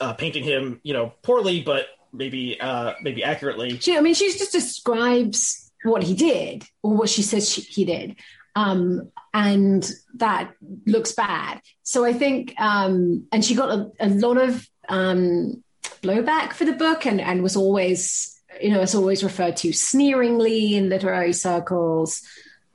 uh, 0.00 0.12
painting 0.12 0.42
him 0.42 0.80
you 0.82 0.92
know 0.92 1.12
poorly 1.22 1.62
but 1.62 1.86
maybe 2.12 2.60
uh 2.60 2.94
maybe 3.00 3.24
accurately 3.24 3.78
she, 3.78 3.96
i 3.96 4.00
mean 4.00 4.14
she 4.14 4.30
just 4.32 4.52
describes 4.52 5.63
what 5.84 6.02
he 6.02 6.14
did 6.14 6.64
or 6.82 6.96
what 6.96 7.08
she 7.08 7.22
says 7.22 7.48
she, 7.48 7.60
he 7.60 7.84
did. 7.84 8.16
Um, 8.56 9.10
and 9.32 9.88
that 10.14 10.52
looks 10.86 11.12
bad. 11.12 11.60
So 11.82 12.04
I 12.04 12.12
think, 12.12 12.54
um, 12.58 13.26
and 13.32 13.44
she 13.44 13.54
got 13.54 13.70
a, 13.70 13.90
a 14.00 14.08
lot 14.08 14.36
of 14.38 14.68
um, 14.88 15.62
blowback 16.02 16.52
for 16.52 16.64
the 16.64 16.72
book 16.72 17.06
and, 17.06 17.20
and 17.20 17.42
was 17.42 17.56
always, 17.56 18.40
you 18.60 18.70
know, 18.70 18.80
it's 18.80 18.94
always 18.94 19.24
referred 19.24 19.56
to 19.58 19.72
sneeringly 19.72 20.74
in 20.74 20.88
literary 20.88 21.32
circles 21.32 22.22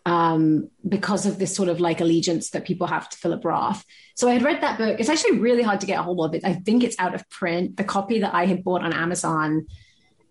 um, 0.05 0.69
because 0.87 1.25
of 1.25 1.39
this 1.39 1.55
sort 1.55 1.69
of 1.69 1.79
like 1.79 2.01
allegiance 2.01 2.49
that 2.51 2.65
people 2.65 2.87
have 2.87 3.07
to 3.09 3.17
Philip 3.17 3.45
Roth. 3.45 3.85
So 4.15 4.27
I 4.27 4.33
had 4.33 4.43
read 4.43 4.61
that 4.61 4.77
book. 4.77 4.99
It's 4.99 5.09
actually 5.09 5.39
really 5.39 5.63
hard 5.63 5.79
to 5.81 5.87
get 5.87 5.99
a 5.99 6.03
hold 6.03 6.25
of 6.25 6.33
it. 6.35 6.43
I 6.43 6.53
think 6.53 6.83
it's 6.83 6.99
out 6.99 7.15
of 7.15 7.29
print. 7.29 7.77
The 7.77 7.83
copy 7.83 8.19
that 8.19 8.33
I 8.33 8.45
had 8.45 8.63
bought 8.63 8.83
on 8.83 8.91
Amazon 8.91 9.67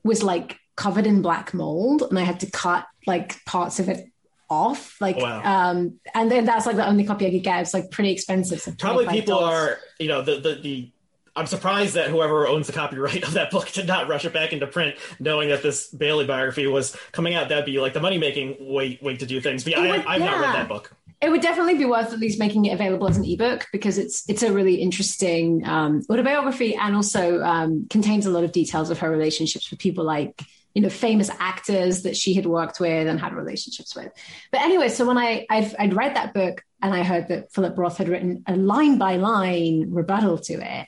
was 0.05 0.23
like 0.23 0.59
covered 0.79 1.09
in 1.09 1.23
black 1.23 1.53
mold 1.53 2.05
and 2.09 2.17
I 2.17 2.23
had 2.23 2.39
to 2.41 2.51
cut 2.51 2.87
like 3.05 3.45
parts 3.45 3.81
of 3.81 3.89
it 3.89 4.07
off 4.49 4.99
like 5.01 5.17
wow. 5.17 5.43
um 5.43 5.99
and 6.15 6.31
then 6.31 6.45
that's 6.45 6.67
like 6.67 6.77
the 6.77 6.87
only 6.87 7.05
copy 7.05 7.27
I 7.27 7.31
could 7.33 7.43
get 7.43 7.61
it's 7.61 7.75
like 7.75 7.91
pretty 7.91 8.13
expensive 8.13 8.61
so 8.61 8.73
probably 8.79 9.07
people 9.09 9.41
are 9.41 9.79
you 9.99 10.07
know 10.07 10.23
the 10.23 10.37
the 10.37 10.55
the 10.55 10.91
I'm 11.35 11.47
surprised 11.47 11.95
that 11.95 12.11
whoever 12.11 12.47
owns 12.47 12.69
the 12.69 12.73
copyright 12.73 13.23
of 13.29 13.33
that 13.33 13.51
book 13.51 13.71
did 13.73 13.89
not 13.89 14.09
rush 14.09 14.25
it 14.25 14.33
back 14.33 14.53
into 14.53 14.67
print, 14.67 14.97
knowing 15.21 15.51
that 15.51 15.63
this 15.63 15.87
Bailey 15.87 16.27
biography 16.27 16.67
was 16.67 16.97
coming 17.13 17.37
out. 17.37 17.49
That'd 17.49 17.65
be 17.65 17.79
like 17.79 17.93
the 17.93 18.01
money 18.01 18.19
making 18.19 18.57
way 18.59 18.99
way 19.01 19.17
to 19.17 19.25
do 19.25 19.41
things. 19.41 19.63
But 19.63 19.75
yeah, 19.75 20.03
I, 20.05 20.15
have 20.15 20.21
yeah. 20.21 20.27
not 20.27 20.41
read 20.41 20.55
that 20.57 20.69
book. 20.69 20.97
It 21.23 21.31
would 21.31 21.41
definitely 21.41 21.77
be 21.77 21.85
worth 21.85 22.13
at 22.13 22.19
least 22.19 22.41
making 22.41 22.65
it 22.65 22.73
available 22.73 23.09
as 23.09 23.19
an 23.19 23.25
ebook 23.25 23.69
because 23.73 23.99
it's 23.99 24.29
it's 24.29 24.43
a 24.43 24.53
really 24.53 24.83
interesting 24.83 25.65
um, 25.65 26.03
autobiography 26.11 26.75
and 26.75 26.97
also 26.97 27.41
um, 27.45 27.87
contains 27.89 28.27
a 28.27 28.31
lot 28.31 28.43
of 28.43 28.51
details 28.51 28.91
of 28.91 28.99
her 28.99 29.09
relationships 29.09 29.71
with 29.71 29.79
people 29.79 30.05
like 30.05 30.43
you 30.79 30.83
know 30.83 30.89
famous 30.89 31.29
actors 31.41 32.03
that 32.03 32.17
she 32.17 32.35
had 32.35 32.47
worked 32.47 32.79
with 32.79 33.09
and 33.09 33.19
had 33.19 33.35
relationships 33.35 33.97
with. 33.97 34.13
But 34.53 34.61
anyway, 34.61 34.89
so 34.91 35.05
when 35.05 35.19
I 35.19 35.45
I'd, 35.51 35.75
I'd 35.77 35.93
read 35.93 36.15
that 36.15 36.33
book 36.33 36.63
and 36.81 36.95
I 36.95 37.03
heard 37.03 37.27
that 37.29 37.53
Philip 37.53 37.77
Roth 37.77 37.97
had 37.97 38.09
written 38.09 38.45
a 38.47 38.55
line 38.55 38.97
by 38.97 39.17
line 39.17 39.87
rebuttal 39.91 40.39
to 40.39 40.55
it, 40.55 40.87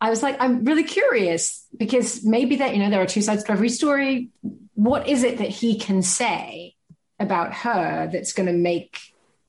I 0.00 0.10
was 0.10 0.22
like, 0.22 0.36
I'm 0.38 0.62
really 0.62 0.84
curious 0.84 1.66
because 1.76 2.24
maybe 2.24 2.56
that 2.56 2.76
you 2.76 2.80
know 2.80 2.90
there 2.90 3.02
are 3.02 3.06
two 3.06 3.22
sides 3.22 3.42
to 3.42 3.50
every 3.50 3.70
story. 3.70 4.28
What 4.74 5.08
is 5.08 5.24
it 5.24 5.38
that 5.38 5.48
he 5.48 5.80
can 5.80 6.00
say 6.02 6.76
about 7.18 7.52
her 7.52 8.08
that's 8.12 8.32
going 8.32 8.46
to 8.46 8.52
make 8.52 9.00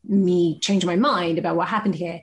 me 0.03 0.57
change 0.57 0.83
my 0.83 0.95
mind 0.95 1.37
about 1.37 1.55
what 1.55 1.67
happened 1.67 1.93
here? 1.93 2.21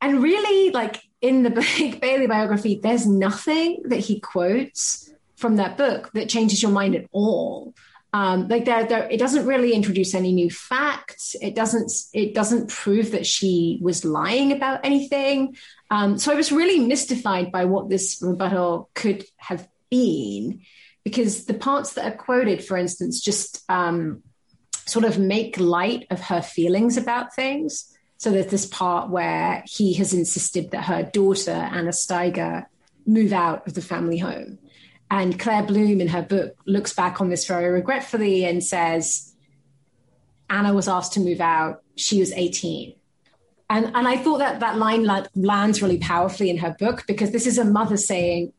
And 0.00 0.22
really, 0.22 0.70
like 0.70 0.98
in 1.20 1.42
the 1.42 1.50
Blake 1.50 2.00
Bailey 2.00 2.26
biography, 2.26 2.80
there's 2.82 3.06
nothing 3.06 3.82
that 3.84 3.98
he 3.98 4.18
quotes 4.18 5.11
from 5.42 5.56
that 5.56 5.76
book 5.76 6.10
that 6.14 6.30
changes 6.30 6.62
your 6.62 6.72
mind 6.72 6.94
at 6.94 7.06
all. 7.12 7.74
Um, 8.14 8.48
like 8.48 8.66
there, 8.66 9.08
it 9.10 9.18
doesn't 9.18 9.46
really 9.46 9.72
introduce 9.72 10.14
any 10.14 10.32
new 10.32 10.50
facts. 10.50 11.34
It 11.40 11.54
doesn't, 11.54 11.90
it 12.12 12.34
doesn't 12.34 12.68
prove 12.68 13.10
that 13.12 13.26
she 13.26 13.78
was 13.82 14.04
lying 14.04 14.52
about 14.52 14.80
anything. 14.84 15.56
Um, 15.90 16.18
so 16.18 16.30
I 16.32 16.36
was 16.36 16.52
really 16.52 16.78
mystified 16.78 17.50
by 17.50 17.64
what 17.64 17.88
this 17.88 18.20
rebuttal 18.22 18.90
could 18.94 19.24
have 19.38 19.66
been, 19.90 20.60
because 21.04 21.46
the 21.46 21.54
parts 21.54 21.94
that 21.94 22.06
are 22.06 22.16
quoted, 22.16 22.62
for 22.64 22.76
instance, 22.76 23.20
just 23.20 23.62
um, 23.68 24.22
sort 24.86 25.04
of 25.04 25.18
make 25.18 25.58
light 25.58 26.06
of 26.10 26.20
her 26.20 26.42
feelings 26.42 26.96
about 26.96 27.34
things. 27.34 27.88
So 28.18 28.30
there's 28.30 28.46
this 28.46 28.66
part 28.66 29.10
where 29.10 29.64
he 29.66 29.94
has 29.94 30.12
insisted 30.12 30.70
that 30.70 30.84
her 30.84 31.02
daughter 31.02 31.50
Anna 31.50 31.90
Steiger 31.90 32.66
move 33.06 33.32
out 33.32 33.66
of 33.66 33.72
the 33.74 33.82
family 33.82 34.18
home. 34.18 34.58
And 35.12 35.38
Claire 35.38 35.62
Bloom, 35.62 36.00
in 36.00 36.08
her 36.08 36.22
book, 36.22 36.56
looks 36.64 36.94
back 36.94 37.20
on 37.20 37.28
this 37.28 37.46
very 37.46 37.68
regretfully 37.68 38.46
and 38.46 38.64
says, 38.64 39.34
Anna 40.48 40.72
was 40.72 40.88
asked 40.88 41.12
to 41.12 41.20
move 41.20 41.38
out. 41.38 41.82
She 41.96 42.18
was 42.18 42.32
18. 42.32 42.94
And, 43.68 43.94
and 43.94 44.08
I 44.08 44.16
thought 44.16 44.38
that 44.38 44.60
that 44.60 44.78
line 44.78 45.06
lands 45.34 45.82
really 45.82 45.98
powerfully 45.98 46.48
in 46.48 46.56
her 46.56 46.74
book 46.78 47.04
because 47.06 47.30
this 47.30 47.46
is 47.46 47.58
a 47.58 47.64
mother 47.64 47.98
saying, 47.98 48.54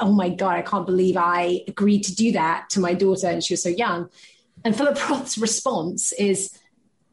Oh 0.00 0.12
my 0.12 0.28
God, 0.28 0.56
I 0.56 0.62
can't 0.62 0.86
believe 0.86 1.16
I 1.16 1.60
agreed 1.68 2.02
to 2.04 2.14
do 2.16 2.32
that 2.32 2.68
to 2.70 2.80
my 2.80 2.94
daughter 2.94 3.28
and 3.28 3.42
she 3.42 3.52
was 3.52 3.62
so 3.62 3.68
young. 3.68 4.08
And 4.64 4.76
Philip 4.76 5.08
Roth's 5.08 5.38
response 5.38 6.10
is 6.14 6.50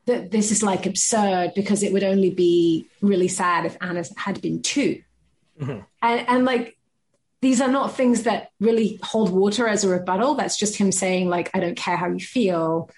that 0.07 0.31
this 0.31 0.51
is 0.51 0.63
like 0.63 0.87
absurd 0.87 1.51
because 1.55 1.83
it 1.83 1.93
would 1.93 2.03
only 2.03 2.31
be 2.31 2.87
really 3.01 3.27
sad 3.27 3.67
if 3.67 3.77
Anna 3.81 4.03
had 4.17 4.41
been 4.41 4.63
2 4.63 5.03
mm-hmm. 5.61 5.79
And, 6.01 6.27
and 6.27 6.45
like 6.45 6.78
these 7.41 7.61
are 7.61 7.69
not 7.69 7.95
things 7.95 8.23
that 8.23 8.49
really 8.59 8.99
hold 9.01 9.31
water 9.31 9.67
as 9.67 9.83
a 9.83 9.89
rebuttal. 9.89 10.35
That's 10.35 10.57
just 10.57 10.75
him 10.75 10.91
saying, 10.91 11.29
like, 11.29 11.49
I 11.53 11.59
don't 11.59 11.77
care 11.77 11.95
how 11.95 12.09
you 12.09 12.19
feel. 12.19 12.89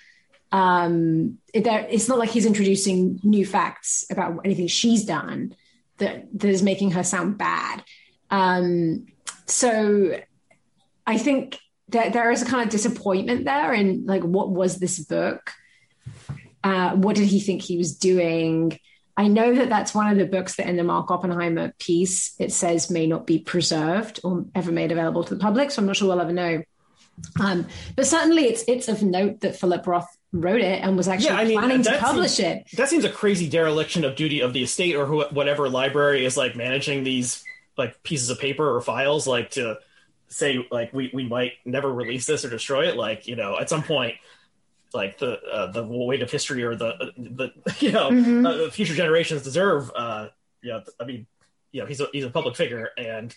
Um, 0.51 1.37
it, 1.53 1.67
it's 1.67 2.09
not 2.09 2.17
like 2.17 2.29
he's 2.29 2.45
introducing 2.45 3.19
new 3.23 3.45
facts 3.45 4.05
about 4.09 4.41
anything 4.43 4.67
she's 4.67 5.05
done 5.05 5.55
that, 5.97 6.27
that 6.39 6.49
is 6.49 6.63
making 6.63 6.91
her 6.91 7.03
sound 7.03 7.37
bad. 7.37 7.83
Um, 8.29 9.05
so 9.45 10.19
I 11.05 11.17
think 11.17 11.59
that 11.89 12.13
there 12.13 12.31
is 12.31 12.41
a 12.41 12.45
kind 12.45 12.63
of 12.63 12.69
disappointment 12.69 13.45
there 13.45 13.73
in 13.73 14.05
like, 14.05 14.23
what 14.23 14.49
was 14.49 14.77
this 14.77 14.99
book? 14.99 15.51
Uh, 16.63 16.95
what 16.95 17.15
did 17.15 17.27
he 17.27 17.39
think 17.39 17.61
he 17.61 17.77
was 17.77 17.95
doing? 17.97 18.77
I 19.21 19.27
know 19.27 19.53
that 19.53 19.69
that's 19.69 19.93
one 19.93 20.11
of 20.11 20.17
the 20.17 20.25
books 20.25 20.55
that 20.55 20.67
in 20.67 20.77
the 20.77 20.83
Mark 20.83 21.11
Oppenheimer 21.11 21.75
piece 21.77 22.33
it 22.39 22.51
says 22.51 22.89
may 22.89 23.05
not 23.05 23.27
be 23.27 23.37
preserved 23.37 24.19
or 24.23 24.45
ever 24.55 24.71
made 24.71 24.91
available 24.91 25.23
to 25.23 25.35
the 25.35 25.39
public. 25.39 25.69
So 25.69 25.79
I'm 25.79 25.85
not 25.85 25.95
sure 25.95 26.07
we'll 26.07 26.21
ever 26.21 26.33
know. 26.33 26.63
Um, 27.39 27.67
but 27.95 28.07
certainly, 28.07 28.45
it's 28.45 28.63
it's 28.67 28.87
of 28.87 29.03
note 29.03 29.41
that 29.41 29.55
Philip 29.55 29.85
Roth 29.85 30.07
wrote 30.31 30.61
it 30.61 30.83
and 30.83 30.97
was 30.97 31.07
actually 31.07 31.35
yeah, 31.35 31.37
I 31.37 31.45
mean, 31.45 31.59
planning 31.59 31.83
to 31.83 31.99
publish 31.99 32.31
seems, 32.31 32.47
it. 32.49 32.77
That 32.77 32.89
seems 32.89 33.05
a 33.05 33.11
crazy 33.11 33.47
dereliction 33.47 34.03
of 34.03 34.15
duty 34.15 34.39
of 34.39 34.53
the 34.53 34.63
estate 34.63 34.95
or 34.95 35.05
who, 35.05 35.23
whatever 35.25 35.69
library 35.69 36.25
is 36.25 36.35
like 36.35 36.55
managing 36.55 37.03
these 37.03 37.43
like 37.77 38.01
pieces 38.01 38.31
of 38.31 38.39
paper 38.39 38.75
or 38.75 38.81
files, 38.81 39.27
like 39.27 39.51
to 39.51 39.77
say 40.29 40.65
like 40.71 40.93
we 40.93 41.11
we 41.13 41.27
might 41.27 41.51
never 41.63 41.93
release 41.93 42.25
this 42.25 42.43
or 42.43 42.49
destroy 42.49 42.87
it. 42.87 42.97
Like 42.97 43.27
you 43.27 43.35
know, 43.35 43.59
at 43.59 43.69
some 43.69 43.83
point 43.83 44.15
like 44.93 45.17
the 45.17 45.39
uh, 45.41 45.71
the 45.71 45.83
weight 45.83 46.21
of 46.21 46.31
history 46.31 46.63
or 46.63 46.75
the 46.75 47.13
the 47.17 47.51
you 47.79 47.91
know 47.91 48.09
mm-hmm. 48.09 48.45
uh, 48.45 48.69
future 48.69 48.93
generations 48.93 49.43
deserve. 49.43 49.91
Uh, 49.95 50.27
you 50.61 50.71
know, 50.71 50.83
I 50.99 51.05
mean, 51.05 51.27
you 51.71 51.81
know, 51.81 51.87
he's 51.87 52.01
a 52.01 52.07
he's 52.11 52.25
a 52.25 52.29
public 52.29 52.55
figure, 52.55 52.89
and 52.97 53.35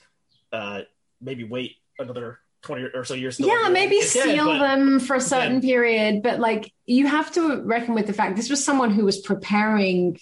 uh, 0.52 0.82
maybe 1.20 1.44
wait 1.44 1.76
another 1.98 2.38
20 2.62 2.90
or 2.94 3.05
so 3.05 3.14
years. 3.14 3.38
Yeah, 3.38 3.68
maybe 3.70 4.00
dead, 4.00 4.09
seal 4.09 4.59
them 4.59 4.98
for 5.00 5.16
a 5.16 5.20
certain 5.20 5.57
Yeah. 5.57 5.61
period, 5.61 6.22
but 6.22 6.40
like 6.40 6.72
you 6.86 7.07
have 7.07 7.32
to 7.32 7.62
reckon 7.62 7.94
with 7.94 8.07
the 8.07 8.12
fact 8.12 8.36
this 8.36 8.50
was 8.50 8.64
someone 8.64 8.90
who 8.90 9.05
was 9.05 9.20
preparing 9.20 10.18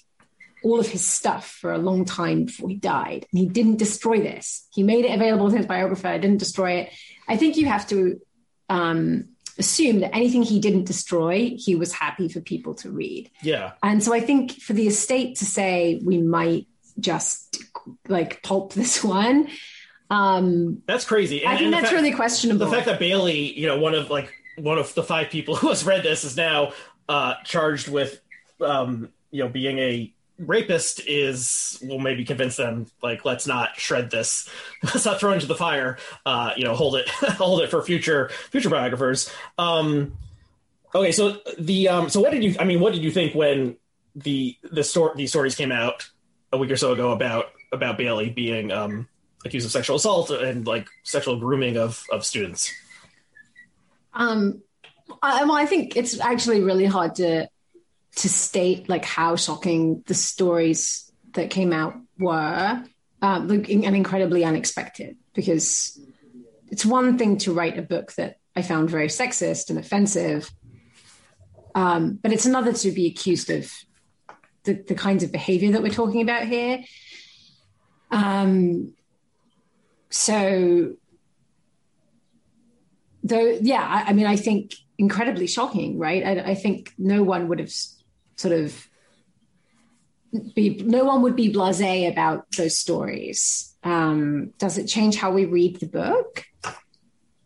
all 0.64 0.78
of 0.78 0.86
his 0.86 1.04
stuff 1.04 1.48
for 1.48 1.72
a 1.72 1.78
long 1.78 2.04
time 2.04 2.44
before 2.44 2.68
he 2.68 2.76
died, 2.76 3.26
and 3.30 3.38
he 3.38 3.46
didn't 3.46 3.76
destroy 3.76 4.20
this. 4.20 4.68
He 4.72 4.82
made 4.82 5.04
it 5.04 5.14
available 5.14 5.50
to 5.50 5.56
his 5.56 5.66
biographer, 5.66 6.18
didn't 6.18 6.38
destroy 6.38 6.72
it. 6.72 6.92
I 7.26 7.36
think 7.36 7.56
you 7.56 7.66
have 7.66 7.88
to 7.88 8.20
um, 8.68 9.28
assume 9.58 10.00
that 10.00 10.14
anything 10.14 10.42
he 10.42 10.60
didn't 10.60 10.84
destroy, 10.84 11.54
he 11.56 11.74
was 11.74 11.92
happy 11.92 12.28
for 12.28 12.40
people 12.40 12.74
to 12.76 12.90
read. 12.90 13.30
Yeah. 13.42 13.72
And 13.82 14.02
so 14.02 14.12
I 14.12 14.20
think 14.20 14.52
for 14.60 14.72
the 14.72 14.86
estate 14.86 15.36
to 15.36 15.44
say 15.44 16.00
we 16.04 16.18
might 16.18 16.66
just 16.98 17.62
like 18.08 18.42
pulp 18.42 18.72
this 18.74 19.02
one, 19.02 19.48
um, 20.10 20.82
That's 20.86 21.04
crazy. 21.04 21.46
I 21.46 21.52
think 21.52 21.62
and 21.62 21.72
that's 21.72 21.84
fact- 21.84 21.94
really 21.94 22.12
questionable. 22.12 22.66
the 22.66 22.72
fact 22.72 22.86
that 22.86 22.98
Bailey, 22.98 23.58
you 23.58 23.66
know, 23.66 23.78
one 23.78 23.94
of 23.94 24.10
like 24.10 24.32
one 24.56 24.78
of 24.78 24.92
the 24.94 25.02
five 25.02 25.30
people 25.30 25.56
who 25.56 25.68
has 25.68 25.84
read 25.84 26.02
this 26.02 26.24
is 26.24 26.36
now 26.36 26.72
uh, 27.08 27.34
charged 27.44 27.88
with, 27.88 28.20
um, 28.60 29.08
you 29.30 29.42
know, 29.42 29.48
being 29.48 29.78
a 29.78 30.14
rapist 30.46 31.00
is 31.06 31.78
will 31.82 31.98
maybe 31.98 32.24
convince 32.24 32.56
them 32.56 32.86
like 33.02 33.24
let's 33.24 33.46
not 33.46 33.76
shred 33.78 34.10
this, 34.10 34.48
let's 34.82 35.04
not 35.04 35.20
throw 35.20 35.32
into 35.32 35.46
the 35.46 35.54
fire. 35.54 35.98
Uh, 36.26 36.52
you 36.56 36.64
know, 36.64 36.74
hold 36.74 36.96
it, 36.96 37.08
hold 37.38 37.62
it 37.62 37.70
for 37.70 37.82
future 37.82 38.30
future 38.50 38.70
biographers. 38.70 39.30
Um, 39.58 40.16
okay, 40.94 41.12
so 41.12 41.38
the 41.58 41.88
um, 41.88 42.08
so 42.08 42.20
what 42.20 42.32
did 42.32 42.44
you? 42.44 42.56
I 42.58 42.64
mean, 42.64 42.80
what 42.80 42.92
did 42.92 43.02
you 43.02 43.10
think 43.10 43.34
when 43.34 43.76
the 44.14 44.56
the 44.70 44.84
story 44.84 45.12
these 45.16 45.30
stories 45.30 45.54
came 45.54 45.72
out 45.72 46.08
a 46.52 46.58
week 46.58 46.70
or 46.70 46.76
so 46.76 46.92
ago 46.92 47.12
about 47.12 47.46
about 47.72 47.96
Bailey 47.96 48.30
being 48.30 48.70
um, 48.70 49.08
accused 49.44 49.66
of 49.66 49.72
sexual 49.72 49.96
assault 49.96 50.30
and 50.30 50.66
like 50.66 50.88
sexual 51.02 51.38
grooming 51.38 51.76
of 51.76 52.04
of 52.10 52.24
students? 52.24 52.72
Um, 54.14 54.62
I, 55.22 55.44
well, 55.44 55.56
I 55.56 55.66
think 55.66 55.96
it's 55.96 56.20
actually 56.20 56.62
really 56.62 56.84
hard 56.84 57.14
to 57.16 57.48
to 58.16 58.28
state 58.28 58.88
like 58.88 59.04
how 59.04 59.36
shocking 59.36 60.02
the 60.06 60.14
stories 60.14 61.10
that 61.32 61.50
came 61.50 61.72
out 61.72 61.94
were, 62.18 62.84
um, 63.22 63.48
like, 63.48 63.68
and 63.68 63.96
incredibly 63.96 64.44
unexpected. 64.44 65.16
Because 65.34 65.98
it's 66.68 66.84
one 66.84 67.16
thing 67.18 67.38
to 67.38 67.52
write 67.52 67.78
a 67.78 67.82
book 67.82 68.12
that 68.14 68.36
I 68.54 68.62
found 68.62 68.90
very 68.90 69.08
sexist 69.08 69.70
and 69.70 69.78
offensive, 69.78 70.50
um, 71.74 72.18
but 72.22 72.32
it's 72.32 72.46
another 72.46 72.72
to 72.72 72.92
be 72.92 73.06
accused 73.06 73.50
of 73.50 73.72
the, 74.64 74.74
the 74.74 74.94
kinds 74.94 75.24
of 75.24 75.32
behavior 75.32 75.72
that 75.72 75.82
we're 75.82 75.88
talking 75.88 76.20
about 76.20 76.46
here. 76.46 76.84
Um, 78.10 78.92
so 80.12 80.96
though 83.24 83.58
yeah 83.60 83.82
I, 83.82 84.10
I 84.10 84.12
mean 84.12 84.26
i 84.26 84.36
think 84.36 84.74
incredibly 84.98 85.46
shocking 85.46 85.98
right 85.98 86.24
I, 86.24 86.50
I 86.50 86.54
think 86.54 86.92
no 86.98 87.22
one 87.22 87.48
would 87.48 87.58
have 87.58 87.72
sort 88.42 88.54
of 88.54 88.88
be 90.54 90.82
no 90.82 91.04
one 91.04 91.22
would 91.22 91.36
be 91.36 91.52
blasé 91.52 92.10
about 92.10 92.46
those 92.56 92.76
stories. 92.76 93.74
Um, 93.84 94.52
does 94.58 94.78
it 94.78 94.86
change 94.86 95.16
how 95.16 95.30
we 95.30 95.44
read 95.44 95.80
the 95.80 95.86
book? 95.86 96.44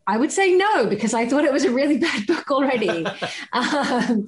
I 0.08 0.16
would 0.16 0.30
say 0.30 0.54
no 0.54 0.86
because 0.86 1.14
i 1.14 1.26
thought 1.26 1.42
it 1.44 1.52
was 1.52 1.64
a 1.64 1.70
really 1.70 1.98
bad 2.08 2.26
book 2.26 2.50
already. 2.50 3.04
Um, 3.52 4.26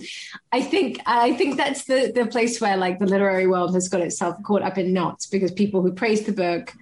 i 0.53 0.61
think 0.61 1.01
i 1.07 1.35
think 1.35 1.57
that's 1.57 1.85
the 1.85 2.13
the 2.13 2.27
place 2.27 2.61
where 2.61 2.77
like 2.77 2.99
the 2.99 3.07
literary 3.07 3.47
world 3.47 3.75
has 3.75 3.89
got 3.89 4.01
itself 4.01 4.37
caught 4.43 4.63
up 4.63 4.77
in 4.77 4.93
knots 4.93 5.27
because 5.27 5.53
people 5.53 5.83
who 5.83 5.93
praise 5.93 6.23
the 6.25 6.33
book 6.33 6.75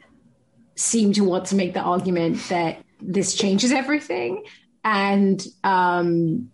seem 0.76 1.12
to 1.12 1.24
want 1.24 1.46
to 1.46 1.56
make 1.56 1.74
the 1.74 1.80
argument 1.80 2.38
that 2.48 2.82
this 3.00 3.34
changes 3.34 3.72
everything. 3.72 4.44
And 4.82 5.46
um 5.62 6.50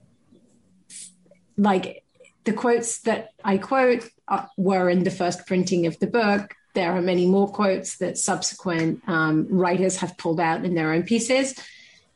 like 1.57 2.02
the 2.45 2.53
quotes 2.53 3.01
that 3.01 3.31
i 3.45 3.59
quote 3.59 4.09
uh, 4.29 4.47
were 4.57 4.89
in 4.89 5.05
the 5.05 5.11
first 5.11 5.47
printing 5.47 5.87
of 5.87 5.99
the 5.99 6.07
book 6.07 6.55
there 6.75 6.93
are 6.93 7.03
many 7.03 7.27
more 7.27 7.49
quotes 7.53 7.99
that 7.99 8.17
subsequent 8.17 9.07
um, 9.07 9.47
writers 9.51 9.99
have 9.99 10.17
pulled 10.17 10.41
out 10.41 10.65
in 10.65 10.75
their 10.75 10.93
own 10.93 11.03
pieces 11.03 11.55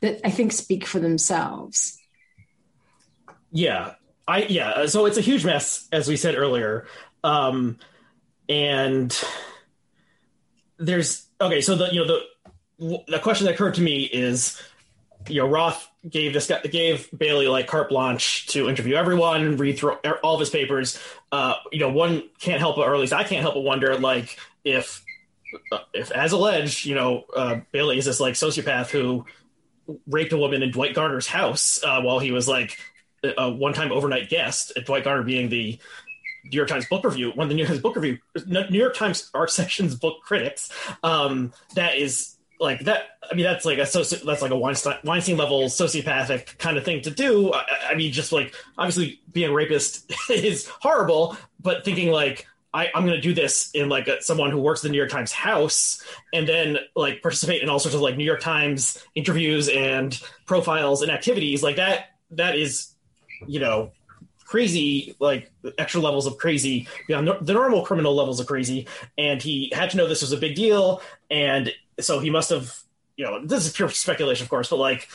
that 0.01 0.21
i 0.25 0.31
think 0.31 0.53
speak 0.53 0.87
for 0.87 0.99
themselves 0.99 1.97
Yeah, 3.51 3.95
I 4.29 4.43
yeah. 4.43 4.87
So 4.87 5.07
it's 5.07 5.19
a 5.19 5.23
huge 5.23 5.45
mess, 5.45 5.89
as 5.93 6.09
we 6.09 6.17
said 6.17 6.35
earlier, 6.35 6.87
um, 7.25 7.79
and 8.49 9.19
there's 10.79 11.27
okay. 11.41 11.61
So 11.61 11.75
the 11.75 11.93
you 11.93 12.05
know 12.05 12.21
the 12.79 13.05
the 13.09 13.19
question 13.19 13.47
that 13.47 13.55
occurred 13.55 13.75
to 13.75 13.83
me 13.83 14.03
is, 14.03 14.61
you 15.29 15.41
know, 15.41 15.49
Roth 15.49 15.89
gave 16.09 16.33
this 16.33 16.47
guy 16.47 16.61
gave 16.63 17.09
Bailey 17.17 17.49
like 17.49 17.67
carte 17.67 17.89
blanche 17.89 18.47
to 18.49 18.69
interview 18.69 18.95
everyone, 18.95 19.57
read 19.57 19.79
through 19.79 19.95
all 20.23 20.35
of 20.35 20.41
his 20.41 20.51
papers. 20.51 20.99
Uh, 21.33 21.55
you 21.73 21.81
know, 21.81 21.91
one 21.91 22.29
can't 22.39 22.61
help 22.61 22.77
but, 22.77 22.89
or 22.89 22.95
at 22.95 23.01
least 23.01 23.13
I 23.13 23.25
can't 23.25 23.43
help 23.43 23.55
but 23.55 23.61
wonder, 23.61 23.99
like 23.99 24.39
if 24.65 25.05
uh, 25.73 25.79
if 25.93 26.11
as 26.11 26.33
alleged, 26.33 26.85
you 26.85 26.95
know, 26.95 27.25
uh, 27.35 27.61
Bailey 27.73 27.99
is 27.99 28.05
this 28.05 28.21
like 28.21 28.35
sociopath 28.35 28.91
who 28.91 29.25
raped 30.07 30.33
a 30.33 30.37
woman 30.37 30.63
in 30.63 30.71
Dwight 30.71 30.95
Garner's 30.95 31.27
house 31.27 31.83
uh, 31.85 32.01
while 32.03 32.19
he 32.19 32.33
was 32.33 32.49
like 32.49 32.79
a 33.39 33.51
one-time 33.51 33.93
overnight 33.93 34.29
guest 34.29 34.73
at 34.77 34.87
Dwight 34.87 35.05
Garner 35.05 35.23
being 35.23 35.49
the 35.49 35.79
New 36.45 36.57
York 36.57 36.69
Times 36.69 36.87
book 36.87 37.05
review, 37.05 37.33
one 37.33 37.45
of 37.45 37.49
the 37.49 37.55
New 37.55 37.63
York 37.63 37.71
Times 37.71 37.81
book 37.81 37.97
review, 37.97 38.19
New 38.47 38.79
York 38.79 38.95
Times 38.95 39.31
art 39.35 39.51
section's 39.51 39.95
book 39.95 40.23
critics. 40.23 40.71
Um, 41.03 41.53
that 41.75 41.97
is 41.97 42.36
like 42.61 42.81
that. 42.81 43.19
I 43.31 43.35
mean, 43.35 43.45
that's 43.45 43.65
like 43.65 43.79
a 43.79 43.83
soci- 43.83 44.23
that's 44.23 44.43
like 44.43 44.51
a 44.51 44.57
Weinstein, 44.57 44.99
Weinstein 45.05 45.37
level 45.37 45.65
sociopathic 45.65 46.59
kind 46.59 46.77
of 46.77 46.85
thing 46.85 47.03
to 47.03 47.11
do. 47.11 47.53
I, 47.53 47.65
I 47.91 47.95
mean, 47.95 48.13
just 48.13 48.33
like 48.33 48.55
obviously 48.79 49.21
being 49.33 49.51
a 49.51 49.55
rapist 49.55 50.13
is 50.31 50.67
horrible, 50.67 51.37
but 51.61 51.85
thinking 51.85 52.11
like 52.11 52.47
I, 52.77 52.91
I'm 52.95 53.07
going 53.07 53.17
to 53.17 53.21
do 53.21 53.33
this 53.33 53.71
in 53.73 53.89
like 53.89 54.07
a, 54.07 54.21
someone 54.23 54.51
who 54.51 54.61
works 54.61 54.83
the 54.83 54.91
New 54.91 54.99
York 54.99 55.09
Times 55.09 55.33
house, 55.33 56.03
and 56.35 56.47
then 56.47 56.79
like 56.95 57.23
participate 57.23 57.63
in 57.63 57.71
all 57.71 57.79
sorts 57.79 57.95
of 57.95 58.03
like 58.03 58.19
New 58.19 58.25
York 58.25 58.41
Times 58.41 59.03
interviews 59.15 59.69
and 59.69 60.21
profiles 60.47 61.01
and 61.01 61.11
activities 61.11 61.63
like 61.63 61.77
that. 61.77 62.11
That 62.33 62.59
is, 62.59 62.93
you 63.47 63.61
know, 63.61 63.93
crazy, 64.45 65.17
like 65.21 65.51
extra 65.79 66.03
levels 66.03 66.27
of 66.27 66.37
crazy 66.37 66.87
beyond 67.09 67.31
the 67.41 67.53
normal 67.55 67.83
criminal 67.83 68.15
levels 68.15 68.41
of 68.41 68.47
crazy. 68.47 68.87
And 69.17 69.43
he 69.43 69.73
had 69.75 69.91
to 69.91 69.97
know 69.97 70.07
this 70.07 70.21
was 70.21 70.33
a 70.33 70.37
big 70.37 70.55
deal, 70.55 71.01
and 71.31 71.73
so 72.01 72.19
he 72.19 72.31
must 72.31 72.51
have, 72.51 72.75
you 73.17 73.25
know, 73.25 73.45
this 73.45 73.67
is 73.67 73.73
pure 73.73 73.89
speculation, 73.89 74.45
of 74.45 74.51
course, 74.51 74.69
but 74.69 74.77
like 74.77 75.09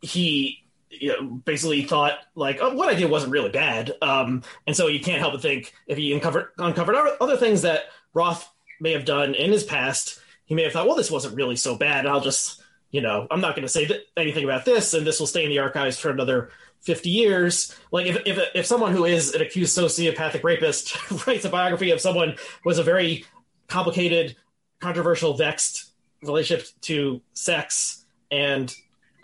he 0.00 0.64
you 0.90 1.08
know, 1.08 1.22
basically 1.44 1.82
thought 1.82 2.18
like 2.34 2.58
oh, 2.60 2.74
what 2.74 2.88
I 2.88 2.94
did 2.94 3.10
wasn't 3.10 3.32
really 3.32 3.50
bad, 3.50 3.92
um, 4.02 4.42
and 4.66 4.76
so 4.76 4.88
you 4.88 5.00
can't 5.00 5.20
help 5.20 5.32
but 5.32 5.42
think 5.42 5.72
if 5.86 5.96
he 5.96 6.12
uncovered 6.12 6.48
uncovered 6.58 6.96
other- 7.20 7.36
things 7.36 7.62
that 7.62 7.84
Roth 8.12 8.48
may 8.80 8.92
have 8.92 9.04
done 9.04 9.34
in 9.34 9.52
his 9.52 9.62
past, 9.62 10.20
he 10.44 10.54
may 10.54 10.64
have 10.64 10.72
thought, 10.72 10.86
well, 10.86 10.96
this 10.96 11.10
wasn't 11.10 11.36
really 11.36 11.56
so 11.56 11.76
bad. 11.76 12.06
I'll 12.06 12.20
just, 12.20 12.62
you 12.90 13.00
know, 13.00 13.26
I'm 13.30 13.40
not 13.40 13.54
going 13.54 13.62
to 13.62 13.68
say 13.68 13.86
th- 13.86 14.04
anything 14.16 14.44
about 14.44 14.64
this, 14.64 14.94
and 14.94 15.06
this 15.06 15.20
will 15.20 15.26
stay 15.26 15.44
in 15.44 15.50
the 15.50 15.60
archives 15.60 15.98
for 15.98 16.10
another 16.10 16.50
50 16.80 17.08
years. 17.08 17.74
Like 17.92 18.06
if 18.06 18.22
if 18.26 18.38
if 18.54 18.66
someone 18.66 18.92
who 18.92 19.04
is 19.04 19.34
an 19.34 19.42
accused 19.42 19.78
sociopathic 19.78 20.42
rapist 20.42 20.96
writes 21.26 21.44
a 21.44 21.50
biography 21.50 21.92
of 21.92 22.00
someone 22.00 22.34
who 22.62 22.70
has 22.70 22.78
a 22.78 22.82
very 22.82 23.24
complicated, 23.68 24.36
controversial, 24.80 25.34
vexed 25.34 25.89
relationship 26.22 26.66
to 26.82 27.20
sex 27.32 28.04
and 28.30 28.74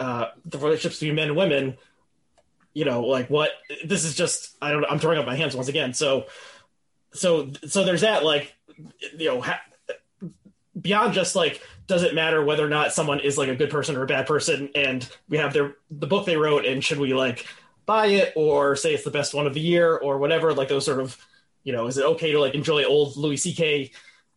uh, 0.01 0.26
the 0.44 0.59
relationships 0.59 1.01
between 1.01 1.16
men 1.16 1.28
and 1.28 1.36
women, 1.36 1.76
you 2.74 2.84
know, 2.84 3.03
like 3.03 3.30
what 3.30 3.51
this 3.84 4.05
is 4.05 4.14
just 4.14 4.57
I 4.61 4.72
don't. 4.72 4.84
I'm 4.84 4.99
throwing 4.99 5.18
up 5.18 5.26
my 5.26 5.36
hands 5.36 5.55
once 5.55 5.68
again. 5.68 5.94
So 5.94 6.26
so 7.12 7.51
so 7.66 7.84
there's 7.84 8.03
that 8.03 8.24
like 8.24 8.55
you 9.16 9.28
know 9.28 9.40
ha- 9.40 9.62
beyond 10.78 11.14
just 11.14 11.34
like 11.34 11.62
does 11.86 12.03
it 12.03 12.14
matter 12.14 12.44
whether 12.44 12.64
or 12.64 12.68
not 12.68 12.92
someone 12.92 13.20
is 13.20 13.38
like 13.38 13.49
a 13.49 13.55
good 13.55 13.70
person 13.70 13.97
or 13.97 14.03
a 14.03 14.07
bad 14.07 14.26
person 14.26 14.68
and 14.74 15.09
we 15.28 15.38
have 15.38 15.53
their 15.53 15.76
the 15.90 16.07
book 16.07 16.26
they 16.26 16.36
wrote 16.36 16.66
and 16.66 16.84
should 16.84 16.99
we 16.99 17.14
like 17.14 17.47
buy 17.86 18.07
it 18.07 18.32
or 18.36 18.76
say 18.76 18.92
it's 18.92 19.05
the 19.05 19.11
best 19.11 19.32
one 19.32 19.47
of 19.47 19.55
the 19.55 19.61
year 19.61 19.97
or 19.97 20.18
whatever 20.18 20.53
like 20.53 20.68
those 20.68 20.84
sort 20.84 21.01
of 21.01 21.16
you 21.64 21.72
know 21.72 21.86
is 21.86 21.97
it 21.97 22.05
okay 22.05 22.32
to 22.32 22.40
like 22.40 22.55
enjoy 22.55 22.84
old 22.84 23.16
louis 23.16 23.40
ck 23.40 23.90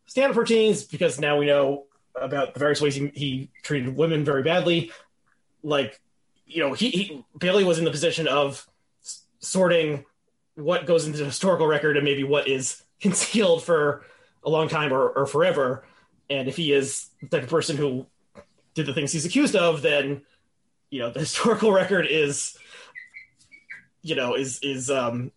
stand-up 0.05 0.37
routines 0.37 0.83
because 0.83 1.19
now 1.19 1.37
we 1.37 1.45
know 1.45 1.85
about 2.15 2.53
the 2.53 2.59
various 2.59 2.81
ways 2.81 2.95
he, 2.95 3.11
he 3.13 3.49
treated 3.63 3.95
women 3.95 4.25
very 4.25 4.43
badly 4.43 4.91
like 5.63 5.99
you 6.45 6.61
know 6.61 6.73
he, 6.73 6.89
he 6.89 7.25
bailey 7.37 7.63
was 7.63 7.79
in 7.79 7.85
the 7.85 7.91
position 7.91 8.27
of 8.27 8.67
s- 9.03 9.23
sorting 9.39 10.05
what 10.55 10.85
goes 10.85 11.05
into 11.05 11.17
the 11.17 11.25
historical 11.25 11.67
record 11.67 11.97
and 11.97 12.03
maybe 12.03 12.23
what 12.23 12.47
is 12.47 12.83
concealed 13.01 13.63
for 13.63 14.03
a 14.43 14.49
long 14.49 14.67
time 14.67 14.93
or, 14.93 15.09
or 15.09 15.25
forever. 15.25 15.83
And 16.29 16.47
if 16.47 16.55
he 16.55 16.73
is 16.73 17.07
the 17.21 17.27
type 17.27 17.43
of 17.43 17.49
person 17.49 17.77
who 17.77 18.05
did 18.73 18.85
the 18.85 18.93
things 18.93 19.11
he's 19.11 19.25
accused 19.25 19.55
of, 19.55 19.81
then 19.81 20.21
you 20.89 20.99
know 20.99 21.09
the 21.09 21.19
historical 21.21 21.71
record 21.71 22.07
is, 22.09 22.57
you 24.01 24.15
know, 24.15 24.35
is 24.35 24.59
is 24.61 24.89
um 24.89 25.31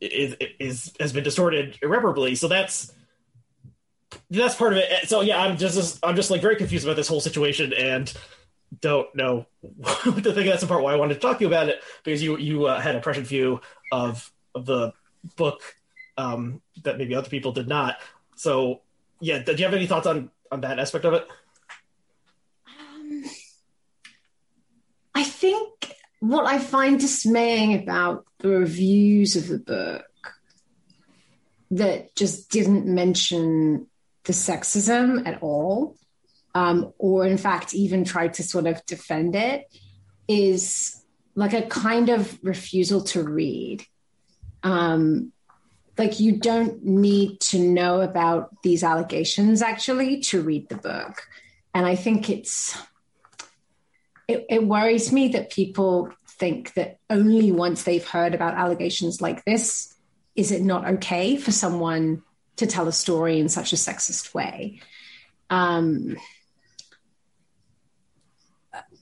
is 0.00 0.36
is 0.58 0.92
has 0.98 1.12
been 1.12 1.24
distorted 1.24 1.78
irreparably. 1.80 2.34
So 2.34 2.48
that's 2.48 2.92
that's 4.30 4.54
part 4.54 4.72
of 4.72 4.78
it. 4.78 5.08
So 5.08 5.20
yeah, 5.20 5.40
I'm 5.40 5.56
just 5.56 5.98
I'm 6.02 6.16
just 6.16 6.30
like 6.30 6.40
very 6.40 6.56
confused 6.56 6.84
about 6.84 6.96
this 6.96 7.08
whole 7.08 7.20
situation 7.20 7.72
and 7.72 8.12
don't 8.80 9.14
know 9.14 9.46
to 9.94 10.12
think. 10.12 10.46
That's 10.46 10.62
the 10.62 10.66
part 10.66 10.82
why 10.82 10.92
I 10.92 10.96
wanted 10.96 11.14
to 11.14 11.20
talk 11.20 11.38
to 11.38 11.44
you 11.44 11.48
about 11.48 11.68
it 11.68 11.82
because 12.04 12.22
you 12.22 12.36
you 12.38 12.66
uh, 12.66 12.80
had 12.80 12.96
a 12.96 13.00
prescient 13.00 13.26
view 13.26 13.60
of 13.92 14.30
of 14.54 14.66
the 14.66 14.92
book 15.36 15.60
um, 16.16 16.60
that 16.82 16.98
maybe 16.98 17.14
other 17.14 17.28
people 17.28 17.52
did 17.52 17.68
not. 17.68 17.96
So, 18.36 18.80
yeah, 19.20 19.38
do 19.38 19.52
you 19.52 19.64
have 19.64 19.74
any 19.74 19.86
thoughts 19.86 20.06
on 20.06 20.30
on 20.50 20.60
that 20.62 20.78
aspect 20.78 21.04
of 21.04 21.14
it? 21.14 21.26
Um, 22.78 23.24
I 25.14 25.24
think 25.24 25.92
what 26.20 26.46
I 26.46 26.58
find 26.58 26.98
dismaying 26.98 27.74
about 27.74 28.26
the 28.38 28.48
reviews 28.48 29.36
of 29.36 29.48
the 29.48 29.58
book 29.58 30.04
that 31.70 32.14
just 32.14 32.50
didn't 32.50 32.86
mention 32.86 33.86
the 34.26 34.32
sexism 34.32 35.26
at 35.26 35.42
all, 35.42 35.96
um, 36.54 36.92
or 36.98 37.26
in 37.26 37.38
fact, 37.38 37.74
even 37.74 38.04
try 38.04 38.28
to 38.28 38.42
sort 38.42 38.66
of 38.66 38.84
defend 38.86 39.34
it, 39.34 39.66
is 40.28 41.02
like 41.34 41.52
a 41.52 41.62
kind 41.62 42.08
of 42.08 42.38
refusal 42.42 43.02
to 43.04 43.22
read. 43.22 43.84
Um, 44.62 45.32
like 45.98 46.20
you 46.20 46.38
don't 46.38 46.84
need 46.84 47.40
to 47.40 47.58
know 47.58 48.00
about 48.00 48.62
these 48.62 48.82
allegations 48.82 49.62
actually 49.62 50.20
to 50.20 50.42
read 50.42 50.68
the 50.68 50.76
book 50.76 51.22
and 51.74 51.86
i 51.86 51.94
think 51.94 52.28
it's 52.28 52.76
it, 54.28 54.44
it, 54.50 54.66
worries 54.66 55.12
me 55.12 55.28
that 55.28 55.50
people 55.50 56.10
think 56.28 56.74
that 56.74 56.98
only 57.08 57.52
once 57.52 57.84
they've 57.84 58.06
heard 58.06 58.34
about 58.34 58.54
allegations 58.54 59.20
like 59.20 59.44
this 59.44 59.94
is 60.34 60.50
it 60.50 60.62
not 60.62 60.86
okay 60.86 61.36
for 61.36 61.52
someone 61.52 62.22
to 62.56 62.66
tell 62.66 62.88
a 62.88 62.92
story 62.92 63.38
in 63.38 63.48
such 63.48 63.72
a 63.72 63.76
sexist 63.76 64.34
way. 64.34 64.80
Um, 65.50 66.16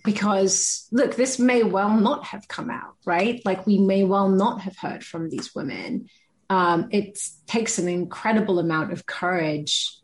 because 0.04 0.86
look 0.92 1.16
this 1.16 1.38
may 1.38 1.62
well 1.62 1.98
not 1.98 2.24
have 2.26 2.46
come 2.46 2.68
out 2.68 2.94
right? 3.04 3.40
Like 3.44 3.66
we 3.66 3.78
may 3.78 4.04
well 4.04 4.28
not 4.28 4.62
have 4.62 4.76
heard 4.76 5.04
from 5.04 5.28
these 5.28 5.54
women. 5.54 6.08
Um, 6.50 6.88
it 6.90 7.18
takes 7.46 7.78
an 7.78 7.88
incredible 7.88 8.58
amount 8.58 8.92
of 8.92 9.06
courage 9.06 9.96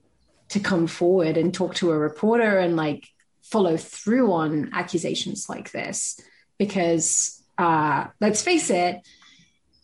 to 0.50 0.60
come 0.60 0.86
forward 0.86 1.36
and 1.36 1.54
talk 1.54 1.74
to 1.76 1.90
a 1.90 1.98
reporter 1.98 2.58
and 2.58 2.76
like 2.76 3.08
follow 3.42 3.76
through 3.76 4.32
on 4.32 4.70
accusations 4.72 5.48
like 5.48 5.70
this 5.70 6.20
because 6.58 7.42
uh, 7.58 8.06
let's 8.20 8.42
face 8.42 8.70
it 8.70 8.96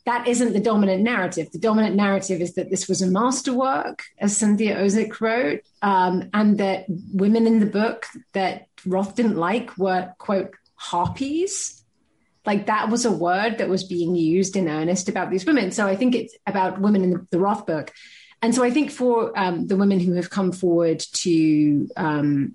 that 0.06 0.26
isn't 0.26 0.52
the 0.52 0.60
dominant 0.60 1.02
narrative 1.02 1.50
the 1.52 1.58
dominant 1.58 1.94
narrative 1.94 2.40
is 2.40 2.54
that 2.54 2.70
this 2.70 2.88
was 2.88 3.02
a 3.02 3.06
masterwork 3.06 4.04
as 4.18 4.36
cynthia 4.36 4.76
ozick 4.76 5.20
wrote 5.20 5.60
um, 5.82 6.28
and 6.32 6.58
that 6.58 6.86
women 7.12 7.46
in 7.46 7.60
the 7.60 7.66
book 7.66 8.06
that 8.32 8.66
roth 8.86 9.14
didn't 9.14 9.36
like 9.36 9.76
were 9.76 10.12
quote 10.18 10.54
harpies 10.76 11.76
like 12.46 12.66
that 12.66 12.88
was 12.88 13.04
a 13.04 13.10
word 13.10 13.58
that 13.58 13.68
was 13.68 13.84
being 13.84 14.14
used 14.14 14.56
in 14.56 14.68
earnest 14.68 15.08
about 15.08 15.30
these 15.30 15.44
women. 15.44 15.72
So 15.72 15.86
I 15.86 15.96
think 15.96 16.14
it's 16.14 16.34
about 16.46 16.80
women 16.80 17.02
in 17.02 17.10
the, 17.10 17.26
the 17.32 17.40
Roth 17.40 17.66
book. 17.66 17.92
And 18.40 18.54
so 18.54 18.62
I 18.62 18.70
think 18.70 18.90
for 18.90 19.36
um, 19.38 19.66
the 19.66 19.76
women 19.76 19.98
who 19.98 20.12
have 20.12 20.30
come 20.30 20.52
forward 20.52 21.00
to 21.00 21.88
um, 21.96 22.54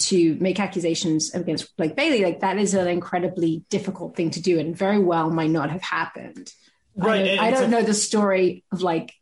to 0.00 0.36
make 0.40 0.58
accusations 0.58 1.34
against 1.34 1.76
Blake 1.76 1.96
Bailey, 1.96 2.24
like 2.24 2.40
that 2.40 2.58
is 2.58 2.74
an 2.74 2.88
incredibly 2.88 3.64
difficult 3.70 4.16
thing 4.16 4.30
to 4.30 4.40
do, 4.40 4.58
and 4.58 4.76
very 4.76 4.98
well 4.98 5.30
might 5.30 5.50
not 5.50 5.70
have 5.70 5.82
happened. 5.82 6.52
Right. 6.96 7.22
I 7.22 7.36
don't, 7.36 7.38
I 7.38 7.50
don't 7.50 7.70
know 7.70 7.82
the 7.82 7.94
story 7.94 8.64
of 8.72 8.82
like 8.82 9.14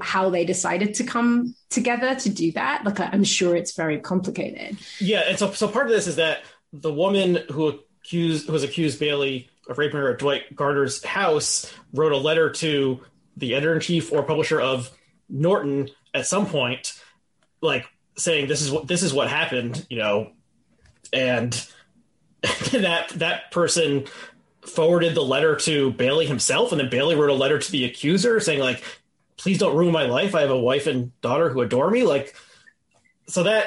how 0.00 0.30
they 0.30 0.44
decided 0.44 0.94
to 0.94 1.04
come 1.04 1.54
together 1.70 2.14
to 2.14 2.28
do 2.28 2.52
that. 2.52 2.84
Like 2.84 3.00
I'm 3.00 3.24
sure 3.24 3.56
it's 3.56 3.74
very 3.74 3.98
complicated. 3.98 4.78
Yeah, 4.98 5.24
and 5.26 5.38
so 5.38 5.52
so 5.52 5.68
part 5.68 5.86
of 5.86 5.92
this 5.92 6.06
is 6.06 6.16
that 6.16 6.42
the 6.72 6.92
woman 6.92 7.38
who 7.50 7.80
accused 8.02 8.48
was 8.48 8.62
accused 8.62 8.98
Bailey 8.98 9.50
of 9.68 9.78
raping 9.78 10.00
her 10.00 10.12
at 10.12 10.18
Dwight 10.18 10.54
Garner's 10.54 11.04
house 11.04 11.72
wrote 11.92 12.12
a 12.12 12.16
letter 12.16 12.50
to 12.50 13.00
the 13.36 13.54
editor 13.54 13.74
in 13.74 13.80
chief 13.80 14.12
or 14.12 14.22
publisher 14.22 14.60
of 14.60 14.90
Norton 15.28 15.88
at 16.14 16.26
some 16.26 16.46
point, 16.46 16.92
like 17.60 17.86
saying 18.16 18.48
this 18.48 18.62
is 18.62 18.70
what 18.70 18.86
this 18.86 19.02
is 19.02 19.12
what 19.12 19.28
happened, 19.28 19.86
you 19.88 19.98
know, 19.98 20.32
and 21.12 21.52
that 22.72 23.10
that 23.16 23.50
person 23.50 24.04
forwarded 24.62 25.14
the 25.14 25.22
letter 25.22 25.56
to 25.56 25.92
Bailey 25.92 26.26
himself, 26.26 26.72
and 26.72 26.80
then 26.80 26.90
Bailey 26.90 27.14
wrote 27.14 27.30
a 27.30 27.34
letter 27.34 27.58
to 27.58 27.72
the 27.72 27.84
accuser 27.84 28.40
saying 28.40 28.60
like, 28.60 28.82
"Please 29.36 29.58
don't 29.58 29.76
ruin 29.76 29.92
my 29.92 30.04
life. 30.04 30.34
I 30.34 30.42
have 30.42 30.50
a 30.50 30.58
wife 30.58 30.86
and 30.86 31.18
daughter 31.20 31.50
who 31.50 31.60
adore 31.60 31.90
me." 31.90 32.04
Like, 32.04 32.34
so 33.26 33.42
that 33.44 33.66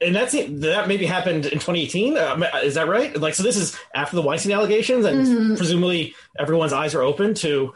and 0.00 0.14
that's 0.14 0.32
that 0.32 0.88
maybe 0.88 1.06
happened 1.06 1.46
in 1.46 1.58
2018. 1.58 2.16
Uh, 2.16 2.50
is 2.62 2.74
that 2.74 2.88
right? 2.88 3.16
Like, 3.16 3.34
so 3.34 3.42
this 3.42 3.56
is 3.56 3.76
after 3.94 4.16
the 4.16 4.22
Weinstein 4.22 4.52
allegations, 4.52 5.04
and 5.04 5.26
mm-hmm. 5.26 5.56
presumably 5.56 6.14
everyone's 6.38 6.72
eyes 6.72 6.94
are 6.94 7.02
open 7.02 7.34
to, 7.34 7.74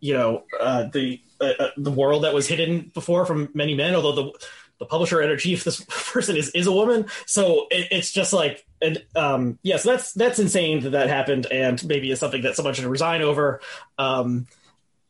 you 0.00 0.14
know, 0.14 0.44
uh, 0.60 0.84
the 0.92 1.20
uh, 1.40 1.52
uh, 1.58 1.70
the 1.76 1.90
world 1.90 2.24
that 2.24 2.34
was 2.34 2.46
hidden 2.46 2.90
before 2.94 3.26
from 3.26 3.48
many 3.54 3.74
men. 3.74 3.94
Although 3.94 4.12
the 4.12 4.46
the 4.78 4.86
publisher 4.86 5.20
editor 5.20 5.36
chief, 5.36 5.64
this 5.64 5.84
person 6.12 6.36
is 6.36 6.50
is 6.50 6.66
a 6.66 6.72
woman, 6.72 7.06
so 7.26 7.66
it, 7.70 7.88
it's 7.90 8.10
just 8.10 8.32
like, 8.32 8.64
and 8.80 9.02
um, 9.16 9.58
yeah, 9.62 9.76
so 9.76 9.90
that's 9.90 10.12
that's 10.12 10.38
insane 10.38 10.80
that 10.80 10.90
that 10.90 11.08
happened, 11.08 11.46
and 11.50 11.84
maybe 11.86 12.10
is 12.10 12.18
something 12.18 12.42
that 12.42 12.56
someone 12.56 12.74
should 12.74 12.84
resign 12.84 13.22
over, 13.22 13.60
um, 13.98 14.46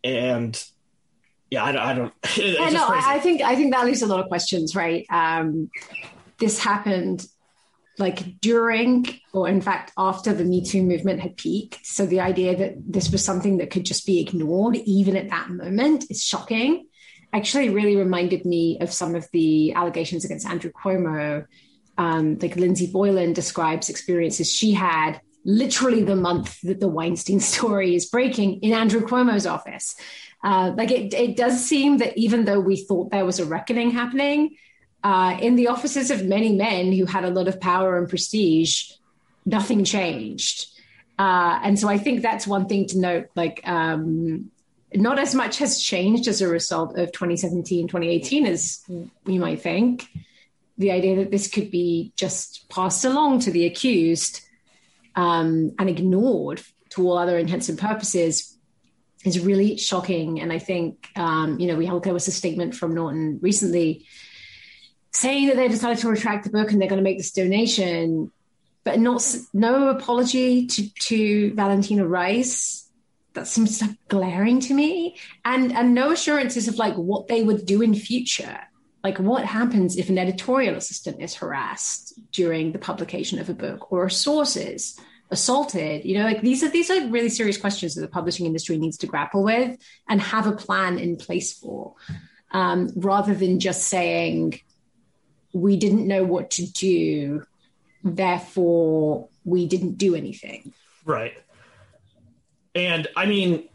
and 0.02 0.62
yeah, 1.50 1.64
I 1.64 1.72
don't. 1.72 1.82
I 1.82 1.94
don't. 1.94 2.12
I 2.24 2.70
know. 2.70 2.86
I 2.88 3.18
think 3.20 3.42
I 3.42 3.56
think 3.56 3.72
that 3.72 3.84
leaves 3.84 4.02
a 4.02 4.06
lot 4.06 4.20
of 4.20 4.28
questions, 4.28 4.74
right? 4.74 5.06
Um, 5.10 5.70
this 6.38 6.58
happened 6.58 7.26
like 7.98 8.40
during 8.40 9.06
or 9.32 9.48
in 9.48 9.60
fact 9.60 9.92
after 9.98 10.32
the 10.32 10.44
me 10.44 10.64
too 10.64 10.82
movement 10.82 11.20
had 11.20 11.36
peaked 11.36 11.84
so 11.84 12.06
the 12.06 12.20
idea 12.20 12.56
that 12.56 12.74
this 12.86 13.10
was 13.10 13.24
something 13.24 13.58
that 13.58 13.70
could 13.70 13.84
just 13.84 14.06
be 14.06 14.20
ignored 14.20 14.76
even 14.76 15.16
at 15.16 15.28
that 15.30 15.50
moment 15.50 16.04
is 16.08 16.22
shocking 16.22 16.86
actually 17.32 17.68
really 17.68 17.96
reminded 17.96 18.44
me 18.44 18.78
of 18.80 18.92
some 18.92 19.14
of 19.14 19.26
the 19.32 19.72
allegations 19.74 20.24
against 20.24 20.46
andrew 20.46 20.70
cuomo 20.72 21.46
um, 21.96 22.38
like 22.40 22.56
lindsey 22.56 22.86
boylan 22.86 23.32
describes 23.32 23.88
experiences 23.88 24.50
she 24.50 24.72
had 24.72 25.20
literally 25.44 26.02
the 26.02 26.16
month 26.16 26.60
that 26.62 26.80
the 26.80 26.88
weinstein 26.88 27.40
story 27.54 27.94
is 27.94 28.06
breaking 28.06 28.60
in 28.60 28.72
andrew 28.72 29.00
cuomo's 29.00 29.46
office 29.46 29.94
uh, 30.44 30.72
like 30.76 30.90
it, 30.90 31.12
it 31.14 31.36
does 31.36 31.64
seem 31.64 31.98
that 31.98 32.16
even 32.16 32.44
though 32.44 32.60
we 32.60 32.76
thought 32.76 33.10
there 33.10 33.24
was 33.24 33.40
a 33.40 33.44
reckoning 33.44 33.90
happening 33.90 34.56
uh, 35.02 35.36
in 35.40 35.56
the 35.56 35.68
offices 35.68 36.10
of 36.10 36.24
many 36.24 36.52
men 36.52 36.92
who 36.92 37.04
had 37.04 37.24
a 37.24 37.30
lot 37.30 37.48
of 37.48 37.60
power 37.60 37.98
and 37.98 38.08
prestige, 38.08 38.90
nothing 39.46 39.84
changed. 39.84 40.66
Uh, 41.18 41.58
and 41.62 41.78
so 41.78 41.88
I 41.88 41.98
think 41.98 42.22
that's 42.22 42.46
one 42.46 42.66
thing 42.66 42.86
to 42.88 42.98
note. 42.98 43.28
Like, 43.34 43.60
um, 43.66 44.50
not 44.94 45.18
as 45.18 45.34
much 45.34 45.58
has 45.58 45.80
changed 45.80 46.28
as 46.28 46.40
a 46.40 46.48
result 46.48 46.98
of 46.98 47.12
2017, 47.12 47.88
2018 47.88 48.46
as 48.46 48.82
you 48.88 49.40
might 49.40 49.60
think. 49.60 50.08
The 50.78 50.92
idea 50.92 51.16
that 51.16 51.30
this 51.30 51.48
could 51.48 51.70
be 51.70 52.12
just 52.16 52.68
passed 52.68 53.04
along 53.04 53.40
to 53.40 53.50
the 53.50 53.66
accused 53.66 54.40
um, 55.16 55.72
and 55.78 55.90
ignored 55.90 56.62
to 56.90 57.06
all 57.06 57.18
other 57.18 57.38
intents 57.38 57.68
and 57.68 57.78
purposes 57.78 58.56
is 59.24 59.40
really 59.40 59.76
shocking. 59.76 60.40
And 60.40 60.52
I 60.52 60.58
think, 60.58 61.08
um, 61.16 61.58
you 61.58 61.66
know, 61.66 61.76
we 61.76 61.86
there 62.00 62.14
was 62.14 62.28
a 62.28 62.32
statement 62.32 62.74
from 62.74 62.94
Norton 62.94 63.38
recently 63.42 64.06
saying 65.12 65.48
that 65.48 65.56
they 65.56 65.68
decided 65.68 65.98
to 65.98 66.08
retract 66.08 66.44
the 66.44 66.50
book 66.50 66.70
and 66.70 66.80
they're 66.80 66.88
going 66.88 66.98
to 66.98 67.04
make 67.04 67.18
this 67.18 67.32
donation, 67.32 68.30
but 68.84 69.00
not 69.00 69.24
no 69.52 69.88
apology 69.88 70.66
to 70.66 70.88
to 71.00 71.54
Valentina 71.54 72.06
Rice. 72.06 72.87
That 73.38 73.46
seems 73.46 73.78
so 73.78 73.86
glaring 74.08 74.58
to 74.60 74.74
me, 74.74 75.16
and 75.44 75.72
and 75.72 75.94
no 75.94 76.10
assurances 76.10 76.66
of 76.66 76.76
like 76.76 76.94
what 76.96 77.28
they 77.28 77.44
would 77.44 77.66
do 77.66 77.82
in 77.82 77.94
future. 77.94 78.58
Like 79.04 79.18
what 79.18 79.44
happens 79.44 79.96
if 79.96 80.08
an 80.08 80.18
editorial 80.18 80.74
assistant 80.74 81.22
is 81.22 81.36
harassed 81.36 82.14
during 82.32 82.72
the 82.72 82.80
publication 82.80 83.38
of 83.38 83.48
a 83.48 83.54
book, 83.54 83.92
or 83.92 84.08
sources 84.08 84.98
assaulted? 85.30 86.04
You 86.04 86.18
know, 86.18 86.24
like 86.24 86.42
these 86.42 86.64
are 86.64 86.68
these 86.68 86.90
are 86.90 87.06
really 87.06 87.28
serious 87.28 87.56
questions 87.58 87.94
that 87.94 88.00
the 88.00 88.08
publishing 88.08 88.44
industry 88.44 88.76
needs 88.76 88.98
to 88.98 89.06
grapple 89.06 89.44
with 89.44 89.78
and 90.08 90.20
have 90.20 90.48
a 90.48 90.52
plan 90.52 90.98
in 90.98 91.14
place 91.14 91.52
for, 91.52 91.94
um, 92.50 92.90
rather 92.96 93.34
than 93.34 93.60
just 93.60 93.84
saying 93.84 94.60
we 95.52 95.76
didn't 95.76 96.08
know 96.08 96.24
what 96.24 96.50
to 96.50 96.66
do, 96.66 97.44
therefore 98.02 99.28
we 99.44 99.68
didn't 99.68 99.96
do 99.96 100.16
anything. 100.16 100.72
Right. 101.04 101.34
And 102.78 103.08
I 103.16 103.26
mean, 103.26 103.68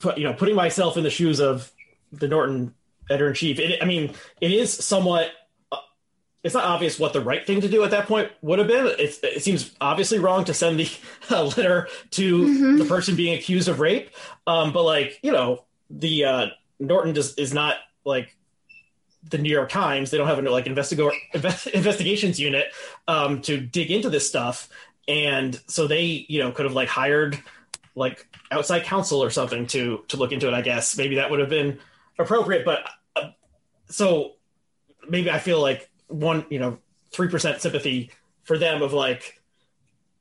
put, 0.00 0.18
you 0.18 0.24
know, 0.24 0.34
putting 0.34 0.56
myself 0.56 0.96
in 0.96 1.04
the 1.04 1.10
shoes 1.10 1.40
of 1.40 1.70
the 2.10 2.26
Norton 2.26 2.74
editor 3.08 3.28
in 3.28 3.34
chief, 3.34 3.60
I 3.80 3.84
mean, 3.84 4.14
it 4.40 4.50
is 4.50 4.74
somewhat. 4.74 5.30
Uh, 5.70 5.76
it's 6.42 6.54
not 6.54 6.64
obvious 6.64 6.98
what 6.98 7.12
the 7.12 7.20
right 7.20 7.46
thing 7.46 7.60
to 7.60 7.68
do 7.68 7.84
at 7.84 7.92
that 7.92 8.06
point 8.06 8.32
would 8.42 8.58
have 8.58 8.66
been. 8.66 8.86
It's, 8.98 9.20
it 9.22 9.44
seems 9.44 9.72
obviously 9.80 10.18
wrong 10.18 10.44
to 10.46 10.54
send 10.54 10.80
the 10.80 10.90
uh, 11.30 11.44
letter 11.44 11.88
to 12.12 12.42
mm-hmm. 12.42 12.78
the 12.78 12.84
person 12.84 13.14
being 13.14 13.38
accused 13.38 13.68
of 13.68 13.78
rape. 13.78 14.10
Um, 14.48 14.72
but 14.72 14.82
like, 14.82 15.20
you 15.22 15.30
know, 15.30 15.64
the 15.88 16.24
uh, 16.24 16.46
Norton 16.80 17.14
just 17.14 17.38
is 17.38 17.54
not 17.54 17.76
like 18.04 18.36
the 19.30 19.38
New 19.38 19.50
York 19.50 19.68
Times. 19.68 20.10
They 20.10 20.18
don't 20.18 20.26
have 20.26 20.38
a 20.38 20.50
like 20.50 20.66
investigo- 20.66 21.12
investigations 21.74 22.38
unit 22.40 22.66
um, 23.08 23.40
to 23.42 23.58
dig 23.60 23.90
into 23.90 24.10
this 24.10 24.28
stuff, 24.28 24.68
and 25.08 25.60
so 25.66 25.86
they 25.86 26.26
you 26.28 26.40
know 26.40 26.50
could 26.52 26.64
have 26.64 26.74
like 26.74 26.88
hired 26.88 27.38
like 27.94 28.26
outside 28.50 28.84
counsel 28.84 29.22
or 29.22 29.30
something 29.30 29.66
to 29.68 30.04
to 30.08 30.16
look 30.16 30.32
into 30.32 30.48
it. 30.48 30.54
I 30.54 30.62
guess 30.62 30.96
maybe 30.96 31.16
that 31.16 31.30
would 31.30 31.40
have 31.40 31.48
been 31.48 31.78
appropriate, 32.18 32.64
but 32.64 32.88
uh, 33.14 33.30
so 33.88 34.32
maybe 35.08 35.30
I 35.30 35.38
feel 35.38 35.60
like 35.60 35.88
one 36.08 36.44
you 36.50 36.58
know 36.58 36.78
three 37.12 37.28
percent 37.28 37.60
sympathy 37.60 38.10
for 38.44 38.58
them 38.58 38.82
of 38.82 38.92
like 38.92 39.40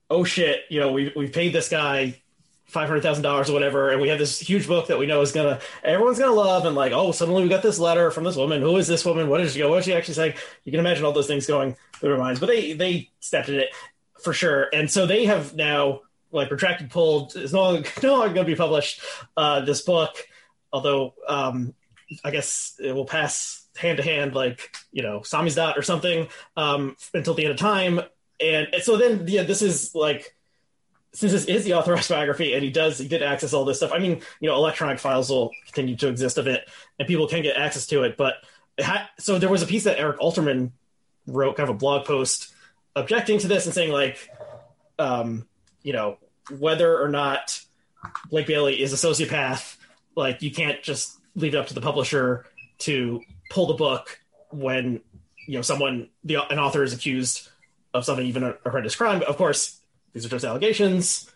oh 0.09 0.23
shit 0.23 0.61
you 0.69 0.79
know 0.79 0.91
we 0.91 1.11
we 1.15 1.27
paid 1.27 1.53
this 1.53 1.69
guy 1.69 2.21
five 2.65 2.88
hundred 2.88 3.01
thousand 3.01 3.23
dollars 3.23 3.49
or 3.49 3.53
whatever, 3.53 3.91
and 3.91 4.01
we 4.01 4.09
have 4.09 4.19
this 4.19 4.39
huge 4.39 4.67
book 4.67 4.88
that 4.88 4.97
we 4.97 5.05
know 5.05 5.21
is 5.21 5.31
gonna 5.31 5.59
everyone's 5.83 6.19
gonna 6.19 6.33
love, 6.33 6.65
and 6.65 6.75
like, 6.75 6.91
oh, 6.91 7.11
suddenly 7.11 7.43
we 7.43 7.49
got 7.49 7.63
this 7.63 7.79
letter 7.79 8.11
from 8.11 8.23
this 8.23 8.36
woman. 8.36 8.61
Who 8.61 8.77
is 8.77 8.88
this 8.88 9.05
woman? 9.05 9.29
What 9.29 9.41
is 9.41 9.53
she? 9.53 9.63
What 9.63 9.79
is 9.79 9.86
she 9.86 9.93
actually 9.93 10.15
saying? 10.15 10.33
You 10.63 10.71
can 10.71 10.79
imagine 10.79 11.05
all 11.05 11.11
those 11.11 11.27
things 11.27 11.45
going 11.45 11.75
through 11.93 12.09
their 12.09 12.17
minds. 12.17 12.39
But 12.39 12.47
they 12.47 12.73
they 12.73 13.09
stepped 13.19 13.49
in 13.49 13.55
it 13.55 13.69
for 14.26 14.34
sure, 14.34 14.67
and 14.73 14.91
so 14.91 15.05
they 15.05 15.26
have 15.26 15.55
now 15.55 16.01
like 16.32 16.51
retracted, 16.51 16.89
pulled. 16.89 17.36
It's 17.36 17.53
no 17.53 17.61
longer, 17.61 17.89
no 18.03 18.17
longer 18.17 18.34
going 18.34 18.45
to 18.45 18.51
be 18.51 18.57
published. 18.57 18.99
Uh, 19.38 19.61
this 19.61 19.82
book, 19.82 20.28
although 20.73 21.13
um, 21.28 21.73
I 22.23 22.32
guess 22.32 22.76
it 22.84 22.93
will 22.93 23.05
pass 23.05 23.65
hand 23.78 23.97
to 23.97 24.03
hand, 24.03 24.36
like 24.36 24.76
you 24.91 25.01
know, 25.01 25.21
Samizdat 25.21 25.78
or 25.78 25.82
something, 25.82 26.28
um, 26.57 26.97
until 27.13 27.34
the 27.34 27.45
end 27.45 27.51
of 27.51 27.57
time. 27.57 28.01
And, 28.41 28.67
and 28.73 28.84
so 28.84 28.97
then, 28.97 29.23
yeah, 29.30 29.43
this 29.43 29.61
is 29.61 29.95
like 29.95 30.36
since 31.13 31.32
this 31.32 31.45
is 31.45 31.63
the 31.63 31.73
authorized 31.73 32.09
biography 32.09 32.53
and 32.53 32.63
he 32.63 32.69
does 32.69 32.97
he 32.97 33.07
did 33.07 33.23
access 33.23 33.53
all 33.53 33.63
this 33.63 33.78
stuff 33.78 33.93
i 33.93 33.99
mean 33.99 34.21
you 34.41 34.49
know 34.49 34.55
electronic 34.55 34.99
files 34.99 35.30
will 35.30 35.49
continue 35.65 35.95
to 35.95 36.09
exist 36.09 36.38
of 36.38 36.45
it 36.45 36.67
and 36.99 37.07
people 37.07 37.26
can 37.26 37.41
get 37.41 37.55
access 37.55 37.86
to 37.86 38.03
it 38.03 38.17
but 38.17 38.36
it 38.78 38.84
ha- 38.84 39.09
so 39.17 39.39
there 39.39 39.49
was 39.49 39.61
a 39.61 39.65
piece 39.65 39.86
that 39.86 39.97
eric 39.97 40.19
alterman 40.19 40.71
wrote 41.26 41.55
kind 41.55 41.69
of 41.69 41.76
a 41.76 41.78
blog 41.78 42.05
post 42.05 42.53
objecting 42.95 43.39
to 43.39 43.47
this 43.47 43.65
and 43.65 43.73
saying 43.73 43.91
like 43.91 44.29
um 44.99 45.45
you 45.83 45.93
know 45.93 46.17
whether 46.59 47.01
or 47.01 47.09
not 47.09 47.61
blake 48.29 48.47
bailey 48.47 48.81
is 48.81 48.93
a 48.93 49.07
sociopath 49.07 49.77
like 50.15 50.41
you 50.41 50.51
can't 50.51 50.81
just 50.81 51.19
leave 51.35 51.53
it 51.53 51.57
up 51.57 51.67
to 51.67 51.73
the 51.73 51.81
publisher 51.81 52.45
to 52.77 53.21
pull 53.49 53.67
the 53.67 53.73
book 53.73 54.19
when 54.51 55.01
you 55.47 55.55
know 55.55 55.61
someone 55.61 56.09
the 56.23 56.37
an 56.49 56.59
author 56.59 56.83
is 56.83 56.93
accused 56.93 57.49
of 57.93 58.05
something 58.05 58.25
even 58.25 58.43
a 58.43 58.55
horrendous 58.63 58.95
crime 58.95 59.21
of 59.27 59.37
course 59.37 59.81
these 60.15 60.25
are 60.25 60.29
just 60.29 60.45
allegations. 60.45 61.29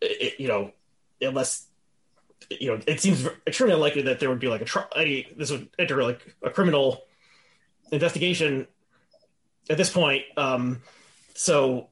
It, 0.00 0.38
you 0.38 0.46
know, 0.46 0.70
unless 1.20 1.66
you 2.48 2.70
know, 2.70 2.80
it 2.86 3.00
seems 3.00 3.26
extremely 3.46 3.74
unlikely 3.74 4.02
that 4.02 4.20
there 4.20 4.30
would 4.30 4.38
be 4.38 4.46
like 4.46 4.60
a 4.60 4.64
trial. 4.64 4.88
This 4.94 5.50
would 5.50 5.68
enter 5.76 6.02
like 6.04 6.36
a 6.40 6.50
criminal 6.50 7.02
investigation 7.90 8.68
at 9.68 9.76
this 9.76 9.90
point. 9.90 10.24
Um, 10.36 10.82
so, 11.34 11.88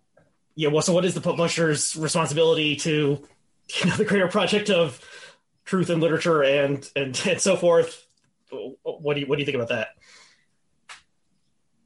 yeah. 0.55 0.69
Well, 0.69 0.83
so 0.83 0.93
what 0.93 1.05
is 1.05 1.15
the 1.15 1.21
publisher's 1.21 1.97
responsibility 1.97 2.77
to 2.77 2.91
you 3.81 3.87
know 3.87 3.97
the 3.97 4.05
greater 4.05 4.29
project 4.29 4.71
of 4.71 5.01
truth 5.65 5.91
and 5.91 6.01
literature 6.01 6.43
and 6.43 6.89
and 6.97 7.21
and 7.27 7.41
so 7.41 7.57
forth? 7.57 8.07
What 8.83 9.15
do 9.15 9.21
you 9.21 9.27
what 9.27 9.37
do 9.37 9.41
you 9.41 9.47
think 9.47 9.57
about 9.57 9.69
that? 9.69 9.89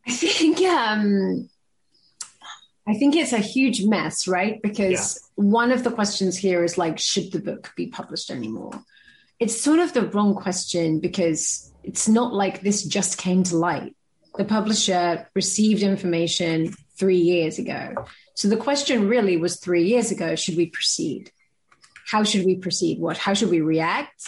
I 0.06 0.12
think 0.12 0.60
um, 0.60 1.48
I 2.88 2.94
think 2.94 3.14
it's 3.14 3.34
a 3.34 3.38
huge 3.38 3.84
mess, 3.84 4.26
right? 4.26 4.60
Because 4.62 5.30
yeah. 5.36 5.44
one 5.44 5.70
of 5.70 5.84
the 5.84 5.90
questions 5.90 6.38
here 6.38 6.64
is 6.64 6.78
like, 6.78 6.98
should 6.98 7.30
the 7.32 7.38
book 7.38 7.70
be 7.76 7.88
published 7.88 8.30
anymore? 8.30 8.72
It's 9.38 9.60
sort 9.60 9.78
of 9.78 9.92
the 9.92 10.06
wrong 10.08 10.34
question 10.34 10.98
because 10.98 11.70
it's 11.84 12.08
not 12.08 12.32
like 12.32 12.62
this 12.62 12.82
just 12.84 13.18
came 13.18 13.42
to 13.44 13.56
light. 13.58 13.94
The 14.38 14.44
publisher 14.44 15.28
received 15.34 15.82
information 15.82 16.72
three 16.96 17.18
years 17.18 17.58
ago. 17.58 18.06
So 18.34 18.48
the 18.48 18.56
question 18.56 19.08
really 19.08 19.36
was 19.36 19.58
three 19.58 19.88
years 19.88 20.10
ago 20.12 20.36
should 20.36 20.56
we 20.56 20.66
proceed? 20.66 21.32
How 22.06 22.22
should 22.22 22.46
we 22.46 22.56
proceed? 22.56 23.00
What? 23.00 23.18
How 23.18 23.34
should 23.34 23.50
we 23.50 23.60
react? 23.60 24.22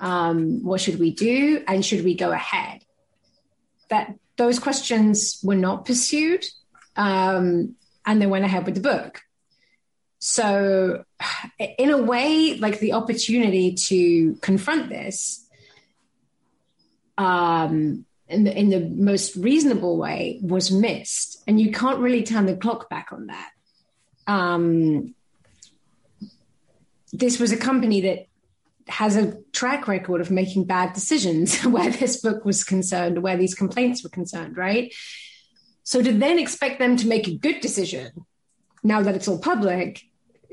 Um, 0.00 0.64
what 0.64 0.80
should 0.80 0.98
we 0.98 1.12
do? 1.12 1.62
And 1.68 1.84
should 1.84 2.04
we 2.04 2.14
go 2.14 2.32
ahead? 2.32 2.82
That 3.90 4.16
those 4.36 4.58
questions 4.58 5.38
were 5.42 5.54
not 5.54 5.84
pursued. 5.86 6.44
Um, 6.96 7.76
and 8.04 8.20
they 8.20 8.26
went 8.26 8.44
ahead 8.44 8.66
with 8.66 8.74
the 8.74 8.80
book. 8.80 9.22
So, 10.18 11.04
in 11.78 11.90
a 11.90 12.02
way, 12.02 12.56
like 12.58 12.80
the 12.80 12.94
opportunity 12.94 13.74
to 13.74 14.34
confront 14.36 14.88
this 14.88 15.46
um, 17.16 18.04
in, 18.28 18.44
the, 18.44 18.58
in 18.58 18.70
the 18.70 18.80
most 18.80 19.36
reasonable 19.36 19.96
way 19.96 20.38
was 20.42 20.70
missed. 20.70 21.42
And 21.46 21.60
you 21.60 21.72
can't 21.72 21.98
really 21.98 22.22
turn 22.22 22.46
the 22.46 22.56
clock 22.56 22.88
back 22.88 23.08
on 23.12 23.26
that. 23.26 23.50
Um, 24.26 25.14
this 27.12 27.38
was 27.38 27.52
a 27.52 27.56
company 27.56 28.00
that 28.02 28.26
has 28.88 29.16
a 29.16 29.38
track 29.52 29.88
record 29.88 30.20
of 30.20 30.30
making 30.30 30.64
bad 30.64 30.92
decisions 30.92 31.60
where 31.64 31.90
this 31.90 32.20
book 32.20 32.44
was 32.44 32.64
concerned, 32.64 33.22
where 33.22 33.36
these 33.36 33.54
complaints 33.54 34.02
were 34.02 34.10
concerned, 34.10 34.56
right? 34.56 34.92
So 35.82 36.02
to 36.02 36.12
then 36.12 36.38
expect 36.38 36.78
them 36.78 36.96
to 36.96 37.06
make 37.06 37.28
a 37.28 37.36
good 37.36 37.60
decision 37.60 38.10
now 38.82 39.02
that 39.02 39.14
it's 39.14 39.28
all 39.28 39.38
public 39.38 40.02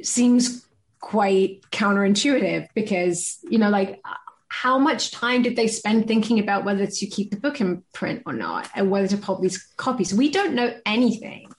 seems 0.01 0.65
quite 0.99 1.61
counterintuitive 1.71 2.67
because, 2.73 3.39
you 3.49 3.57
know, 3.57 3.69
like 3.69 4.01
how 4.51 4.77
much 4.77 5.11
time 5.11 5.43
did 5.43 5.55
they 5.55 5.67
spend 5.67 6.09
thinking 6.09 6.37
about 6.37 6.65
whether 6.65 6.85
to 6.85 7.05
keep 7.07 7.31
the 7.31 7.39
book 7.39 7.61
in 7.61 7.83
print 7.93 8.21
or 8.25 8.33
not 8.33 8.69
and 8.75 8.91
whether 8.91 9.07
to 9.07 9.17
publish 9.17 9.57
copies? 9.77 10.13
We 10.13 10.29
don't 10.29 10.55
know 10.55 10.75
anything 10.85 11.49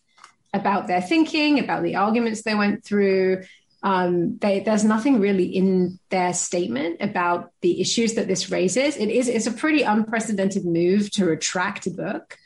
about 0.52 0.88
their 0.88 1.00
thinking, 1.00 1.58
about 1.58 1.82
the 1.82 1.96
arguments 1.96 2.42
they 2.42 2.54
went 2.54 2.84
through. 2.84 3.44
Um, 3.82 4.36
they, 4.36 4.60
there's 4.60 4.84
nothing 4.84 5.20
really 5.20 5.46
in 5.46 6.00
their 6.10 6.34
statement 6.34 6.98
about 7.00 7.50
the 7.62 7.80
issues 7.80 8.12
that 8.14 8.28
this 8.28 8.50
raises. 8.50 8.98
It 8.98 9.08
is 9.08 9.26
it's 9.26 9.46
a 9.46 9.52
pretty 9.52 9.84
unprecedented 9.84 10.66
move 10.66 11.10
to 11.12 11.24
retract 11.24 11.86
a 11.86 11.90
book. 11.90 12.36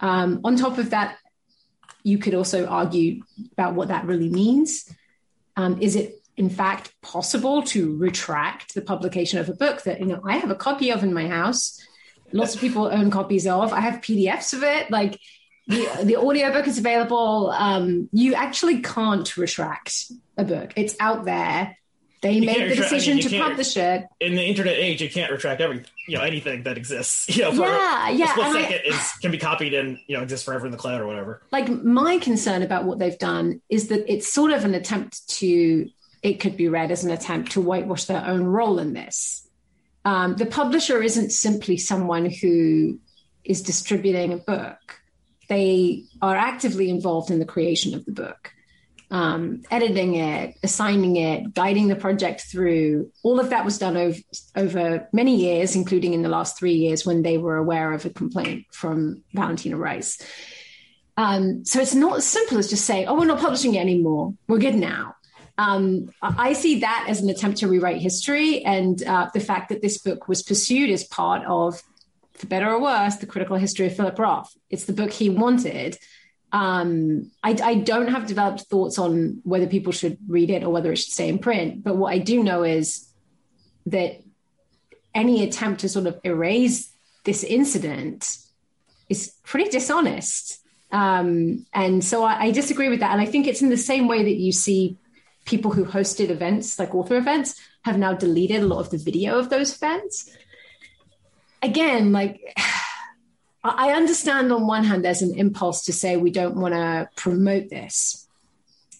Um, 0.00 0.40
on 0.42 0.56
top 0.56 0.78
of 0.78 0.88
that, 0.90 1.18
you 2.02 2.16
could 2.16 2.32
also 2.32 2.64
argue 2.64 3.24
about 3.52 3.74
what 3.74 3.88
that 3.88 4.06
really 4.06 4.30
means. 4.30 4.90
Um, 5.54 5.82
is 5.82 5.96
it 5.96 6.21
in 6.36 6.48
fact 6.48 6.94
possible 7.02 7.62
to 7.62 7.96
retract 7.96 8.74
the 8.74 8.82
publication 8.82 9.38
of 9.38 9.48
a 9.48 9.54
book 9.54 9.82
that 9.82 10.00
you 10.00 10.06
know 10.06 10.20
I 10.24 10.36
have 10.38 10.50
a 10.50 10.54
copy 10.54 10.90
of 10.90 11.02
in 11.02 11.12
my 11.14 11.28
house? 11.28 11.80
Lots 12.32 12.54
of 12.54 12.60
people 12.60 12.86
own 12.86 13.10
copies 13.10 13.46
of. 13.46 13.72
I 13.72 13.80
have 13.80 14.00
PDFs 14.00 14.54
of 14.54 14.62
it. 14.62 14.90
Like 14.90 15.18
the 15.66 15.88
the 16.02 16.16
audiobook 16.16 16.66
is 16.66 16.78
available. 16.78 17.50
Um, 17.50 18.08
you 18.12 18.34
actually 18.34 18.80
can't 18.80 19.36
retract 19.36 20.10
a 20.36 20.44
book. 20.44 20.72
It's 20.76 20.96
out 20.98 21.24
there. 21.24 21.76
They 22.22 22.34
you 22.34 22.46
made 22.46 22.70
the 22.70 22.76
decision 22.76 23.14
I 23.14 23.20
mean, 23.20 23.28
to 23.30 23.40
publish 23.40 23.76
it. 23.76 24.06
In 24.20 24.36
the 24.36 24.44
internet 24.44 24.76
age, 24.76 25.02
you 25.02 25.10
can't 25.10 25.32
retract 25.32 25.60
every 25.60 25.82
you 26.06 26.16
know 26.16 26.22
anything 26.22 26.62
that 26.62 26.78
exists. 26.78 27.28
You 27.36 27.42
know, 27.42 27.52
yeah, 27.52 28.08
a, 28.08 28.12
yeah. 28.12 28.24
A 28.24 28.28
split 28.28 28.52
second 28.52 28.80
I, 28.84 28.94
is 28.94 29.12
can 29.20 29.30
be 29.32 29.38
copied 29.38 29.74
and 29.74 29.98
you 30.06 30.16
know 30.16 30.22
exists 30.22 30.44
forever 30.44 30.66
in 30.66 30.72
the 30.72 30.78
cloud 30.78 31.00
or 31.00 31.06
whatever. 31.06 31.42
Like 31.50 31.68
my 31.68 32.18
concern 32.18 32.62
about 32.62 32.84
what 32.84 33.00
they've 33.00 33.18
done 33.18 33.60
is 33.68 33.88
that 33.88 34.10
it's 34.12 34.32
sort 34.32 34.52
of 34.52 34.64
an 34.64 34.74
attempt 34.74 35.28
to. 35.38 35.88
It 36.22 36.34
could 36.34 36.56
be 36.56 36.68
read 36.68 36.90
as 36.90 37.04
an 37.04 37.10
attempt 37.10 37.52
to 37.52 37.60
whitewash 37.60 38.04
their 38.04 38.24
own 38.24 38.44
role 38.44 38.78
in 38.78 38.92
this. 38.92 39.48
Um, 40.04 40.36
the 40.36 40.46
publisher 40.46 41.02
isn't 41.02 41.30
simply 41.30 41.76
someone 41.76 42.30
who 42.30 42.98
is 43.44 43.62
distributing 43.62 44.32
a 44.32 44.36
book. 44.36 45.00
They 45.48 46.04
are 46.20 46.36
actively 46.36 46.90
involved 46.90 47.30
in 47.30 47.38
the 47.38 47.44
creation 47.44 47.94
of 47.94 48.04
the 48.04 48.12
book 48.12 48.52
um, 49.12 49.62
editing 49.70 50.14
it, 50.14 50.56
assigning 50.62 51.16
it, 51.16 51.52
guiding 51.52 51.88
the 51.88 51.96
project 51.96 52.46
through. 52.50 53.12
All 53.22 53.38
of 53.38 53.50
that 53.50 53.62
was 53.62 53.78
done 53.78 53.98
over, 53.98 54.18
over 54.56 55.08
many 55.12 55.36
years, 55.36 55.76
including 55.76 56.14
in 56.14 56.22
the 56.22 56.30
last 56.30 56.58
three 56.58 56.72
years 56.72 57.04
when 57.04 57.20
they 57.20 57.36
were 57.36 57.56
aware 57.56 57.92
of 57.92 58.06
a 58.06 58.10
complaint 58.10 58.64
from 58.72 59.22
Valentina 59.34 59.76
Rice. 59.76 60.18
Um, 61.18 61.62
so 61.66 61.78
it's 61.78 61.94
not 61.94 62.16
as 62.16 62.26
simple 62.26 62.56
as 62.56 62.70
just 62.70 62.86
saying, 62.86 63.06
oh, 63.06 63.18
we're 63.18 63.26
not 63.26 63.38
publishing 63.38 63.74
it 63.74 63.80
anymore. 63.80 64.32
We're 64.48 64.58
good 64.58 64.76
now. 64.76 65.14
Um, 65.62 66.10
I 66.22 66.54
see 66.54 66.80
that 66.80 67.06
as 67.08 67.20
an 67.20 67.30
attempt 67.30 67.58
to 67.58 67.68
rewrite 67.68 68.00
history. 68.00 68.64
And 68.64 69.02
uh, 69.02 69.30
the 69.32 69.40
fact 69.40 69.68
that 69.68 69.82
this 69.82 69.98
book 69.98 70.28
was 70.28 70.42
pursued 70.42 70.90
as 70.90 71.04
part 71.04 71.44
of, 71.46 71.82
for 72.32 72.46
better 72.46 72.70
or 72.70 72.80
worse, 72.80 73.16
the 73.16 73.26
critical 73.26 73.56
history 73.56 73.86
of 73.86 73.96
Philip 73.96 74.18
Roth. 74.18 74.52
It's 74.70 74.86
the 74.86 74.92
book 74.92 75.12
he 75.12 75.28
wanted 75.28 75.98
um, 76.52 77.30
I, 77.42 77.56
I, 77.62 77.74
don't 77.76 78.08
have 78.08 78.26
developed 78.26 78.62
thoughts 78.62 78.98
on 78.98 79.40
whether 79.42 79.66
people 79.66 79.90
should 79.90 80.18
read 80.28 80.50
it 80.50 80.62
or 80.62 80.70
whether 80.70 80.92
it 80.92 80.96
should 80.96 81.12
stay 81.12 81.28
in 81.28 81.38
print. 81.38 81.82
But 81.82 81.96
what 81.96 82.12
I 82.12 82.18
do 82.18 82.44
know 82.44 82.62
is 82.62 83.08
that 83.86 84.20
any 85.14 85.42
attempt 85.44 85.80
to 85.80 85.88
sort 85.88 86.06
of 86.06 86.20
erase 86.24 86.92
this 87.24 87.42
incident 87.42 88.36
is 89.08 89.32
pretty 89.44 89.70
dishonest. 89.70 90.60
Um, 90.90 91.64
and 91.72 92.04
so 92.04 92.22
I, 92.22 92.44
I 92.44 92.50
disagree 92.50 92.90
with 92.90 93.00
that. 93.00 93.12
And 93.12 93.20
I 93.20 93.26
think 93.26 93.46
it's 93.46 93.62
in 93.62 93.70
the 93.70 93.78
same 93.78 94.06
way 94.06 94.22
that 94.22 94.36
you 94.36 94.52
see 94.52 94.98
people 95.44 95.72
who 95.72 95.84
hosted 95.84 96.30
events, 96.30 96.78
like 96.78 96.94
author 96.94 97.16
events, 97.16 97.60
have 97.84 97.98
now 97.98 98.12
deleted 98.12 98.62
a 98.62 98.66
lot 98.66 98.80
of 98.80 98.90
the 98.90 98.98
video 98.98 99.38
of 99.38 99.50
those 99.50 99.74
events. 99.74 100.30
Again, 101.62 102.12
like 102.12 102.40
I 103.64 103.92
understand 103.92 104.52
on 104.52 104.66
one 104.66 104.84
hand 104.84 105.04
there's 105.04 105.22
an 105.22 105.34
impulse 105.36 105.84
to 105.84 105.92
say 105.92 106.16
we 106.16 106.30
don't 106.30 106.56
want 106.56 106.74
to 106.74 107.08
promote 107.16 107.70
this 107.70 108.26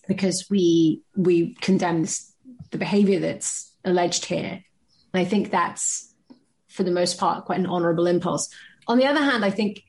because 0.06 0.48
we 0.50 1.02
we 1.16 1.54
condemn 1.54 2.02
this, 2.02 2.32
the 2.70 2.78
behavior 2.78 3.18
that's 3.18 3.72
alleged 3.84 4.24
here. 4.24 4.62
And 5.12 5.20
I 5.20 5.24
think 5.24 5.50
that's 5.50 6.14
for 6.68 6.84
the 6.84 6.90
most 6.90 7.18
part 7.18 7.44
quite 7.44 7.58
an 7.58 7.66
honorable 7.66 8.06
impulse. 8.06 8.48
On 8.86 8.98
the 8.98 9.06
other 9.06 9.22
hand, 9.22 9.44
I 9.44 9.50
think 9.50 9.84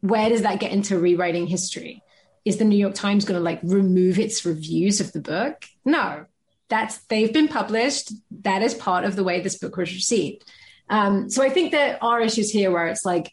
where 0.00 0.28
does 0.28 0.42
that 0.42 0.60
get 0.60 0.72
into 0.72 0.98
rewriting 0.98 1.46
history? 1.46 2.02
Is 2.46 2.58
the 2.58 2.64
New 2.64 2.78
York 2.78 2.94
Times 2.94 3.24
going 3.24 3.38
to 3.38 3.44
like 3.44 3.60
remove 3.64 4.20
its 4.20 4.46
reviews 4.46 5.00
of 5.00 5.12
the 5.12 5.20
book? 5.20 5.64
No, 5.84 6.26
that's 6.68 6.98
they've 7.06 7.32
been 7.32 7.48
published. 7.48 8.12
That 8.42 8.62
is 8.62 8.72
part 8.72 9.04
of 9.04 9.16
the 9.16 9.24
way 9.24 9.40
this 9.40 9.58
book 9.58 9.76
was 9.76 9.92
received. 9.92 10.44
Um, 10.88 11.28
so 11.28 11.42
I 11.42 11.50
think 11.50 11.72
there 11.72 11.98
are 12.02 12.20
issues 12.20 12.50
here 12.50 12.70
where 12.70 12.86
it's 12.86 13.04
like, 13.04 13.32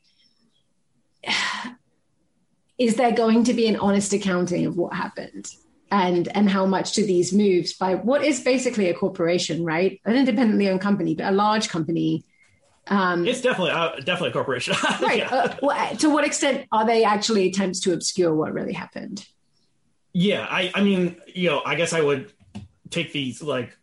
is 2.79 2.95
there 2.95 3.11
going 3.11 3.43
to 3.43 3.53
be 3.53 3.67
an 3.67 3.75
honest 3.75 4.13
accounting 4.13 4.65
of 4.65 4.77
what 4.77 4.93
happened? 4.93 5.47
And, 5.91 6.27
and 6.35 6.49
how 6.49 6.65
much 6.65 6.93
do 6.93 7.05
these 7.05 7.31
moves 7.31 7.73
by 7.73 7.93
what 7.93 8.23
is 8.23 8.39
basically 8.39 8.89
a 8.89 8.95
corporation, 8.95 9.63
right? 9.63 10.01
An 10.05 10.15
independently 10.15 10.67
owned 10.67 10.81
company, 10.81 11.13
but 11.13 11.27
a 11.27 11.31
large 11.31 11.69
company. 11.69 12.25
Um, 12.87 13.25
it's 13.25 13.41
definitely 13.41 13.71
uh, 13.71 13.95
definitely 13.97 14.29
a 14.29 14.33
corporation, 14.33 14.75
right? 15.01 15.19
yeah. 15.19 15.33
uh, 15.33 15.55
well, 15.61 15.95
to 15.97 16.09
what 16.09 16.25
extent 16.25 16.67
are 16.71 16.85
they 16.85 17.03
actually 17.03 17.47
attempts 17.47 17.79
to 17.81 17.93
obscure 17.93 18.33
what 18.33 18.53
really 18.53 18.73
happened? 18.73 19.25
Yeah, 20.11 20.45
I, 20.49 20.71
I 20.75 20.83
mean, 20.83 21.15
you 21.33 21.49
know, 21.49 21.61
I 21.65 21.75
guess 21.75 21.93
I 21.93 22.01
would 22.01 22.31
take 22.89 23.13
these 23.13 23.41
like 23.41 23.75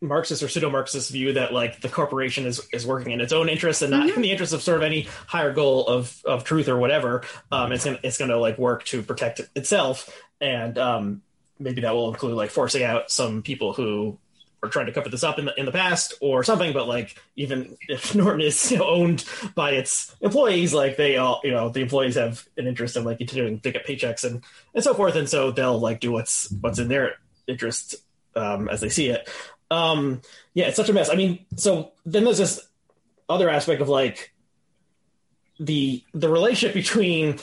Marxist 0.00 0.42
or 0.42 0.48
pseudo 0.48 0.70
Marxist 0.70 1.10
view 1.10 1.34
that 1.34 1.52
like 1.52 1.80
the 1.80 1.88
corporation 1.88 2.46
is, 2.46 2.66
is 2.72 2.86
working 2.86 3.12
in 3.12 3.20
its 3.20 3.32
own 3.32 3.48
interest 3.48 3.82
and 3.82 3.90
not 3.90 4.06
mm-hmm. 4.06 4.16
in 4.16 4.22
the 4.22 4.30
interest 4.30 4.52
of 4.52 4.62
sort 4.62 4.78
of 4.78 4.82
any 4.82 5.02
higher 5.26 5.52
goal 5.52 5.86
of, 5.86 6.20
of 6.24 6.44
truth 6.44 6.68
or 6.68 6.76
whatever. 6.76 7.22
Um, 7.52 7.72
it's 7.72 7.84
gonna 7.84 7.98
it's 8.02 8.18
gonna 8.18 8.36
like 8.36 8.58
work 8.58 8.84
to 8.86 9.02
protect 9.02 9.40
itself, 9.54 10.12
and 10.40 10.78
um, 10.78 11.22
maybe 11.58 11.82
that 11.82 11.94
will 11.94 12.08
include 12.08 12.34
like 12.34 12.50
forcing 12.50 12.82
out 12.82 13.10
some 13.10 13.42
people 13.42 13.72
who 13.72 14.18
are 14.62 14.68
trying 14.68 14.86
to 14.86 14.92
cover 14.92 15.08
this 15.08 15.24
up 15.24 15.38
in 15.38 15.44
the 15.44 15.54
in 15.58 15.66
the 15.66 15.72
past 15.72 16.14
or 16.20 16.42
something. 16.42 16.72
But 16.72 16.88
like 16.88 17.16
even 17.36 17.76
if 17.88 18.14
Norton 18.14 18.40
is 18.40 18.70
you 18.70 18.78
know, 18.78 18.88
owned 18.88 19.24
by 19.54 19.72
its 19.72 20.14
employees, 20.20 20.74
like 20.74 20.96
they 20.96 21.16
all 21.16 21.40
you 21.44 21.50
know 21.50 21.68
the 21.68 21.80
employees 21.80 22.16
have 22.16 22.46
an 22.56 22.66
interest 22.66 22.96
in 22.96 23.04
like 23.04 23.18
continuing 23.18 23.60
to 23.60 23.70
get 23.70 23.86
paychecks 23.86 24.24
and 24.24 24.44
and 24.74 24.84
so 24.84 24.94
forth, 24.94 25.16
and 25.16 25.28
so 25.28 25.50
they'll 25.50 25.78
like 25.78 26.00
do 26.00 26.12
what's 26.12 26.50
what's 26.60 26.78
in 26.78 26.88
their 26.88 27.16
interest 27.46 27.96
um, 28.36 28.68
as 28.68 28.80
they 28.80 28.88
see 28.88 29.08
it. 29.08 29.28
Um, 29.70 30.22
yeah, 30.54 30.66
it's 30.66 30.76
such 30.76 30.88
a 30.88 30.92
mess. 30.92 31.10
I 31.10 31.14
mean, 31.14 31.44
so 31.56 31.92
then 32.06 32.24
there's 32.24 32.38
this 32.38 32.66
other 33.28 33.50
aspect 33.50 33.82
of 33.82 33.88
like 33.88 34.32
the 35.60 36.02
the 36.14 36.28
relationship 36.28 36.74
between 36.74 37.38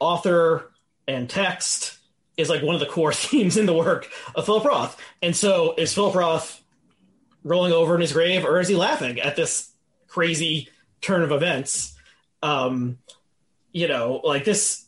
author 0.00 0.70
and 1.08 1.28
text 1.28 1.98
is 2.36 2.48
like 2.48 2.62
one 2.62 2.74
of 2.74 2.80
the 2.80 2.86
core 2.86 3.12
themes 3.14 3.56
in 3.56 3.66
the 3.66 3.74
work 3.74 4.10
of 4.34 4.46
Philip 4.46 4.64
Roth. 4.64 5.00
And 5.22 5.34
so 5.34 5.74
is 5.76 5.94
Philip 5.94 6.14
Roth 6.14 6.62
rolling 7.42 7.72
over 7.72 7.94
in 7.94 8.00
his 8.00 8.12
grave 8.12 8.44
or 8.44 8.58
is 8.60 8.68
he 8.68 8.76
laughing 8.76 9.20
at 9.20 9.36
this 9.36 9.70
crazy 10.06 10.68
turn 11.00 11.22
of 11.22 11.32
events? 11.32 11.94
Um, 12.42 12.98
you 13.72 13.88
know, 13.88 14.20
like 14.24 14.44
this 14.44 14.84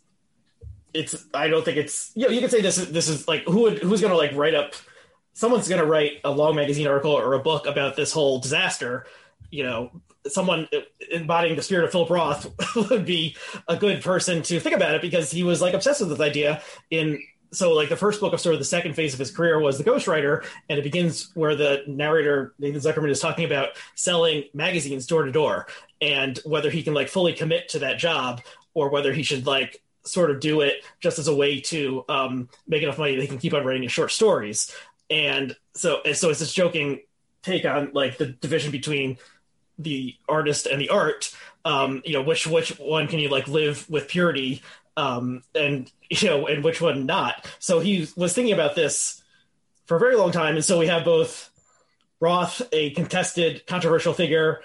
it's 0.95 1.27
I 1.35 1.49
don't 1.49 1.65
think 1.65 1.77
it's 1.77 2.13
you 2.15 2.27
know, 2.27 2.31
you 2.31 2.41
could 2.41 2.51
say 2.51 2.63
this 2.63 2.77
this 2.77 3.09
is 3.09 3.29
like 3.29 3.45
who 3.45 3.63
would 3.63 3.79
who's 3.79 4.01
gonna 4.01 4.17
like 4.17 4.35
write 4.35 4.55
up 4.55 4.75
someone's 5.37 5.69
going 5.69 5.81
to 5.81 5.87
write 5.87 6.13
a 6.25 6.31
long 6.31 6.57
magazine 6.57 6.87
article 6.87 7.13
or 7.13 7.35
a 7.35 7.39
book 7.39 7.67
about 7.67 7.95
this 7.95 8.11
whole 8.11 8.39
disaster, 8.39 9.05
you 9.51 9.63
know, 9.63 9.91
someone 10.27 10.67
embodying 11.13 11.57
the 11.57 11.63
spirit 11.63 11.85
of 11.85 11.93
Philip 11.93 12.09
Roth 12.09 12.75
would 12.91 13.05
be 13.05 13.37
a 13.69 13.77
good 13.77 14.03
person 14.03 14.41
to 14.45 14.59
think 14.59 14.75
about 14.75 14.95
it 14.95 15.03
because 15.03 15.31
he 15.31 15.45
was 15.45 15.61
like 15.61 15.75
obsessed 15.75 16.01
with 16.01 16.09
this 16.09 16.21
idea 16.21 16.63
in 16.91 17.23
so 17.53 17.73
like 17.73 17.89
the 17.89 17.97
first 17.97 18.21
book 18.21 18.33
of 18.33 18.41
sort 18.41 18.55
of 18.55 18.59
the 18.59 18.65
second 18.65 18.95
phase 18.95 19.13
of 19.13 19.19
his 19.19 19.31
career 19.31 19.59
was 19.59 19.79
the 19.79 19.85
ghostwriter 19.85 20.45
and 20.69 20.79
it 20.79 20.83
begins 20.83 21.31
where 21.35 21.55
the 21.55 21.83
narrator 21.87 22.55
nathan 22.59 22.81
zuckerman 22.81 23.11
is 23.11 23.21
talking 23.21 23.45
about 23.45 23.71
selling 23.95 24.45
magazines 24.53 25.07
door 25.07 25.25
to 25.25 25.33
door 25.33 25.67
and 26.01 26.39
whether 26.45 26.71
he 26.71 26.83
can 26.83 26.95
like 26.95 27.09
fully 27.09 27.33
commit 27.33 27.69
to 27.69 27.79
that 27.79 27.99
job 27.99 28.41
or 28.75 28.91
whether 28.91 29.13
he 29.13 29.23
should 29.23 29.47
like 29.47 29.83
sort 30.07 30.31
of 30.31 30.41
do 30.41 30.61
it 30.61 30.85
just 31.01 31.19
as 31.19 31.29
a 31.29 31.35
way 31.35 31.61
to 31.61 32.05
um, 32.09 32.49
make 32.67 32.83
enough 32.83 32.99
money 32.99 33.15
that 33.15 33.23
he 33.23 33.29
can 33.29 33.39
keep 33.39 33.55
on 33.55 33.65
writing 33.65 33.83
his 33.83 33.93
short 33.93 34.13
stories. 34.13 34.75
And 35.11 35.55
so 35.75 36.01
and 36.05 36.17
so 36.17 36.31
it's 36.31 36.41
this 36.41 36.53
joking 36.53 37.01
take 37.43 37.65
on 37.65 37.91
like 37.93 38.19
the 38.19 38.27
division 38.27 38.73
between 38.73 39.19
the 39.79 40.15
artist 40.29 40.67
and 40.67 40.81
the 40.81 40.89
art 40.89 41.37
um 41.67 42.01
you 42.05 42.15
know 42.15 42.23
which 42.23 42.47
which 42.47 42.71
one 42.79 43.07
can 43.07 43.19
you 43.19 43.29
like 43.29 43.47
live 43.47 43.89
with 43.91 44.09
purity 44.09 44.63
um 44.97 45.43
and 45.55 45.91
you 46.11 46.29
know 46.29 46.47
and 46.47 46.65
which 46.65 46.81
one 46.81 47.07
not 47.07 47.47
so 47.59 47.81
he 47.81 48.09
was 48.17 48.33
thinking 48.33 48.55
about 48.55 48.75
this 48.75 49.23
for 49.87 49.97
a 49.97 50.01
very 50.01 50.17
long 50.17 50.33
time 50.33 50.55
and 50.55 50.65
so 50.65 50.79
we 50.79 50.87
have 50.87 51.05
both 51.05 51.51
roth 52.21 52.63
a 52.73 52.91
contested 52.91 53.67
controversial 53.67 54.15
figure 54.15 54.61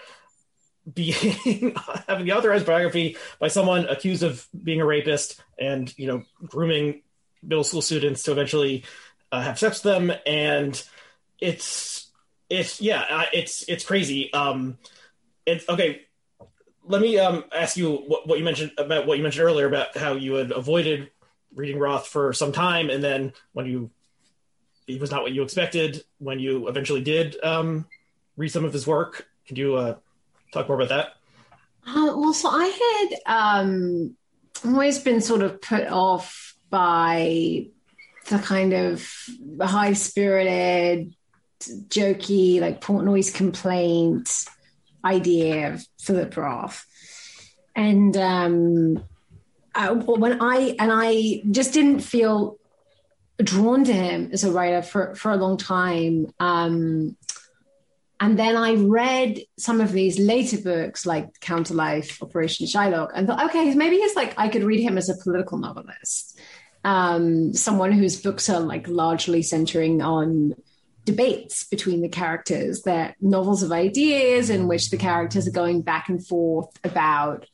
being 0.91 1.15
having 2.07 2.25
the 2.25 2.31
authorized 2.33 2.65
biography 2.65 3.17
by 3.39 3.47
someone 3.47 3.85
accused 3.85 4.23
of 4.23 4.47
being 4.63 4.81
a 4.81 4.85
rapist 4.85 5.43
and 5.59 5.93
you 5.97 6.07
know 6.07 6.23
grooming 6.47 7.01
middle 7.43 7.63
school 7.63 7.81
students 7.81 8.23
to 8.23 8.31
eventually 8.31 8.83
uh, 9.31 9.41
have 9.41 9.57
sex 9.57 9.83
with 9.83 9.93
them, 9.93 10.11
and 10.25 10.83
it's 11.39 12.11
it's 12.49 12.81
yeah, 12.81 13.05
uh, 13.09 13.25
it's 13.33 13.63
it's 13.67 13.85
crazy. 13.85 14.31
Um, 14.33 14.77
it's 15.45 15.67
okay. 15.69 16.01
Let 16.85 17.01
me 17.01 17.19
um 17.19 17.45
ask 17.55 17.77
you 17.77 17.95
what, 17.95 18.27
what 18.27 18.39
you 18.39 18.45
mentioned 18.45 18.71
about 18.77 19.05
what 19.07 19.17
you 19.17 19.23
mentioned 19.23 19.45
earlier 19.45 19.67
about 19.67 19.95
how 19.95 20.13
you 20.13 20.33
had 20.35 20.51
avoided 20.51 21.11
reading 21.53 21.79
Roth 21.79 22.07
for 22.07 22.33
some 22.33 22.51
time, 22.51 22.89
and 22.89 23.03
then 23.03 23.33
when 23.53 23.65
you 23.65 23.91
it 24.87 24.99
was 24.99 25.11
not 25.11 25.21
what 25.21 25.31
you 25.31 25.43
expected 25.43 26.03
when 26.17 26.39
you 26.39 26.67
eventually 26.67 27.01
did 27.01 27.41
um, 27.43 27.85
read 28.35 28.49
some 28.49 28.65
of 28.65 28.73
his 28.73 28.85
work. 28.87 29.27
Can 29.45 29.55
you 29.55 29.75
uh, 29.75 29.95
talk 30.53 30.67
more 30.67 30.79
about 30.79 30.89
that? 30.89 31.13
Uh, 31.87 32.13
well, 32.15 32.33
so 32.33 32.49
I 32.49 33.09
had 33.25 33.61
um, 33.61 34.15
always 34.65 34.99
been 34.99 35.21
sort 35.21 35.41
of 35.41 35.61
put 35.61 35.87
off 35.87 36.55
by 36.69 37.67
the 38.29 38.39
kind 38.39 38.73
of 38.73 39.07
high 39.61 39.93
spirited, 39.93 41.13
jokey, 41.59 42.61
like 42.61 42.81
Portnoy's 42.81 43.31
complaint 43.31 44.45
idea 45.03 45.73
of 45.73 45.85
Philip 45.99 46.35
Roth. 46.35 46.85
And 47.75 48.15
um, 48.17 49.03
I, 49.73 49.91
when 49.91 50.41
I 50.41 50.75
and 50.79 50.91
I 50.93 51.41
just 51.51 51.73
didn't 51.73 52.01
feel 52.01 52.57
drawn 53.37 53.83
to 53.85 53.93
him 53.93 54.29
as 54.33 54.43
a 54.43 54.51
writer 54.51 54.81
for 54.81 55.15
for 55.15 55.31
a 55.31 55.37
long 55.37 55.57
time. 55.57 56.27
Um, 56.39 57.15
and 58.19 58.37
then 58.37 58.55
I 58.55 58.75
read 58.75 59.39
some 59.57 59.81
of 59.81 59.93
these 59.93 60.19
later 60.19 60.59
books 60.59 61.07
like 61.07 61.39
Counterlife, 61.39 62.21
Operation 62.21 62.67
Shylock, 62.67 63.09
and 63.15 63.25
thought, 63.25 63.45
okay, 63.45 63.73
maybe 63.73 63.95
he's 63.95 64.15
like 64.15 64.33
I 64.37 64.49
could 64.49 64.63
read 64.63 64.81
him 64.81 64.97
as 64.97 65.09
a 65.09 65.17
political 65.23 65.57
novelist 65.57 66.39
um, 66.83 67.53
someone 67.53 67.91
whose 67.91 68.21
books 68.21 68.49
are 68.49 68.59
like 68.59 68.87
largely 68.87 69.41
centering 69.41 70.01
on 70.01 70.55
debates 71.05 71.63
between 71.63 72.01
the 72.01 72.09
characters. 72.09 72.83
They're 72.83 73.15
novels 73.19 73.63
of 73.63 73.71
ideas 73.71 74.49
in 74.49 74.67
which 74.67 74.89
the 74.89 74.97
characters 74.97 75.47
are 75.47 75.51
going 75.51 75.81
back 75.81 76.09
and 76.09 76.25
forth 76.25 76.69
about 76.83 77.45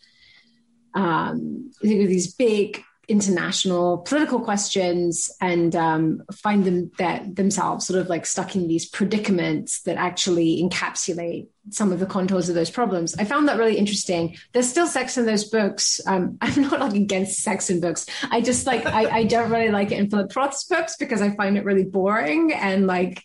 um, 0.94 1.72
these 1.82 2.34
big 2.34 2.84
international 3.08 4.00
political 4.00 4.40
questions 4.40 5.32
and 5.40 5.76
um, 5.76 6.22
find 6.34 6.66
them 6.66 6.92
that 6.98 7.36
themselves 7.36 7.88
sort 7.88 8.00
of 8.00 8.08
like 8.08 8.26
stuck 8.26 8.56
in 8.56 8.68
these 8.68 8.86
predicaments 8.86 9.82
that 9.84 9.96
actually 9.96 10.62
encapsulate 10.62 11.48
some 11.70 11.92
of 11.92 12.00
the 12.00 12.06
contours 12.06 12.50
of 12.50 12.56
those 12.56 12.70
problems. 12.70 13.16
I 13.18 13.24
found 13.24 13.48
that 13.48 13.58
really 13.58 13.78
interesting. 13.78 14.36
There's 14.52 14.70
still 14.70 14.88
sex 14.88 15.18
in 15.18 15.26
those 15.26 15.46
books. 15.46 16.02
Um, 16.06 16.38
I'm 16.42 16.62
not 16.62 16.80
like 16.80 16.96
against 16.96 17.40
sex 17.40 17.70
in 17.70 17.80
books. 17.80 18.06
I 18.30 18.42
just 18.42 18.68
like 18.68 18.86
I, 18.86 19.10
I 19.10 19.24
don't 19.24 19.52
really 19.52 19.70
like 19.70 19.92
it 19.92 20.00
in 20.00 20.10
Philip 20.10 20.36
Roth's 20.36 20.66
books 20.66 20.98
because 20.98 21.22
I 21.22 21.36
find 21.36 21.58
it 21.58 21.64
really 21.64 21.86
boring 21.86 22.52
and 22.52 22.88
like 22.88 23.24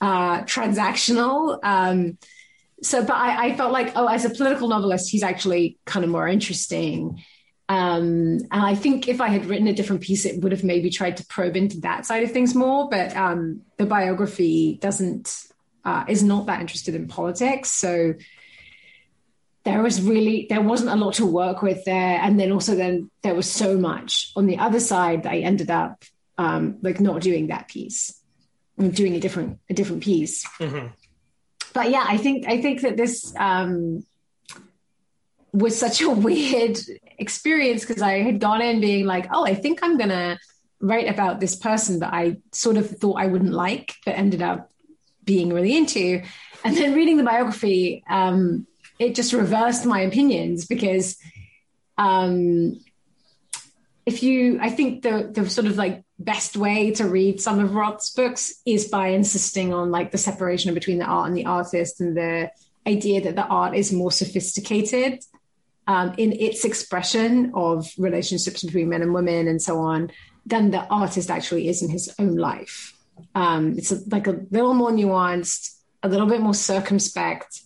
uh, 0.00 0.42
transactional. 0.42 1.58
Um, 1.62 2.18
so, 2.82 3.02
but 3.02 3.14
I, 3.14 3.46
I 3.46 3.56
felt 3.56 3.72
like, 3.72 3.92
oh, 3.96 4.06
as 4.06 4.26
a 4.26 4.30
political 4.30 4.68
novelist, 4.68 5.10
he's 5.10 5.22
actually 5.22 5.78
kind 5.86 6.04
of 6.04 6.10
more 6.10 6.28
interesting. 6.28 7.22
Um, 7.68 8.40
and 8.40 8.48
I 8.52 8.74
think 8.74 9.08
if 9.08 9.20
I 9.20 9.28
had 9.28 9.46
written 9.46 9.68
a 9.68 9.72
different 9.72 10.02
piece, 10.02 10.24
it 10.26 10.42
would 10.42 10.52
have 10.52 10.64
maybe 10.64 10.90
tried 10.90 11.16
to 11.16 11.26
probe 11.26 11.56
into 11.56 11.80
that 11.80 12.04
side 12.04 12.22
of 12.22 12.32
things 12.32 12.54
more. 12.54 12.88
But 12.90 13.16
um, 13.16 13.62
the 13.78 13.86
biography 13.86 14.78
doesn't 14.80 15.46
uh, 15.84 16.04
is 16.08 16.22
not 16.22 16.46
that 16.46 16.60
interested 16.60 16.94
in 16.94 17.08
politics, 17.08 17.70
so 17.70 18.14
there 19.64 19.82
was 19.82 20.02
really 20.02 20.46
there 20.50 20.60
wasn't 20.60 20.90
a 20.90 20.96
lot 20.96 21.14
to 21.14 21.26
work 21.26 21.62
with 21.62 21.84
there. 21.84 22.18
And 22.20 22.38
then 22.38 22.52
also 22.52 22.74
then 22.74 23.10
there 23.22 23.34
was 23.34 23.50
so 23.50 23.78
much 23.78 24.30
on 24.36 24.46
the 24.46 24.58
other 24.58 24.80
side 24.80 25.22
that 25.22 25.32
I 25.32 25.38
ended 25.38 25.70
up 25.70 26.04
um, 26.36 26.78
like 26.82 27.00
not 27.00 27.22
doing 27.22 27.46
that 27.46 27.68
piece, 27.68 28.20
and 28.76 28.94
doing 28.94 29.14
a 29.14 29.20
different 29.20 29.58
a 29.70 29.74
different 29.74 30.02
piece. 30.02 30.46
Mm-hmm. 30.58 30.88
But 31.72 31.90
yeah, 31.90 32.04
I 32.06 32.18
think 32.18 32.46
I 32.46 32.60
think 32.60 32.82
that 32.82 32.98
this 32.98 33.34
um, 33.38 34.04
was 35.52 35.78
such 35.78 36.02
a 36.02 36.10
weird 36.26 36.78
experience 37.18 37.84
because 37.84 38.02
I 38.02 38.22
had 38.22 38.40
gone 38.40 38.62
in 38.62 38.80
being 38.80 39.06
like, 39.06 39.26
oh, 39.32 39.44
I 39.44 39.54
think 39.54 39.80
I'm 39.82 39.96
gonna 39.96 40.38
write 40.80 41.08
about 41.08 41.40
this 41.40 41.56
person 41.56 42.00
that 42.00 42.12
I 42.12 42.38
sort 42.52 42.76
of 42.76 42.90
thought 42.90 43.20
I 43.20 43.26
wouldn't 43.26 43.52
like, 43.52 43.94
but 44.04 44.16
ended 44.16 44.42
up 44.42 44.70
being 45.24 45.52
really 45.52 45.76
into. 45.76 46.22
And 46.64 46.76
then 46.76 46.94
reading 46.94 47.16
the 47.16 47.24
biography, 47.24 48.04
um, 48.08 48.66
it 48.98 49.14
just 49.14 49.32
reversed 49.32 49.86
my 49.86 50.00
opinions 50.00 50.66
because 50.66 51.16
um, 51.98 52.80
if 54.06 54.22
you, 54.22 54.58
I 54.60 54.70
think 54.70 55.02
the 55.02 55.30
the 55.32 55.48
sort 55.48 55.66
of 55.66 55.76
like 55.76 56.04
best 56.18 56.56
way 56.56 56.92
to 56.92 57.08
read 57.08 57.40
some 57.40 57.58
of 57.60 57.74
Roth's 57.74 58.10
books 58.10 58.54
is 58.66 58.88
by 58.88 59.08
insisting 59.08 59.72
on 59.72 59.90
like 59.90 60.10
the 60.12 60.18
separation 60.18 60.74
between 60.74 60.98
the 60.98 61.06
art 61.06 61.28
and 61.28 61.36
the 61.36 61.46
artist 61.46 62.00
and 62.00 62.16
the 62.16 62.50
idea 62.86 63.22
that 63.22 63.36
the 63.36 63.46
art 63.46 63.74
is 63.74 63.92
more 63.92 64.12
sophisticated 64.12 65.20
um, 65.86 66.14
in 66.16 66.32
its 66.32 66.64
expression 66.64 67.52
of 67.54 67.90
relationships 67.98 68.62
between 68.62 68.88
men 68.88 69.02
and 69.02 69.12
women 69.12 69.48
and 69.48 69.60
so 69.60 69.78
on 69.78 70.10
than 70.46 70.70
the 70.70 70.84
artist 70.86 71.30
actually 71.30 71.68
is 71.68 71.82
in 71.82 71.90
his 71.90 72.14
own 72.18 72.36
life. 72.36 72.94
Um, 73.34 73.74
it's 73.78 73.92
a, 73.92 74.00
like 74.08 74.26
a 74.26 74.40
little 74.50 74.74
more 74.74 74.90
nuanced, 74.90 75.76
a 76.02 76.08
little 76.08 76.26
bit 76.26 76.40
more 76.40 76.54
circumspect 76.54 77.60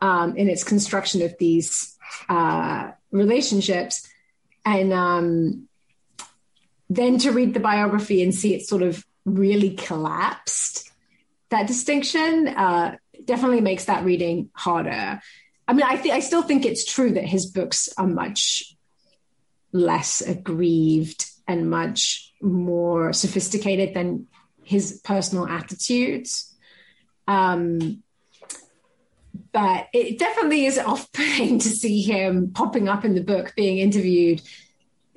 um, 0.00 0.36
in 0.36 0.48
its 0.48 0.64
construction 0.64 1.22
of 1.22 1.34
these 1.38 1.96
uh, 2.28 2.90
relationships. 3.10 4.08
And 4.64 4.92
um, 4.92 5.68
then 6.88 7.18
to 7.18 7.32
read 7.32 7.54
the 7.54 7.60
biography 7.60 8.22
and 8.22 8.34
see 8.34 8.54
it 8.54 8.66
sort 8.66 8.82
of 8.82 9.04
really 9.24 9.74
collapsed, 9.74 10.90
that 11.50 11.66
distinction 11.66 12.48
uh, 12.48 12.96
definitely 13.24 13.60
makes 13.60 13.86
that 13.86 14.04
reading 14.04 14.50
harder. 14.54 15.20
I 15.72 15.74
mean, 15.74 15.86
I 15.88 15.96
think 15.96 16.12
I 16.12 16.20
still 16.20 16.42
think 16.42 16.66
it's 16.66 16.84
true 16.84 17.12
that 17.12 17.24
his 17.24 17.46
books 17.46 17.88
are 17.96 18.06
much 18.06 18.76
less 19.72 20.20
aggrieved 20.20 21.24
and 21.48 21.70
much 21.70 22.30
more 22.42 23.14
sophisticated 23.14 23.94
than 23.94 24.26
his 24.62 25.00
personal 25.02 25.48
attitudes. 25.48 26.54
Um, 27.26 28.02
but 29.50 29.88
it 29.94 30.18
definitely 30.18 30.66
is 30.66 30.76
off-putting 30.76 31.58
to 31.60 31.68
see 31.70 32.02
him 32.02 32.50
popping 32.52 32.86
up 32.86 33.06
in 33.06 33.14
the 33.14 33.22
book, 33.22 33.54
being 33.56 33.78
interviewed, 33.78 34.42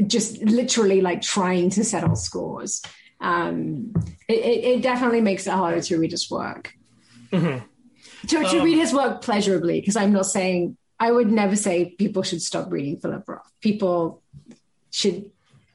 just 0.07 0.41
literally 0.41 1.01
like 1.01 1.21
trying 1.21 1.69
to 1.71 1.83
settle 1.83 2.15
scores. 2.15 2.81
Um, 3.19 3.93
it, 4.29 4.35
it, 4.35 4.81
definitely 4.81 5.19
makes 5.19 5.47
it 5.47 5.51
harder 5.51 5.81
to 5.81 5.97
read 5.97 6.11
his 6.11 6.31
work. 6.31 6.73
Mm-hmm 7.33 7.65
to, 8.27 8.43
to 8.43 8.57
um, 8.59 8.63
read 8.63 8.77
his 8.77 8.93
work 8.93 9.21
pleasurably, 9.21 9.79
because 9.79 9.95
I'm 9.95 10.13
not 10.13 10.25
saying 10.25 10.77
I 10.99 11.11
would 11.11 11.31
never 11.31 11.55
say 11.55 11.95
people 11.97 12.23
should 12.23 12.41
stop 12.41 12.71
reading 12.71 12.97
Philip 12.97 13.27
Roth. 13.27 13.51
People 13.61 14.21
should 14.91 15.31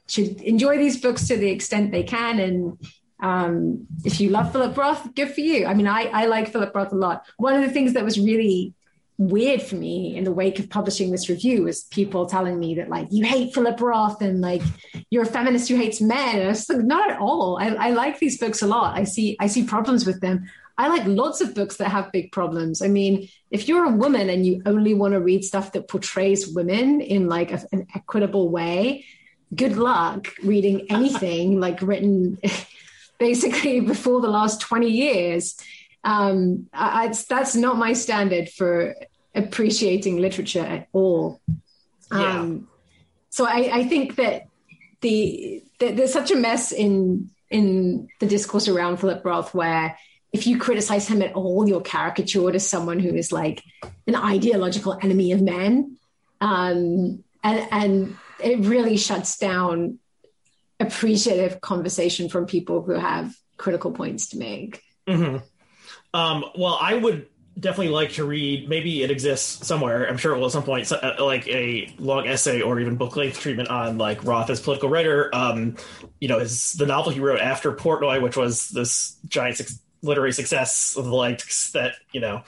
should 0.07 0.41
enjoy 0.41 0.77
these 0.79 1.01
books 1.01 1.29
to 1.29 1.37
the 1.37 1.51
extent 1.51 1.93
they 1.93 2.03
can, 2.03 2.41
and 2.41 2.79
um, 3.21 3.87
if 4.05 4.21
you 4.21 4.31
love 4.31 4.53
Philip 4.53 4.77
Roth, 4.77 5.15
good 5.15 5.33
for 5.33 5.41
you. 5.41 5.67
I 5.67 5.75
mean, 5.75 5.87
I, 5.87 6.05
I 6.05 6.27
like 6.27 6.53
Philip 6.53 6.75
Roth 6.75 6.93
a 6.93 6.97
lot. 6.97 7.27
One 7.37 7.55
of 7.55 7.63
the 7.63 7.71
things 7.71 7.93
that 7.93 8.05
was 8.05 8.19
really 8.19 8.75
weird 9.19 9.61
for 9.61 9.77
me 9.77 10.17
in 10.17 10.25
the 10.25 10.33
wake 10.33 10.59
of 10.59 10.71
publishing 10.71 11.11
this 11.11 11.29
review 11.29 11.65
was 11.65 11.85
people 11.85 12.25
telling 12.25 12.59
me 12.59 12.77
that 12.77 12.89
like 12.89 13.07
you 13.11 13.23
hate 13.23 13.53
Philip 13.53 13.79
Roth 13.79 14.23
and 14.23 14.41
like 14.41 14.63
you're 15.11 15.25
a 15.25 15.27
feminist 15.27 15.69
who 15.69 15.77
hates 15.77 16.01
men. 16.01 16.37
And 16.39 16.45
I 16.45 16.49
was 16.49 16.67
like, 16.71 16.79
not 16.79 17.11
at 17.11 17.21
all. 17.21 17.59
I, 17.61 17.69
I 17.69 17.91
like 17.91 18.19
these 18.19 18.39
books 18.39 18.63
a 18.63 18.67
lot. 18.67 18.99
I 18.99 19.05
see 19.05 19.37
I 19.39 19.47
see 19.47 19.65
problems 19.65 20.07
with 20.07 20.23
them. 20.23 20.49
I 20.81 20.89
like 20.89 21.05
lots 21.05 21.43
of 21.43 21.55
books 21.55 21.77
that 21.77 21.91
have 21.91 22.11
big 22.11 22.33
problems. 22.33 22.81
I 22.81 22.89
mean, 22.89 23.29
if 23.51 23.69
you're 23.69 23.85
a 23.85 23.93
woman 23.93 24.31
and 24.31 24.47
you 24.47 24.63
only 24.65 24.95
want 24.95 25.13
to 25.13 25.21
read 25.21 25.45
stuff 25.45 25.73
that 25.73 25.89
portrays 25.89 26.49
women 26.49 27.03
in 27.03 27.29
like 27.29 27.53
a, 27.53 27.63
an 27.71 27.87
equitable 27.95 28.49
way, 28.49 29.05
good 29.55 29.77
luck 29.77 30.29
reading 30.43 30.87
anything 30.89 31.61
like 31.67 31.83
written 31.83 32.39
basically 33.19 33.81
before 33.81 34.23
the 34.23 34.31
last 34.31 34.63
20 34.63 34.89
years. 34.89 35.55
Um, 36.03 36.71
I, 36.73 37.13
that's 37.29 37.55
not 37.55 37.77
my 37.77 37.93
standard 37.93 38.49
for 38.49 38.95
appreciating 39.35 40.17
literature 40.17 40.65
at 40.65 40.89
all. 40.95 41.43
Yeah. 42.11 42.41
Um, 42.41 42.69
so 43.29 43.45
I, 43.45 43.71
I, 43.71 43.85
think 43.85 44.17
that 44.17 44.47
the, 45.03 45.63
the 45.79 45.91
there's 45.91 46.15
such 46.15 46.31
a 46.31 46.37
mess 46.37 46.73
in 46.73 47.29
in 47.51 48.09
the 48.19 48.27
discourse 48.27 48.67
around 48.67 48.97
Philip 48.97 49.23
Roth 49.27 49.53
where 49.53 49.99
if 50.33 50.47
you 50.47 50.59
criticize 50.59 51.09
him 51.09 51.23
at 51.23 51.35
all, 51.35 51.69
you're 51.69 51.81
caricatured 51.81 52.55
as 52.55 52.69
someone 52.69 53.01
who 53.01 53.15
is 53.15 53.33
like 53.33 53.63
an 54.07 54.15
ideological 54.15 54.99
enemy 55.03 55.33
of 55.33 55.43
men. 55.43 55.97
Um, 56.41 57.25
and, 57.43 57.69
and 57.71 58.17
it 58.43 58.61
really 58.61 58.97
shuts 58.97 59.39
down 59.39 59.99
appreciative 60.79 61.61
conversation 61.61 62.29
from 62.29 62.47
people 62.47 62.83
who 62.83 62.93
have 62.93 63.35
critical 63.57 63.93
points 63.93 64.29
to 64.29 64.39
make. 64.39 64.83
Mm-hmm. 65.07 65.39
Um, 66.15 66.45
well, 66.57 66.79
I 66.81 66.95
would 66.95 67.27
definitely 67.59 67.93
like 67.93 68.13
to 68.13 68.25
read. 68.25 68.69
Maybe 68.69 69.03
it 69.03 69.11
exists 69.11 69.67
somewhere. 69.67 70.09
I'm 70.09 70.17
sure 70.17 70.35
it 70.35 70.39
will 70.39 70.47
at 70.47 70.53
some 70.53 70.63
point. 70.63 70.91
Uh, 70.91 71.17
like 71.19 71.47
a 71.49 71.93
long 71.99 72.27
essay 72.27 72.63
or 72.63 72.81
even 72.81 72.97
book 72.97 73.17
length 73.17 73.41
treatment 73.41 73.69
on 73.69 73.99
like 73.99 74.25
Roth 74.25 74.51
as 74.51 74.61
political 74.61 74.89
writer. 74.89 75.35
Um, 75.35 75.77
you 76.21 76.29
know, 76.29 76.39
his 76.39 76.73
the 76.73 76.87
novel 76.87 77.13
he 77.13 77.21
wrote 77.21 77.41
after 77.41 77.73
Portnoy, 77.73 78.23
which 78.23 78.37
was 78.37 78.69
this 78.69 79.17
giant 79.29 79.61
literary 80.03 80.33
success 80.33 80.97
of 80.97 81.05
the 81.05 81.15
likes 81.15 81.73
that 81.73 81.95
you 82.13 82.21
know 82.21 82.43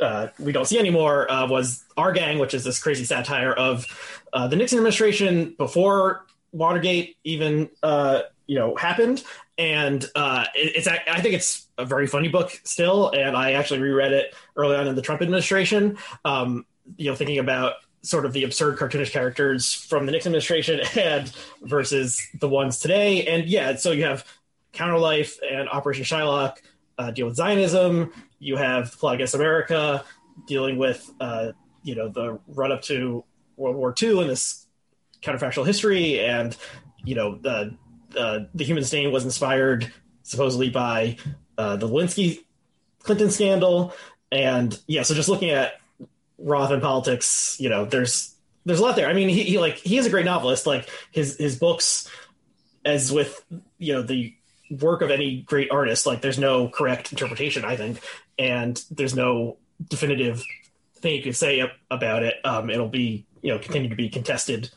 uh, 0.00 0.28
we 0.38 0.52
don't 0.52 0.66
see 0.66 0.78
anymore 0.78 1.30
uh, 1.30 1.46
was 1.46 1.84
Our 1.96 2.12
Gang, 2.12 2.38
which 2.38 2.54
is 2.54 2.64
this 2.64 2.82
crazy 2.82 3.04
satire 3.04 3.52
of 3.52 3.86
uh, 4.32 4.48
the 4.48 4.56
Nixon 4.56 4.78
administration 4.78 5.54
before 5.56 6.26
Watergate 6.52 7.16
even 7.24 7.68
uh, 7.82 8.22
you 8.46 8.58
know 8.58 8.76
happened, 8.76 9.22
and 9.58 10.04
uh, 10.14 10.46
it, 10.54 10.76
it's 10.76 10.88
I 10.88 11.20
think 11.20 11.34
it's 11.34 11.66
a 11.78 11.84
very 11.84 12.06
funny 12.06 12.28
book 12.28 12.60
still, 12.64 13.10
and 13.10 13.36
I 13.36 13.52
actually 13.52 13.80
reread 13.80 14.12
it 14.12 14.34
early 14.56 14.76
on 14.76 14.86
in 14.86 14.94
the 14.94 15.02
Trump 15.02 15.22
administration. 15.22 15.98
Um, 16.24 16.66
you 16.96 17.10
know, 17.10 17.16
thinking 17.16 17.38
about 17.38 17.74
sort 18.02 18.26
of 18.26 18.32
the 18.34 18.44
absurd 18.44 18.78
cartoonish 18.78 19.10
characters 19.10 19.72
from 19.72 20.06
the 20.06 20.12
Nixon 20.12 20.30
administration 20.30 20.80
and 20.98 21.32
versus 21.62 22.26
the 22.38 22.48
ones 22.48 22.78
today, 22.78 23.26
and 23.26 23.46
yeah, 23.46 23.76
so 23.76 23.92
you 23.92 24.04
have 24.04 24.24
Counterlife 24.72 25.38
and 25.48 25.68
Operation 25.68 26.04
Shylock 26.04 26.56
uh, 26.98 27.10
deal 27.10 27.26
with 27.26 27.36
Zionism. 27.36 28.12
You 28.38 28.56
have 28.56 28.90
the 28.90 28.96
plot 28.96 29.14
against 29.14 29.34
America 29.34 30.04
dealing 30.46 30.78
with 30.78 31.10
uh, 31.20 31.52
you 31.82 31.94
know 31.94 32.08
the 32.08 32.38
run 32.48 32.72
up 32.72 32.82
to 32.82 33.24
World 33.56 33.76
War 33.76 33.94
II 34.00 34.20
and 34.20 34.30
this 34.30 34.66
counterfactual 35.22 35.66
history, 35.66 36.20
and 36.20 36.56
you 37.04 37.14
know 37.14 37.36
the 37.36 37.76
the 38.10 38.64
Human 38.64 38.84
Stain 38.84 39.12
was 39.12 39.24
inspired 39.24 39.92
supposedly 40.22 40.70
by 40.70 41.16
uh, 41.58 41.76
the 41.76 41.88
Lewinsky 41.88 42.44
Clinton 43.00 43.30
scandal, 43.30 43.94
and 44.30 44.78
yeah, 44.86 45.02
so 45.02 45.14
just 45.14 45.28
looking 45.28 45.50
at 45.50 45.80
Roth 46.38 46.70
and 46.70 46.82
politics, 46.82 47.56
you 47.60 47.68
know, 47.68 47.84
there's 47.84 48.34
there's 48.64 48.80
a 48.80 48.82
lot 48.82 48.96
there. 48.96 49.08
I 49.08 49.12
mean, 49.12 49.28
he, 49.28 49.44
he 49.44 49.58
like 49.58 49.76
he 49.76 49.98
is 49.98 50.06
a 50.06 50.10
great 50.10 50.24
novelist. 50.24 50.66
Like 50.66 50.88
his 51.10 51.36
his 51.36 51.56
books, 51.56 52.08
as 52.84 53.12
with 53.12 53.44
you 53.78 53.92
know 53.92 54.02
the 54.02 54.34
work 54.70 55.02
of 55.02 55.10
any 55.10 55.42
great 55.42 55.70
artist. 55.70 56.06
Like 56.06 56.20
there's 56.20 56.38
no 56.38 56.68
correct 56.68 57.12
interpretation, 57.12 57.64
I 57.64 57.76
think, 57.76 58.00
and 58.38 58.82
there's 58.90 59.14
no 59.14 59.58
definitive 59.88 60.42
thing 60.96 61.16
you 61.16 61.22
could 61.22 61.36
say 61.36 61.70
about 61.90 62.22
it. 62.22 62.34
Um, 62.44 62.70
it'll 62.70 62.88
be 62.88 63.26
you 63.42 63.52
know 63.52 63.58
continue 63.58 63.88
to 63.88 63.96
be 63.96 64.08
contested 64.08 64.70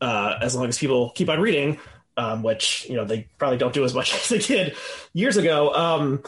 uh, 0.00 0.38
as 0.40 0.54
long 0.54 0.68
as 0.68 0.78
people 0.78 1.10
keep 1.14 1.28
on 1.28 1.40
reading, 1.40 1.78
um, 2.16 2.42
which 2.42 2.86
you 2.88 2.96
know 2.96 3.04
they 3.04 3.28
probably 3.38 3.58
don't 3.58 3.74
do 3.74 3.84
as 3.84 3.94
much 3.94 4.14
as 4.14 4.28
they 4.28 4.38
did 4.38 4.76
years 5.12 5.36
ago. 5.36 5.74
Um, 5.74 6.22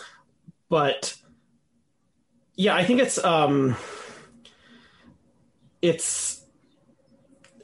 but 0.69 1.17
yeah, 2.57 2.75
I 2.75 2.85
think 2.85 3.01
it's 3.01 3.23
um, 3.23 3.77
it's 5.83 6.45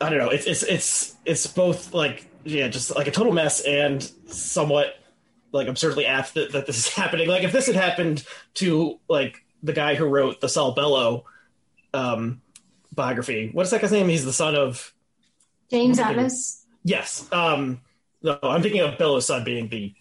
I 0.01 0.11
don't 0.11 0.19
know. 0.19 0.31
It's 0.31 0.47
it's 0.47 0.63
it's 0.63 1.17
it's 1.25 1.47
both 1.47 1.95
like 1.95 2.27
yeah, 2.45 2.69
just 2.69 2.95
like 2.95 3.07
a 3.07 3.11
total 3.11 3.33
mess 3.33 3.61
and 3.61 4.03
somewhat 4.27 4.97
like 5.53 5.69
absurdly 5.69 6.07
apt 6.07 6.35
that, 6.35 6.53
that 6.53 6.67
this 6.67 6.79
is 6.79 6.89
happening. 6.95 7.29
Like 7.29 7.45
if 7.45 7.53
this 7.53 7.67
had 7.67 7.77
happened 7.77 8.25
to 8.55 8.99
like 9.09 9.45
the 9.63 9.73
guy 9.73 9.95
who 9.95 10.07
wrote 10.07 10.41
the 10.41 10.49
Saul 10.49 10.73
Bellow 10.73 11.25
um, 11.95 12.41
biography, 12.93 13.51
what's 13.53 13.71
that 13.71 13.81
guy's 13.81 13.93
name? 13.93 14.09
He's 14.09 14.25
the 14.25 14.33
son 14.33 14.55
of 14.57 14.93
James 15.71 15.99
Atlas. 15.99 16.67
Yes. 16.85 17.31
Um, 17.33 17.81
no, 18.23 18.39
I'm 18.43 18.63
thinking 18.63 18.81
of 18.81 18.99
Bellow's 18.99 19.27
son 19.27 19.45
being 19.45 19.69
the 19.69 19.95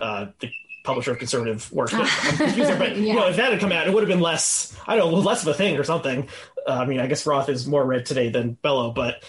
uh, 0.00 0.26
the 0.38 0.50
publisher 0.84 1.12
of 1.12 1.18
conservative 1.18 1.70
work. 1.72 1.90
But, 2.38 2.78
but 2.78 2.96
yeah. 2.96 3.12
you 3.12 3.14
know, 3.14 3.28
if 3.28 3.36
that 3.36 3.52
had 3.52 3.60
come 3.60 3.72
out, 3.72 3.86
it 3.86 3.92
would 3.92 4.02
have 4.02 4.08
been 4.08 4.20
less. 4.20 4.76
I 4.86 4.96
don't 4.96 5.12
know, 5.12 5.18
less 5.18 5.42
of 5.42 5.48
a 5.48 5.54
thing 5.54 5.76
or 5.76 5.84
something. 5.84 6.28
Uh, 6.66 6.72
I 6.72 6.86
mean, 6.86 7.00
I 7.00 7.06
guess 7.06 7.26
Roth 7.26 7.48
is 7.48 7.66
more 7.66 7.84
read 7.84 8.06
today 8.06 8.30
than 8.30 8.52
Bellow, 8.54 8.92
but 8.92 9.22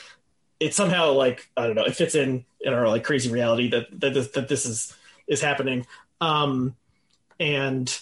it 0.60 0.74
somehow 0.74 1.12
like 1.12 1.50
I 1.58 1.68
don't 1.68 1.76
know. 1.76 1.86
It 1.86 1.96
fits 1.96 2.16
in 2.16 2.46
in 2.62 2.74
our 2.74 2.88
like 2.88 3.04
crazy 3.04 3.32
reality 3.32 3.70
that 3.72 3.88
that 4.00 4.14
this, 4.14 4.28
that 4.30 4.48
this 4.48 4.66
is 4.66 4.96
is 5.32 5.42
happening. 5.42 5.88
Um, 6.20 6.76
and 7.40 8.00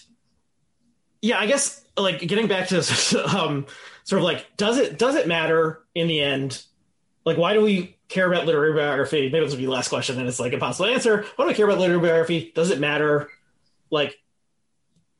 yeah, 1.22 1.38
I 1.38 1.46
guess 1.46 1.82
like 1.96 2.20
getting 2.20 2.48
back 2.48 2.68
to 2.68 2.78
um, 3.34 3.66
sort 4.04 4.18
of 4.18 4.24
like 4.24 4.56
does 4.58 4.76
it 4.76 4.98
does 4.98 5.14
it 5.14 5.26
matter 5.26 5.80
in 5.94 6.08
the 6.08 6.20
end? 6.20 6.62
Like, 7.24 7.38
why 7.38 7.54
do 7.54 7.62
we 7.62 7.96
care 8.08 8.30
about 8.30 8.46
literary 8.46 8.74
biography? 8.74 9.30
Maybe 9.30 9.44
this 9.44 9.52
would 9.52 9.58
be 9.58 9.66
the 9.66 9.70
last 9.70 9.88
question, 9.88 10.18
and 10.18 10.28
it's 10.28 10.40
like 10.40 10.52
impossible 10.52 10.86
to 10.86 10.92
answer. 10.92 11.24
Why 11.36 11.44
do 11.44 11.50
I 11.50 11.54
care 11.54 11.66
about 11.66 11.78
literary 11.78 12.02
biography? 12.02 12.50
Does 12.54 12.70
it 12.70 12.80
matter? 12.80 13.28
Like, 13.90 14.18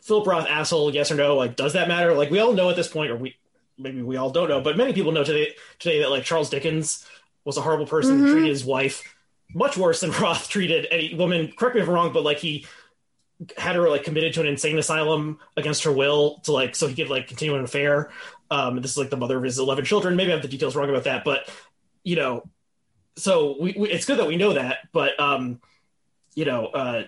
Philip 0.01 0.27
Roth 0.27 0.47
asshole, 0.49 0.95
yes 0.95 1.11
or 1.11 1.17
no? 1.17 1.37
Like, 1.37 1.57
does 1.57 1.75
that 1.75 1.89
matter? 1.89 2.15
Like, 2.15 2.31
we 2.31 2.41
all 2.41 2.55
know 2.55 2.71
at 2.71 2.77
this 2.77 2.89
point, 2.89 3.11
or 3.11 3.17
we 3.17 3.37
maybe 3.79 4.03
we 4.03 4.17
all 4.17 4.31
don't 4.31 4.49
know, 4.49 4.61
but 4.61 4.77
many 4.77 4.93
people 4.93 5.13
know 5.13 5.25
today 5.25 5.55
today 5.79 6.01
that 6.01 6.11
like 6.11 6.25
Charles 6.25 6.51
Dickens 6.51 7.07
was 7.45 7.59
a 7.59 7.61
horrible 7.61 7.87
person, 7.87 8.17
mm-hmm. 8.17 8.33
treated 8.33 8.49
his 8.49 8.65
wife 8.65 9.05
much 9.55 9.77
worse 9.77 10.01
than 10.01 10.11
Roth 10.21 10.49
treated 10.49 10.87
any 10.91 11.15
woman. 11.15 11.53
Correct 11.57 11.77
me 11.77 11.83
if 11.83 11.89
I'm 11.89 11.95
wrong, 11.95 12.13
but 12.13 12.23
like 12.23 12.39
he 12.39 12.67
had 13.57 13.77
her 13.77 13.89
like 13.89 14.05
committed 14.05 14.35
to 14.35 14.41
an 14.41 14.47
insane 14.47 14.79
asylum 14.79 15.39
against 15.57 15.85
her 15.85 15.93
will 15.93 16.41
to 16.41 16.53
like 16.53 16.77
so 16.77 16.87
he 16.87 16.95
could 16.95 17.11
like 17.11 17.29
continue 17.29 17.55
an 17.57 17.65
affair. 17.65 18.11
Um, 18.51 18.81
this 18.81 18.93
is 18.93 18.99
like 18.99 19.11
the 19.11 19.17
mother 19.17 19.39
of 19.39 19.45
his 19.45 19.59
eleven 19.59 19.85
children. 19.85 20.17
Maybe 20.17 20.31
I 20.31 20.35
have 20.35 20.43
the 20.43 20.49
details 20.49 20.77
wrong 20.77 20.91
about 20.91 21.05
that, 21.05 21.25
but 21.25 21.49
you 22.03 22.17
know, 22.17 22.49
so 23.17 23.57
we, 23.61 23.75
we 23.79 23.91
it's 23.91 24.07
good 24.07 24.19
that 24.19 24.27
we 24.27 24.37
know 24.37 24.55
that, 24.55 24.79
but 24.93 25.19
um, 25.21 25.61
you 26.35 26.45
know, 26.45 26.67
uh, 26.67 27.05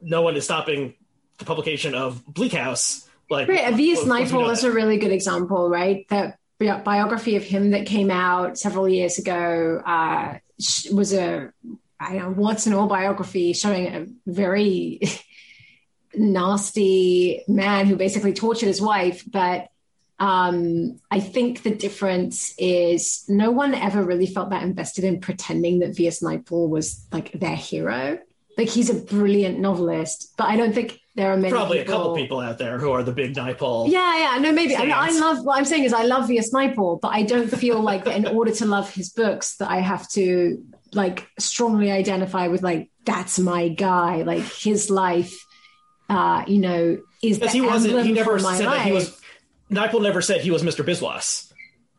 no 0.00 0.22
one 0.22 0.36
is 0.36 0.44
stopping 0.44 0.94
the 1.38 1.44
publication 1.44 1.94
of 1.94 2.24
Bleak 2.26 2.52
House. 2.52 3.08
Like, 3.30 3.48
right. 3.48 3.72
Naipaul 3.72 4.50
is 4.52 4.64
a 4.64 4.70
really 4.70 4.98
good 4.98 5.10
example, 5.10 5.70
right? 5.70 6.06
That 6.08 6.38
biography 6.58 7.36
of 7.36 7.42
him 7.42 7.70
that 7.70 7.86
came 7.86 8.10
out 8.10 8.58
several 8.58 8.88
years 8.88 9.18
ago 9.18 9.82
uh, 9.84 10.38
was 10.92 11.12
a 11.12 11.52
I 11.98 12.14
know 12.14 12.30
once 12.30 12.66
an 12.66 12.88
biography 12.88 13.52
showing 13.52 13.86
a 13.86 14.06
very 14.26 15.00
nasty 16.14 17.42
man 17.48 17.86
who 17.86 17.96
basically 17.96 18.32
tortured 18.32 18.66
his 18.66 18.80
wife. 18.80 19.24
But 19.26 19.68
um, 20.18 21.00
I 21.10 21.20
think 21.20 21.62
the 21.62 21.74
difference 21.74 22.54
is 22.58 23.24
no 23.28 23.50
one 23.50 23.74
ever 23.74 24.02
really 24.02 24.26
felt 24.26 24.50
that 24.50 24.62
invested 24.62 25.04
in 25.04 25.20
pretending 25.20 25.80
that 25.80 25.96
V.S. 25.96 26.22
Naipaul 26.22 26.68
was 26.68 27.06
like 27.12 27.32
their 27.32 27.56
hero. 27.56 28.18
Like 28.56 28.68
he's 28.68 28.90
a 28.90 28.94
brilliant 28.94 29.58
novelist, 29.58 30.34
but 30.36 30.48
I 30.48 30.56
don't 30.56 30.74
think 30.74 31.00
there 31.14 31.32
are 31.32 31.36
many 31.36 31.52
probably 31.52 31.78
people... 31.78 31.94
a 31.94 31.96
couple 31.96 32.14
people 32.16 32.40
out 32.40 32.58
there 32.58 32.78
who 32.78 32.90
are 32.90 33.02
the 33.02 33.12
big 33.12 33.34
Naipaul. 33.34 33.88
Yeah, 33.90 34.18
yeah, 34.18 34.38
no, 34.38 34.52
maybe. 34.52 34.76
I, 34.76 34.82
mean, 34.82 34.92
I, 34.92 35.10
love 35.10 35.44
what 35.44 35.56
I'm 35.56 35.64
saying 35.64 35.84
is 35.84 35.92
I 35.92 36.02
love 36.02 36.26
V.S. 36.26 36.50
Naipaul, 36.52 37.00
but 37.00 37.08
I 37.08 37.22
don't 37.22 37.48
feel 37.48 37.80
like 37.80 38.04
that 38.04 38.16
in 38.16 38.26
order 38.26 38.50
to 38.52 38.66
love 38.66 38.92
his 38.92 39.10
books 39.10 39.56
that 39.56 39.70
I 39.70 39.78
have 39.78 40.08
to 40.10 40.62
like 40.94 41.28
strongly 41.38 41.90
identify 41.90 42.48
with 42.48 42.62
like 42.62 42.90
that's 43.04 43.38
my 43.38 43.68
guy 43.68 44.22
like 44.22 44.42
his 44.42 44.90
life 44.90 45.44
uh 46.08 46.44
you 46.46 46.58
know 46.58 46.98
is 47.22 47.38
because 47.38 47.52
he 47.52 47.60
wasn't 47.60 48.06
he 48.06 48.12
never 48.12 48.38
said 48.38 48.44
life. 48.44 48.58
that 48.60 48.86
he 48.86 48.92
was 48.92 49.20
Naipaul 49.70 50.02
never 50.02 50.22
said 50.22 50.40
he 50.40 50.50
was 50.50 50.62
Mr. 50.62 50.84
Biswas 50.84 51.52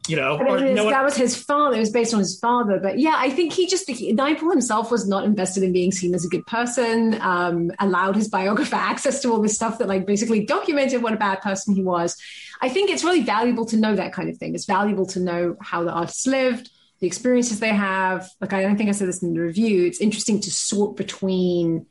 you 0.07 0.15
know 0.15 0.37
no 0.37 0.89
that 0.89 1.03
was 1.03 1.15
his 1.15 1.35
father 1.35 1.77
it 1.77 1.79
was 1.79 1.89
based 1.89 2.13
on 2.13 2.19
his 2.19 2.39
father 2.39 2.79
but 2.79 2.99
yeah 2.99 3.15
i 3.17 3.29
think 3.29 3.53
he 3.53 3.67
just 3.67 3.87
Naipaul 3.87 4.51
himself 4.51 4.91
was 4.91 5.07
not 5.07 5.23
invested 5.23 5.63
in 5.63 5.73
being 5.73 5.91
seen 5.91 6.13
as 6.13 6.25
a 6.25 6.29
good 6.29 6.45
person 6.45 7.19
um, 7.21 7.71
allowed 7.79 8.15
his 8.15 8.27
biographer 8.27 8.75
access 8.91 9.21
to 9.21 9.31
all 9.31 9.41
this 9.41 9.55
stuff 9.55 9.79
that 9.79 9.87
like 9.87 10.05
basically 10.05 10.45
documented 10.45 11.01
what 11.01 11.13
a 11.13 11.17
bad 11.17 11.41
person 11.41 11.73
he 11.75 11.81
was 11.81 12.17
i 12.61 12.69
think 12.69 12.89
it's 12.89 13.03
really 13.03 13.23
valuable 13.23 13.65
to 13.65 13.77
know 13.77 13.95
that 13.95 14.13
kind 14.13 14.29
of 14.29 14.37
thing 14.37 14.53
it's 14.53 14.65
valuable 14.65 15.05
to 15.05 15.19
know 15.19 15.55
how 15.61 15.83
the 15.83 15.91
artist 15.91 16.27
lived 16.27 16.69
the 16.99 17.07
experiences 17.07 17.59
they 17.59 17.73
have. 17.73 18.29
Like 18.39 18.53
I 18.53 18.61
don't 18.61 18.77
think 18.77 18.89
I 18.89 18.93
said 18.93 19.07
this 19.07 19.21
in 19.21 19.33
the 19.33 19.39
review. 19.39 19.85
It's 19.85 19.99
interesting 19.99 20.39
to 20.41 20.51
sort 20.51 20.95
between 20.95 21.85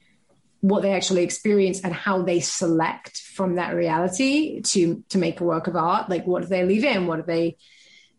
what 0.60 0.80
they 0.80 0.94
actually 0.94 1.22
experience 1.22 1.82
and 1.82 1.92
how 1.92 2.22
they 2.22 2.40
select 2.40 3.18
from 3.18 3.56
that 3.56 3.74
reality 3.74 4.62
to 4.62 5.04
to 5.10 5.18
make 5.18 5.40
a 5.40 5.44
work 5.44 5.66
of 5.66 5.76
art. 5.76 6.08
Like 6.08 6.26
what 6.26 6.42
do 6.42 6.48
they 6.48 6.64
leave 6.64 6.84
in? 6.84 7.06
What 7.06 7.16
do 7.16 7.22
they 7.26 7.56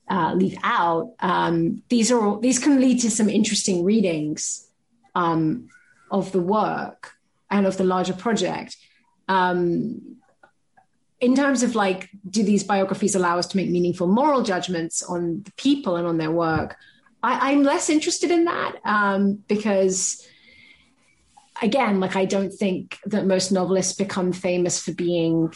uh, 0.10 0.34
leave 0.36 0.58
out? 0.64 1.14
Um, 1.20 1.84
these 1.90 2.12
are 2.12 2.40
these 2.40 2.60
can 2.60 2.80
lead 2.80 3.02
to 3.02 3.12
some 3.12 3.30
interesting 3.30 3.84
readings 3.84 4.68
um, 5.16 5.70
of 6.12 6.32
the 6.32 6.42
work 6.42 7.14
and 7.50 7.66
of 7.66 7.78
the 7.78 7.84
larger 7.84 8.14
project. 8.14 8.78
Um, 9.28 10.18
in 11.22 11.36
terms 11.36 11.64
of 11.64 11.76
like, 11.76 12.10
do 12.30 12.44
these 12.44 12.64
biographies 12.64 13.16
allow 13.16 13.40
us 13.40 13.48
to 13.48 13.58
make 13.58 13.70
meaningful 13.70 14.08
moral 14.08 14.44
judgments 14.44 15.02
on 15.02 15.42
the 15.44 15.52
people 15.54 15.96
and 15.96 16.06
on 16.08 16.18
their 16.18 16.32
work? 16.32 16.76
I, 17.24 17.54
am 17.54 17.64
less 17.64 17.90
interested 17.90 18.30
in 18.30 18.46
that 18.46 18.76
um, 18.86 19.44
because, 19.48 20.28
again, 21.62 22.00
like 22.00 22.16
I 22.16 22.26
don't 22.26 22.52
think 22.52 23.00
that 23.06 23.26
most 23.26 23.52
novelists 23.52 23.96
become 23.96 24.32
famous 24.32 24.80
for 24.80 24.94
being 24.94 25.52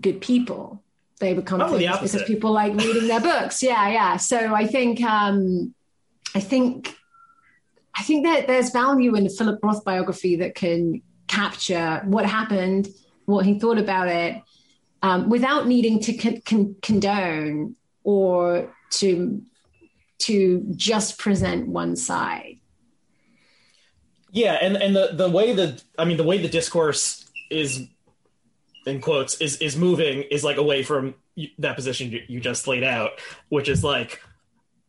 good 0.00 0.22
people. 0.22 0.82
They 1.20 1.34
become 1.34 1.60
oh, 1.60 1.76
famous 1.78 1.98
the 1.98 2.18
because 2.18 2.22
people 2.26 2.50
like 2.50 2.74
reading 2.74 3.06
their 3.06 3.20
books. 3.20 3.62
Yeah, 3.70 3.88
yeah. 3.88 4.16
So 4.16 4.54
I 4.54 4.66
think, 4.66 5.02
um, 5.02 5.74
I 6.34 6.40
think, 6.40 6.96
I 7.94 8.02
think 8.02 8.24
that 8.24 8.46
there's 8.46 8.70
value 8.70 9.14
in 9.14 9.26
a 9.26 9.30
Philip 9.30 9.60
Roth 9.62 9.84
biography 9.84 10.36
that 10.36 10.54
can 10.54 11.02
capture 11.28 12.00
what 12.04 12.24
happened, 12.24 12.88
what 13.26 13.44
he 13.44 13.58
thought 13.58 13.78
about 13.78 14.08
it, 14.08 14.40
um, 15.02 15.28
without 15.28 15.66
needing 15.66 16.00
to 16.00 16.14
con- 16.14 16.42
con- 16.44 16.76
condone 16.82 17.76
or 18.02 18.74
to 18.90 19.42
to 20.18 20.62
just 20.76 21.18
present 21.18 21.66
one 21.66 21.96
side. 21.96 22.58
Yeah, 24.32 24.54
and 24.60 24.76
and 24.76 24.94
the 24.94 25.10
the 25.12 25.28
way 25.28 25.52
the 25.52 25.80
I 25.98 26.04
mean 26.04 26.16
the 26.16 26.24
way 26.24 26.38
the 26.38 26.48
discourse 26.48 27.28
is 27.50 27.86
in 28.86 29.00
quotes 29.00 29.40
is 29.40 29.58
is 29.58 29.76
moving 29.76 30.22
is 30.22 30.42
like 30.42 30.56
away 30.56 30.82
from 30.82 31.14
that 31.58 31.76
position 31.76 32.18
you, 32.28 32.40
just 32.40 32.66
laid 32.66 32.82
out, 32.82 33.12
which 33.48 33.68
is 33.68 33.84
like 33.84 34.22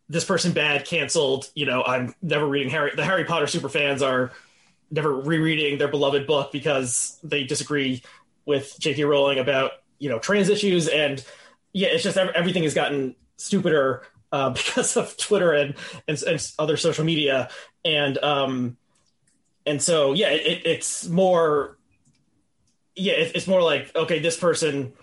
this 0.09 0.25
person 0.25 0.51
bad 0.51 0.85
canceled. 0.85 1.49
You 1.55 1.65
know, 1.65 1.83
I'm 1.83 2.15
never 2.21 2.45
reading 2.45 2.69
Harry. 2.69 2.91
The 2.95 3.05
Harry 3.05 3.25
Potter 3.25 3.47
super 3.47 3.69
fans 3.69 4.01
are 4.01 4.31
never 4.89 5.13
rereading 5.13 5.77
their 5.77 5.87
beloved 5.87 6.27
book 6.27 6.51
because 6.51 7.17
they 7.23 7.43
disagree 7.43 8.03
with 8.45 8.75
J.K. 8.79 9.03
Rowling 9.03 9.39
about 9.39 9.71
you 10.01 10.09
know 10.09 10.19
trans 10.19 10.49
issues 10.49 10.89
and 10.89 11.23
yeah 11.71 11.87
it's 11.87 12.03
just 12.03 12.17
everything 12.17 12.63
has 12.63 12.73
gotten 12.73 13.15
stupider 13.37 14.03
uh, 14.33 14.49
because 14.49 14.97
of 14.97 15.15
twitter 15.15 15.53
and, 15.53 15.75
and, 16.07 16.21
and 16.23 16.51
other 16.59 16.75
social 16.75 17.05
media 17.05 17.49
and 17.85 18.17
um 18.23 18.75
and 19.65 19.81
so 19.81 20.11
yeah 20.11 20.29
it, 20.29 20.63
it's 20.65 21.07
more 21.07 21.77
yeah 23.01 23.13
it, 23.13 23.31
it's 23.35 23.47
more 23.47 23.61
like 23.61 23.95
okay 23.95 24.19
this 24.19 24.37
person 24.37 24.93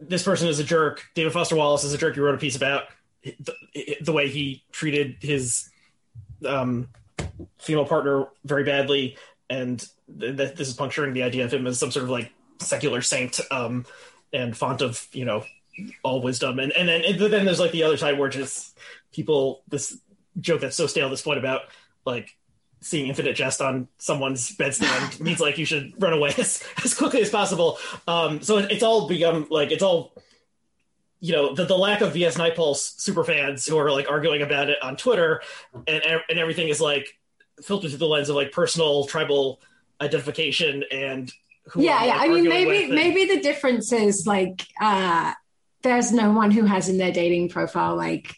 this 0.00 0.22
person 0.22 0.48
is 0.48 0.58
a 0.58 0.64
jerk. 0.64 1.04
David 1.14 1.32
foster 1.32 1.56
wallace 1.56 1.84
is 1.84 1.92
a 1.92 1.98
jerk. 1.98 2.16
You 2.16 2.24
wrote 2.24 2.34
a 2.34 2.38
piece 2.38 2.56
about 2.56 2.84
the, 3.22 3.96
the 4.00 4.12
way 4.12 4.28
he 4.28 4.62
treated 4.72 5.16
his 5.20 5.70
um 6.44 6.88
female 7.58 7.84
partner 7.84 8.26
very 8.44 8.64
badly. 8.64 9.16
And 9.48 9.78
th- 10.18 10.36
th- 10.36 10.54
this 10.54 10.68
is 10.68 10.74
puncturing 10.74 11.12
the 11.12 11.22
idea 11.22 11.44
of 11.44 11.52
him 11.52 11.66
as 11.66 11.78
some 11.78 11.90
sort 11.90 12.04
of 12.04 12.10
like 12.10 12.32
secular 12.60 13.02
saint 13.02 13.40
um, 13.50 13.84
and 14.32 14.56
font 14.56 14.82
of 14.82 15.06
you 15.12 15.24
know 15.24 15.44
all 16.02 16.22
wisdom. 16.22 16.58
And 16.58 16.72
and 16.72 16.88
then 16.88 17.04
and 17.04 17.18
then 17.18 17.44
there's 17.44 17.60
like 17.60 17.72
the 17.72 17.84
other 17.84 17.96
side 17.96 18.18
where 18.18 18.28
just 18.28 18.76
people 19.12 19.62
this 19.68 19.98
joke 20.40 20.60
that's 20.60 20.76
so 20.76 20.86
stale 20.86 21.06
at 21.06 21.10
this 21.10 21.22
point 21.22 21.38
about 21.38 21.62
like 22.04 22.36
seeing 22.86 23.08
infinite 23.08 23.34
jest 23.34 23.60
on 23.60 23.88
someone's 23.98 24.56
bedstand 24.56 25.20
means 25.26 25.40
like 25.40 25.58
you 25.58 25.64
should 25.64 25.92
run 26.00 26.12
away 26.12 26.32
as, 26.38 26.62
as 26.84 26.94
quickly 26.94 27.20
as 27.20 27.30
possible 27.30 27.78
um, 28.06 28.40
so 28.42 28.58
it's 28.58 28.82
all 28.82 29.08
become 29.08 29.46
like 29.50 29.72
it's 29.72 29.82
all 29.82 30.12
you 31.20 31.32
know 31.32 31.54
the, 31.54 31.64
the 31.64 31.76
lack 31.76 32.00
of 32.00 32.12
vs 32.12 32.36
naipaul's 32.36 32.82
super 32.82 33.24
fans 33.24 33.66
who 33.66 33.76
are 33.76 33.90
like 33.90 34.08
arguing 34.08 34.42
about 34.42 34.70
it 34.70 34.80
on 34.82 34.96
twitter 34.96 35.42
and 35.88 36.02
and 36.28 36.38
everything 36.38 36.68
is 36.68 36.80
like 36.80 37.18
filtered 37.60 37.90
through 37.90 37.98
the 37.98 38.06
lens 38.06 38.28
of 38.28 38.36
like 38.36 38.52
personal 38.52 39.04
tribal 39.06 39.60
identification 40.00 40.84
and 40.92 41.32
yeah, 41.74 42.04
yeah. 42.04 42.18
I 42.20 42.28
mean, 42.28 42.48
maybe 42.48 42.92
maybe 42.92 43.24
the 43.24 43.40
difference 43.40 43.92
is 43.92 44.24
like 44.24 44.66
uh, 44.80 45.32
there's 45.82 46.12
no 46.12 46.30
one 46.30 46.52
who 46.52 46.64
has 46.64 46.88
in 46.88 46.96
their 46.96 47.10
dating 47.10 47.48
profile 47.48 47.96
like 47.96 48.36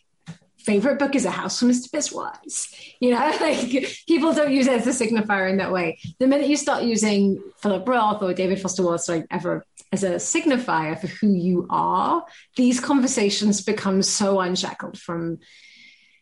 favorite 0.69 0.99
book 0.99 1.15
is 1.15 1.25
a 1.25 1.31
house 1.31 1.59
from 1.59 1.71
Mr. 1.71 1.89
Biswas. 1.91 2.75
You 3.01 3.13
know, 3.13 3.19
like 3.41 4.05
people 4.07 4.35
don't 4.35 4.53
use 4.53 4.67
it 4.67 4.87
as 4.87 4.87
a 4.87 5.05
signifier 5.05 5.49
in 5.49 5.57
that 5.57 5.73
way. 5.73 5.99
The 6.19 6.27
minute 6.27 6.49
you 6.49 6.57
start 6.57 6.83
using 6.83 7.43
Philip 7.57 7.89
Roth 7.89 8.23
or 8.23 8.35
David 8.35 8.61
Foster 8.61 8.83
Wallace 8.83 9.09
like 9.09 9.25
ever 9.31 9.65
as 9.91 10.05
a 10.05 10.17
signifier 10.17 11.01
for 11.01 11.07
who 11.07 11.33
you 11.33 11.67
are, 11.71 12.27
these 12.57 12.81
conversations 12.81 13.63
become 13.63 14.03
so 14.03 14.41
unshackled 14.41 14.99
from 14.99 15.39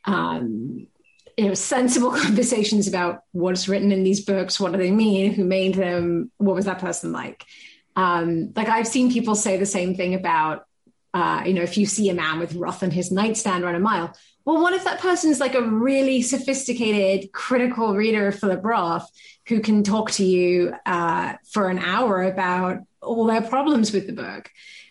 um, 0.04 0.86
you 1.36 1.48
know 1.48 1.54
sensible 1.54 2.10
conversations 2.26 2.86
about 2.86 3.22
what's 3.32 3.68
written 3.68 3.90
in 3.90 4.04
these 4.04 4.24
books 4.24 4.60
what 4.60 4.72
do 4.72 4.78
they 4.78 4.92
mean 4.92 5.34
who 5.34 5.44
made 5.44 5.74
them 5.74 6.30
what 6.38 6.54
was 6.54 6.66
that 6.66 6.78
person 6.78 7.12
like 7.12 7.44
um, 7.96 8.52
like 8.56 8.68
i've 8.68 8.86
seen 8.86 9.12
people 9.12 9.34
say 9.34 9.56
the 9.56 9.66
same 9.66 9.94
thing 9.94 10.14
about 10.14 10.66
uh, 11.12 11.42
you 11.44 11.52
know 11.52 11.62
if 11.62 11.76
you 11.76 11.86
see 11.86 12.08
a 12.08 12.14
man 12.14 12.38
with 12.38 12.54
Roth 12.54 12.82
on 12.82 12.90
his 12.90 13.10
nightstand 13.10 13.64
run 13.64 13.74
a 13.74 13.80
mile 13.80 14.14
well 14.46 14.62
what 14.62 14.72
if 14.72 14.84
that 14.84 15.00
person 15.00 15.30
is 15.30 15.40
like 15.40 15.54
a 15.54 15.60
really 15.62 16.22
sophisticated 16.22 17.30
critical 17.32 17.94
reader 17.94 18.28
of 18.28 18.38
philip 18.38 18.64
roth 18.64 19.10
who 19.48 19.60
can 19.60 19.82
talk 19.82 20.10
to 20.12 20.24
you 20.24 20.74
uh, 20.86 21.34
for 21.50 21.68
an 21.68 21.78
hour 21.78 22.22
about 22.22 22.80
all 23.00 23.26
their 23.26 23.42
problems 23.42 23.92
with 23.92 24.06
the 24.06 24.12
book. 24.12 24.50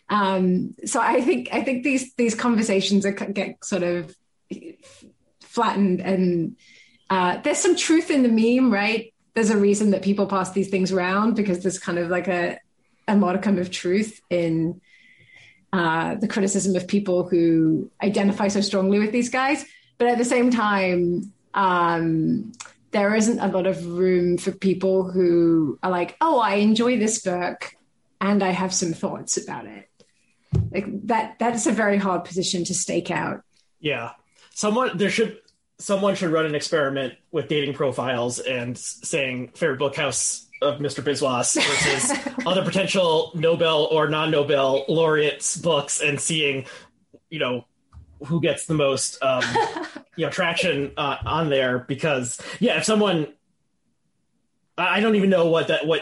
Um, 0.09 0.75
so 0.85 1.01
I 1.01 1.21
think 1.21 1.49
I 1.51 1.63
think 1.63 1.83
these 1.83 2.13
these 2.13 2.35
conversations 2.35 3.05
are 3.05 3.11
get 3.11 3.63
sort 3.63 3.83
of 3.83 4.15
flattened, 5.41 5.99
and 5.99 6.55
uh, 7.09 7.37
there's 7.41 7.57
some 7.57 7.75
truth 7.75 8.11
in 8.11 8.23
the 8.23 8.29
meme, 8.29 8.71
right? 8.71 9.13
There's 9.33 9.49
a 9.49 9.57
reason 9.57 9.91
that 9.91 10.03
people 10.03 10.27
pass 10.27 10.51
these 10.51 10.69
things 10.69 10.91
around 10.91 11.35
because 11.35 11.61
there's 11.61 11.79
kind 11.79 11.97
of 11.97 12.09
like 12.09 12.27
a 12.27 12.59
a 13.07 13.15
modicum 13.15 13.57
of 13.57 13.71
truth 13.71 14.21
in 14.29 14.79
uh, 15.75 16.15
the 16.15 16.27
criticism 16.27 16.73
of 16.77 16.87
people 16.87 17.27
who 17.27 17.89
identify 18.01 18.47
so 18.47 18.61
strongly 18.61 18.97
with 18.97 19.11
these 19.11 19.29
guys. 19.29 19.65
But 19.97 20.07
at 20.07 20.17
the 20.17 20.23
same 20.23 20.49
time, 20.49 21.33
um, 21.53 22.53
there 22.91 23.13
isn't 23.13 23.39
a 23.39 23.49
lot 23.49 23.67
of 23.67 23.85
room 23.85 24.37
for 24.37 24.53
people 24.53 25.11
who 25.11 25.77
are 25.83 25.91
like, 25.91 26.15
oh, 26.21 26.39
I 26.39 26.55
enjoy 26.55 26.97
this 26.97 27.21
book 27.21 27.75
and 28.21 28.41
I 28.41 28.51
have 28.51 28.73
some 28.73 28.93
thoughts 28.93 29.35
about 29.35 29.65
it. 29.65 29.89
Like 30.71 30.85
that, 31.07 31.35
that's 31.39 31.67
a 31.67 31.73
very 31.73 31.97
hard 31.97 32.23
position 32.23 32.63
to 32.65 32.73
stake 32.73 33.11
out. 33.11 33.43
Yeah. 33.81 34.11
Someone, 34.51 34.97
there 34.97 35.09
should, 35.09 35.39
someone 35.77 36.15
should 36.15 36.31
run 36.31 36.45
an 36.45 36.55
experiment 36.55 37.15
with 37.33 37.49
dating 37.49 37.73
profiles 37.73 38.39
and 38.39 38.77
saying 38.77 39.49
favorite 39.55 39.79
book 39.79 39.97
house 39.97 40.44
of 40.65 40.79
Mr. 40.79 41.03
Biswas 41.03 41.55
versus 41.55 42.35
other 42.45 42.63
potential 42.63 43.31
Nobel 43.35 43.87
or 43.91 44.07
non-Nobel 44.09 44.85
laureates 44.87 45.55
books 45.57 46.01
and 46.01 46.19
seeing, 46.19 46.65
you 47.29 47.39
know, 47.39 47.65
who 48.25 48.41
gets 48.41 48.65
the 48.65 48.73
most 48.73 49.21
um, 49.21 49.43
you 50.15 50.25
know 50.25 50.31
traction 50.31 50.91
uh, 50.97 51.17
on 51.25 51.49
there 51.49 51.79
because 51.79 52.39
yeah 52.59 52.77
if 52.77 52.83
someone 52.83 53.27
i 54.77 54.99
don't 54.99 55.15
even 55.15 55.29
know 55.29 55.47
what 55.47 55.67
that 55.67 55.85
what 55.85 56.01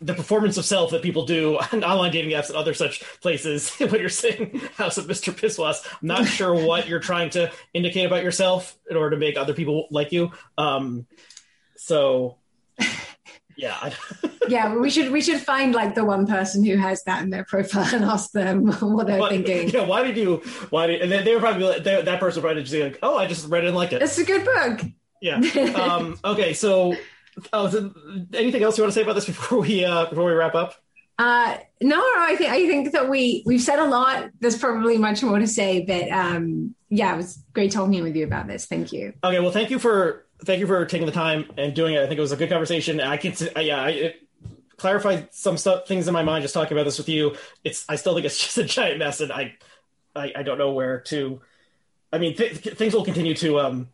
the 0.00 0.14
performance 0.14 0.56
of 0.56 0.64
self 0.64 0.90
that 0.90 1.02
people 1.02 1.24
do 1.26 1.58
on 1.72 1.84
online 1.84 2.10
dating 2.10 2.32
apps 2.32 2.48
and 2.48 2.56
other 2.56 2.74
such 2.74 3.02
places 3.20 3.70
when 3.78 4.00
you're 4.00 4.08
saying 4.08 4.60
house 4.76 4.98
of 4.98 5.06
mr 5.06 5.32
biswas 5.32 5.86
i'm 5.86 6.08
not 6.08 6.26
sure 6.26 6.54
what 6.54 6.88
you're 6.88 7.00
trying 7.00 7.30
to 7.30 7.50
indicate 7.72 8.04
about 8.04 8.22
yourself 8.22 8.76
in 8.90 8.96
order 8.96 9.10
to 9.10 9.16
make 9.16 9.36
other 9.36 9.54
people 9.54 9.86
like 9.90 10.12
you 10.12 10.30
um 10.58 11.06
so 11.76 12.36
yeah. 13.56 13.92
Yeah 14.48 14.74
we 14.74 14.90
should 14.90 15.12
we 15.12 15.20
should 15.20 15.40
find 15.40 15.72
like 15.72 15.94
the 15.94 16.04
one 16.04 16.26
person 16.26 16.64
who 16.64 16.76
has 16.76 17.04
that 17.04 17.22
in 17.22 17.30
their 17.30 17.44
profile 17.44 17.88
and 17.94 18.04
ask 18.04 18.32
them 18.32 18.66
what 18.80 19.06
they're 19.06 19.28
thinking. 19.28 19.68
yeah 19.68 19.86
why 19.86 20.02
did 20.02 20.16
you 20.16 20.42
why 20.70 20.88
did 20.88 21.00
and 21.00 21.12
then 21.12 21.24
they 21.24 21.32
were 21.32 21.40
probably 21.40 21.64
like, 21.64 21.84
they, 21.84 22.02
that 22.02 22.18
person 22.18 22.42
probably 22.42 22.62
just 22.62 22.74
like 22.74 22.98
oh 23.04 23.16
i 23.16 23.26
just 23.26 23.48
read 23.48 23.62
it 23.62 23.68
and 23.68 23.76
liked 23.76 23.92
it. 23.92 24.02
It's 24.02 24.18
a 24.18 24.24
good 24.24 24.44
book. 24.44 24.80
Yeah. 25.20 25.36
Um 25.36 26.18
okay 26.24 26.54
so 26.54 26.96
oh 27.52 27.70
so 27.70 27.94
anything 28.34 28.64
else 28.64 28.76
you 28.76 28.82
want 28.82 28.92
to 28.92 28.98
say 28.98 29.02
about 29.02 29.14
this 29.14 29.26
before 29.26 29.60
we 29.60 29.84
uh 29.84 30.06
before 30.06 30.24
we 30.24 30.32
wrap 30.32 30.56
up? 30.56 30.74
Uh 31.18 31.56
no, 31.80 31.96
no 31.96 32.14
i 32.18 32.34
think 32.36 32.50
i 32.50 32.66
think 32.66 32.90
that 32.92 33.08
we 33.08 33.44
we've 33.46 33.62
said 33.62 33.78
a 33.78 33.86
lot. 33.86 34.30
There's 34.40 34.58
probably 34.58 34.98
much 34.98 35.22
more 35.22 35.38
to 35.38 35.46
say 35.46 35.84
but 35.84 36.10
um 36.10 36.74
yeah 36.88 37.14
it 37.14 37.16
was 37.16 37.38
great 37.52 37.70
talking 37.70 38.02
with 38.02 38.16
you 38.16 38.24
about 38.24 38.48
this. 38.48 38.66
Thank 38.66 38.92
you. 38.92 39.12
Okay 39.22 39.38
well 39.38 39.52
thank 39.52 39.70
you 39.70 39.78
for 39.78 40.21
thank 40.44 40.60
you 40.60 40.66
for 40.66 40.84
taking 40.86 41.06
the 41.06 41.12
time 41.12 41.50
and 41.56 41.74
doing 41.74 41.94
it. 41.94 42.00
I 42.00 42.06
think 42.06 42.18
it 42.18 42.22
was 42.22 42.32
a 42.32 42.36
good 42.36 42.50
conversation. 42.50 43.00
I 43.00 43.16
can, 43.16 43.34
yeah, 43.56 43.82
I 43.82 44.14
clarified 44.76 45.32
some 45.32 45.56
stuff, 45.56 45.86
things 45.86 46.08
in 46.08 46.14
my 46.14 46.22
mind 46.22 46.42
just 46.42 46.54
talking 46.54 46.76
about 46.76 46.84
this 46.84 46.98
with 46.98 47.08
you. 47.08 47.36
It's, 47.64 47.84
I 47.88 47.96
still 47.96 48.14
think 48.14 48.26
it's 48.26 48.38
just 48.42 48.58
a 48.58 48.64
giant 48.64 48.98
mess, 48.98 49.20
and 49.20 49.32
I, 49.32 49.54
I, 50.14 50.32
I 50.36 50.42
don't 50.42 50.58
know 50.58 50.72
where 50.72 51.00
to. 51.02 51.40
I 52.12 52.18
mean, 52.18 52.36
th- 52.36 52.58
things 52.58 52.92
will 52.92 53.04
continue 53.04 53.34
to 53.36 53.58
um 53.58 53.88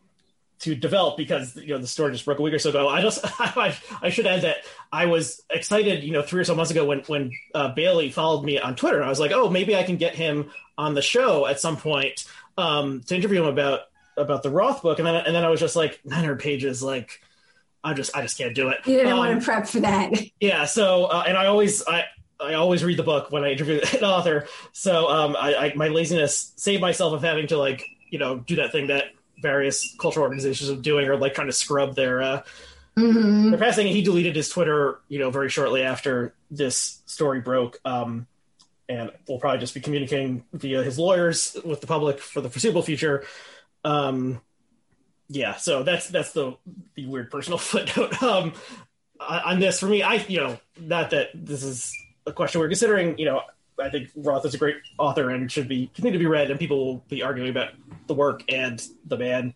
to 0.59 0.75
develop 0.75 1.15
because 1.15 1.55
you 1.55 1.69
know 1.69 1.77
the 1.77 1.87
story 1.87 2.11
just 2.11 2.25
broke 2.25 2.39
a 2.39 2.41
week 2.41 2.53
or 2.53 2.59
so 2.59 2.69
ago. 2.69 2.89
I 2.89 3.01
just 3.01 3.19
I, 3.39 3.77
I 4.01 4.09
should 4.09 4.27
add 4.27 4.41
that 4.41 4.57
I 4.91 5.05
was 5.05 5.41
excited, 5.49 6.03
you 6.03 6.11
know, 6.11 6.21
three 6.21 6.41
or 6.41 6.43
so 6.43 6.55
months 6.55 6.71
ago 6.71 6.85
when 6.85 6.99
when 7.01 7.31
uh, 7.55 7.73
Bailey 7.73 8.11
followed 8.11 8.43
me 8.43 8.59
on 8.59 8.75
Twitter, 8.75 8.97
and 8.97 9.05
I 9.05 9.09
was 9.09 9.19
like, 9.19 9.31
oh, 9.31 9.49
maybe 9.49 9.75
I 9.75 9.83
can 9.83 9.95
get 9.95 10.15
him 10.15 10.51
on 10.77 10.93
the 10.95 11.01
show 11.01 11.45
at 11.45 11.59
some 11.59 11.77
point 11.77 12.25
um, 12.57 13.01
to 13.01 13.15
interview 13.15 13.41
him 13.41 13.47
about 13.47 13.81
about 14.19 14.43
the 14.43 14.49
Roth 14.49 14.81
book, 14.81 14.99
and 14.99 15.07
then 15.07 15.15
and 15.15 15.35
then 15.35 15.43
I 15.43 15.49
was 15.49 15.59
just 15.59 15.75
like 15.75 15.99
900 16.05 16.39
pages, 16.39 16.83
like 16.83 17.21
I 17.83 17.93
just 17.93 18.15
I 18.15 18.21
just 18.21 18.37
can't 18.37 18.53
do 18.53 18.69
it. 18.69 18.79
You 18.85 18.97
didn't 18.97 19.13
um, 19.13 19.19
want 19.19 19.39
to 19.39 19.45
prep 19.45 19.67
for 19.67 19.79
that. 19.81 20.13
Yeah. 20.39 20.65
So 20.65 21.05
uh, 21.05 21.23
and 21.27 21.37
I 21.37 21.47
always 21.47 21.85
I. 21.87 22.05
I 22.41 22.53
always 22.53 22.85
read 22.85 22.95
the 22.95 23.03
book 23.03 23.33
when 23.33 23.43
I 23.43 23.51
interview 23.51 23.81
an 23.97 24.05
author, 24.05 24.47
so 24.71 25.09
um, 25.09 25.35
I, 25.37 25.55
I 25.55 25.73
my 25.75 25.89
laziness 25.89 26.53
saved 26.55 26.79
myself 26.79 27.11
of 27.11 27.21
having 27.21 27.47
to 27.47 27.57
like 27.57 27.85
you 28.11 28.17
know 28.17 28.37
do 28.37 28.55
that 28.55 28.71
thing 28.71 28.87
that 28.87 29.07
various 29.41 29.93
cultural 29.99 30.23
organizations 30.23 30.69
are 30.69 30.77
doing 30.77 31.09
or 31.09 31.17
like 31.17 31.33
trying 31.33 31.47
to 31.47 31.53
scrub 31.53 31.95
their 31.95 32.21
uh, 32.21 32.41
mm-hmm. 32.97 33.51
their 33.51 33.59
passing. 33.59 33.87
He 33.87 34.01
deleted 34.01 34.35
his 34.35 34.49
Twitter, 34.49 34.99
you 35.07 35.19
know, 35.19 35.29
very 35.29 35.49
shortly 35.49 35.83
after 35.83 36.33
this 36.51 37.01
story 37.05 37.41
broke. 37.41 37.79
Um, 37.85 38.27
and 38.87 39.11
we'll 39.27 39.39
probably 39.39 39.59
just 39.59 39.73
be 39.73 39.81
communicating 39.81 40.43
via 40.51 40.81
his 40.81 40.97
lawyers 40.97 41.55
with 41.63 41.79
the 41.79 41.87
public 41.87 42.19
for 42.19 42.41
the 42.41 42.49
foreseeable 42.49 42.81
future. 42.81 43.23
Um, 43.89 44.41
yeah, 45.29 45.55
so 45.55 45.83
that's 45.83 46.09
that's 46.09 46.31
the 46.33 46.57
the 46.95 47.05
weird 47.05 47.31
personal 47.31 47.57
footnote 47.57 48.21
um, 48.21 48.53
on 49.19 49.59
this 49.59 49.79
for 49.79 49.87
me. 49.87 50.03
I 50.03 50.15
you 50.27 50.39
know 50.39 50.59
not 50.79 51.11
that 51.11 51.29
this 51.33 51.63
is 51.63 51.93
a 52.25 52.33
question 52.33 52.61
we're 52.61 52.67
considering. 52.67 53.17
You 53.17 53.25
know, 53.25 53.41
I 53.79 53.89
think 53.89 54.09
Roth 54.15 54.45
is 54.45 54.53
a 54.53 54.57
great 54.57 54.77
author 54.97 55.29
and 55.29 55.51
should 55.51 55.67
be 55.67 55.87
continue 55.87 56.13
to 56.13 56.19
be 56.19 56.27
read, 56.27 56.51
and 56.51 56.59
people 56.59 56.85
will 56.85 57.03
be 57.09 57.23
arguing 57.23 57.49
about 57.49 57.69
the 58.07 58.13
work 58.13 58.43
and 58.49 58.81
the 59.05 59.17
man 59.17 59.53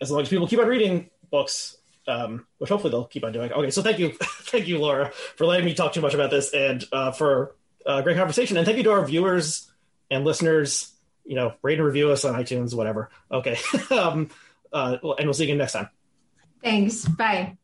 as 0.00 0.10
long 0.10 0.22
as 0.22 0.28
people 0.28 0.46
keep 0.46 0.60
on 0.60 0.66
reading 0.66 1.10
books. 1.30 1.76
Um, 2.06 2.46
which 2.56 2.70
hopefully 2.70 2.90
they'll 2.90 3.04
keep 3.04 3.22
on 3.22 3.32
doing. 3.32 3.52
Okay, 3.52 3.70
so 3.70 3.82
thank 3.82 3.98
you, 3.98 4.12
thank 4.22 4.66
you, 4.66 4.78
Laura, 4.78 5.10
for 5.36 5.44
letting 5.44 5.66
me 5.66 5.74
talk 5.74 5.92
too 5.92 6.00
much 6.00 6.14
about 6.14 6.30
this 6.30 6.54
and 6.54 6.82
uh, 6.90 7.12
for 7.12 7.54
a 7.84 8.02
great 8.02 8.16
conversation. 8.16 8.56
And 8.56 8.64
thank 8.64 8.78
you 8.78 8.84
to 8.84 8.92
our 8.92 9.04
viewers 9.04 9.70
and 10.10 10.24
listeners 10.24 10.94
you 11.28 11.34
know, 11.34 11.52
rate 11.62 11.78
and 11.78 11.86
review 11.86 12.10
us 12.10 12.24
on 12.24 12.34
iTunes, 12.34 12.74
whatever. 12.74 13.10
Okay. 13.30 13.58
um, 13.90 14.30
uh, 14.72 14.96
and 15.02 15.26
we'll 15.26 15.34
see 15.34 15.44
you 15.44 15.50
again 15.50 15.58
next 15.58 15.74
time. 15.74 15.90
Thanks. 16.62 17.04
Bye. 17.04 17.58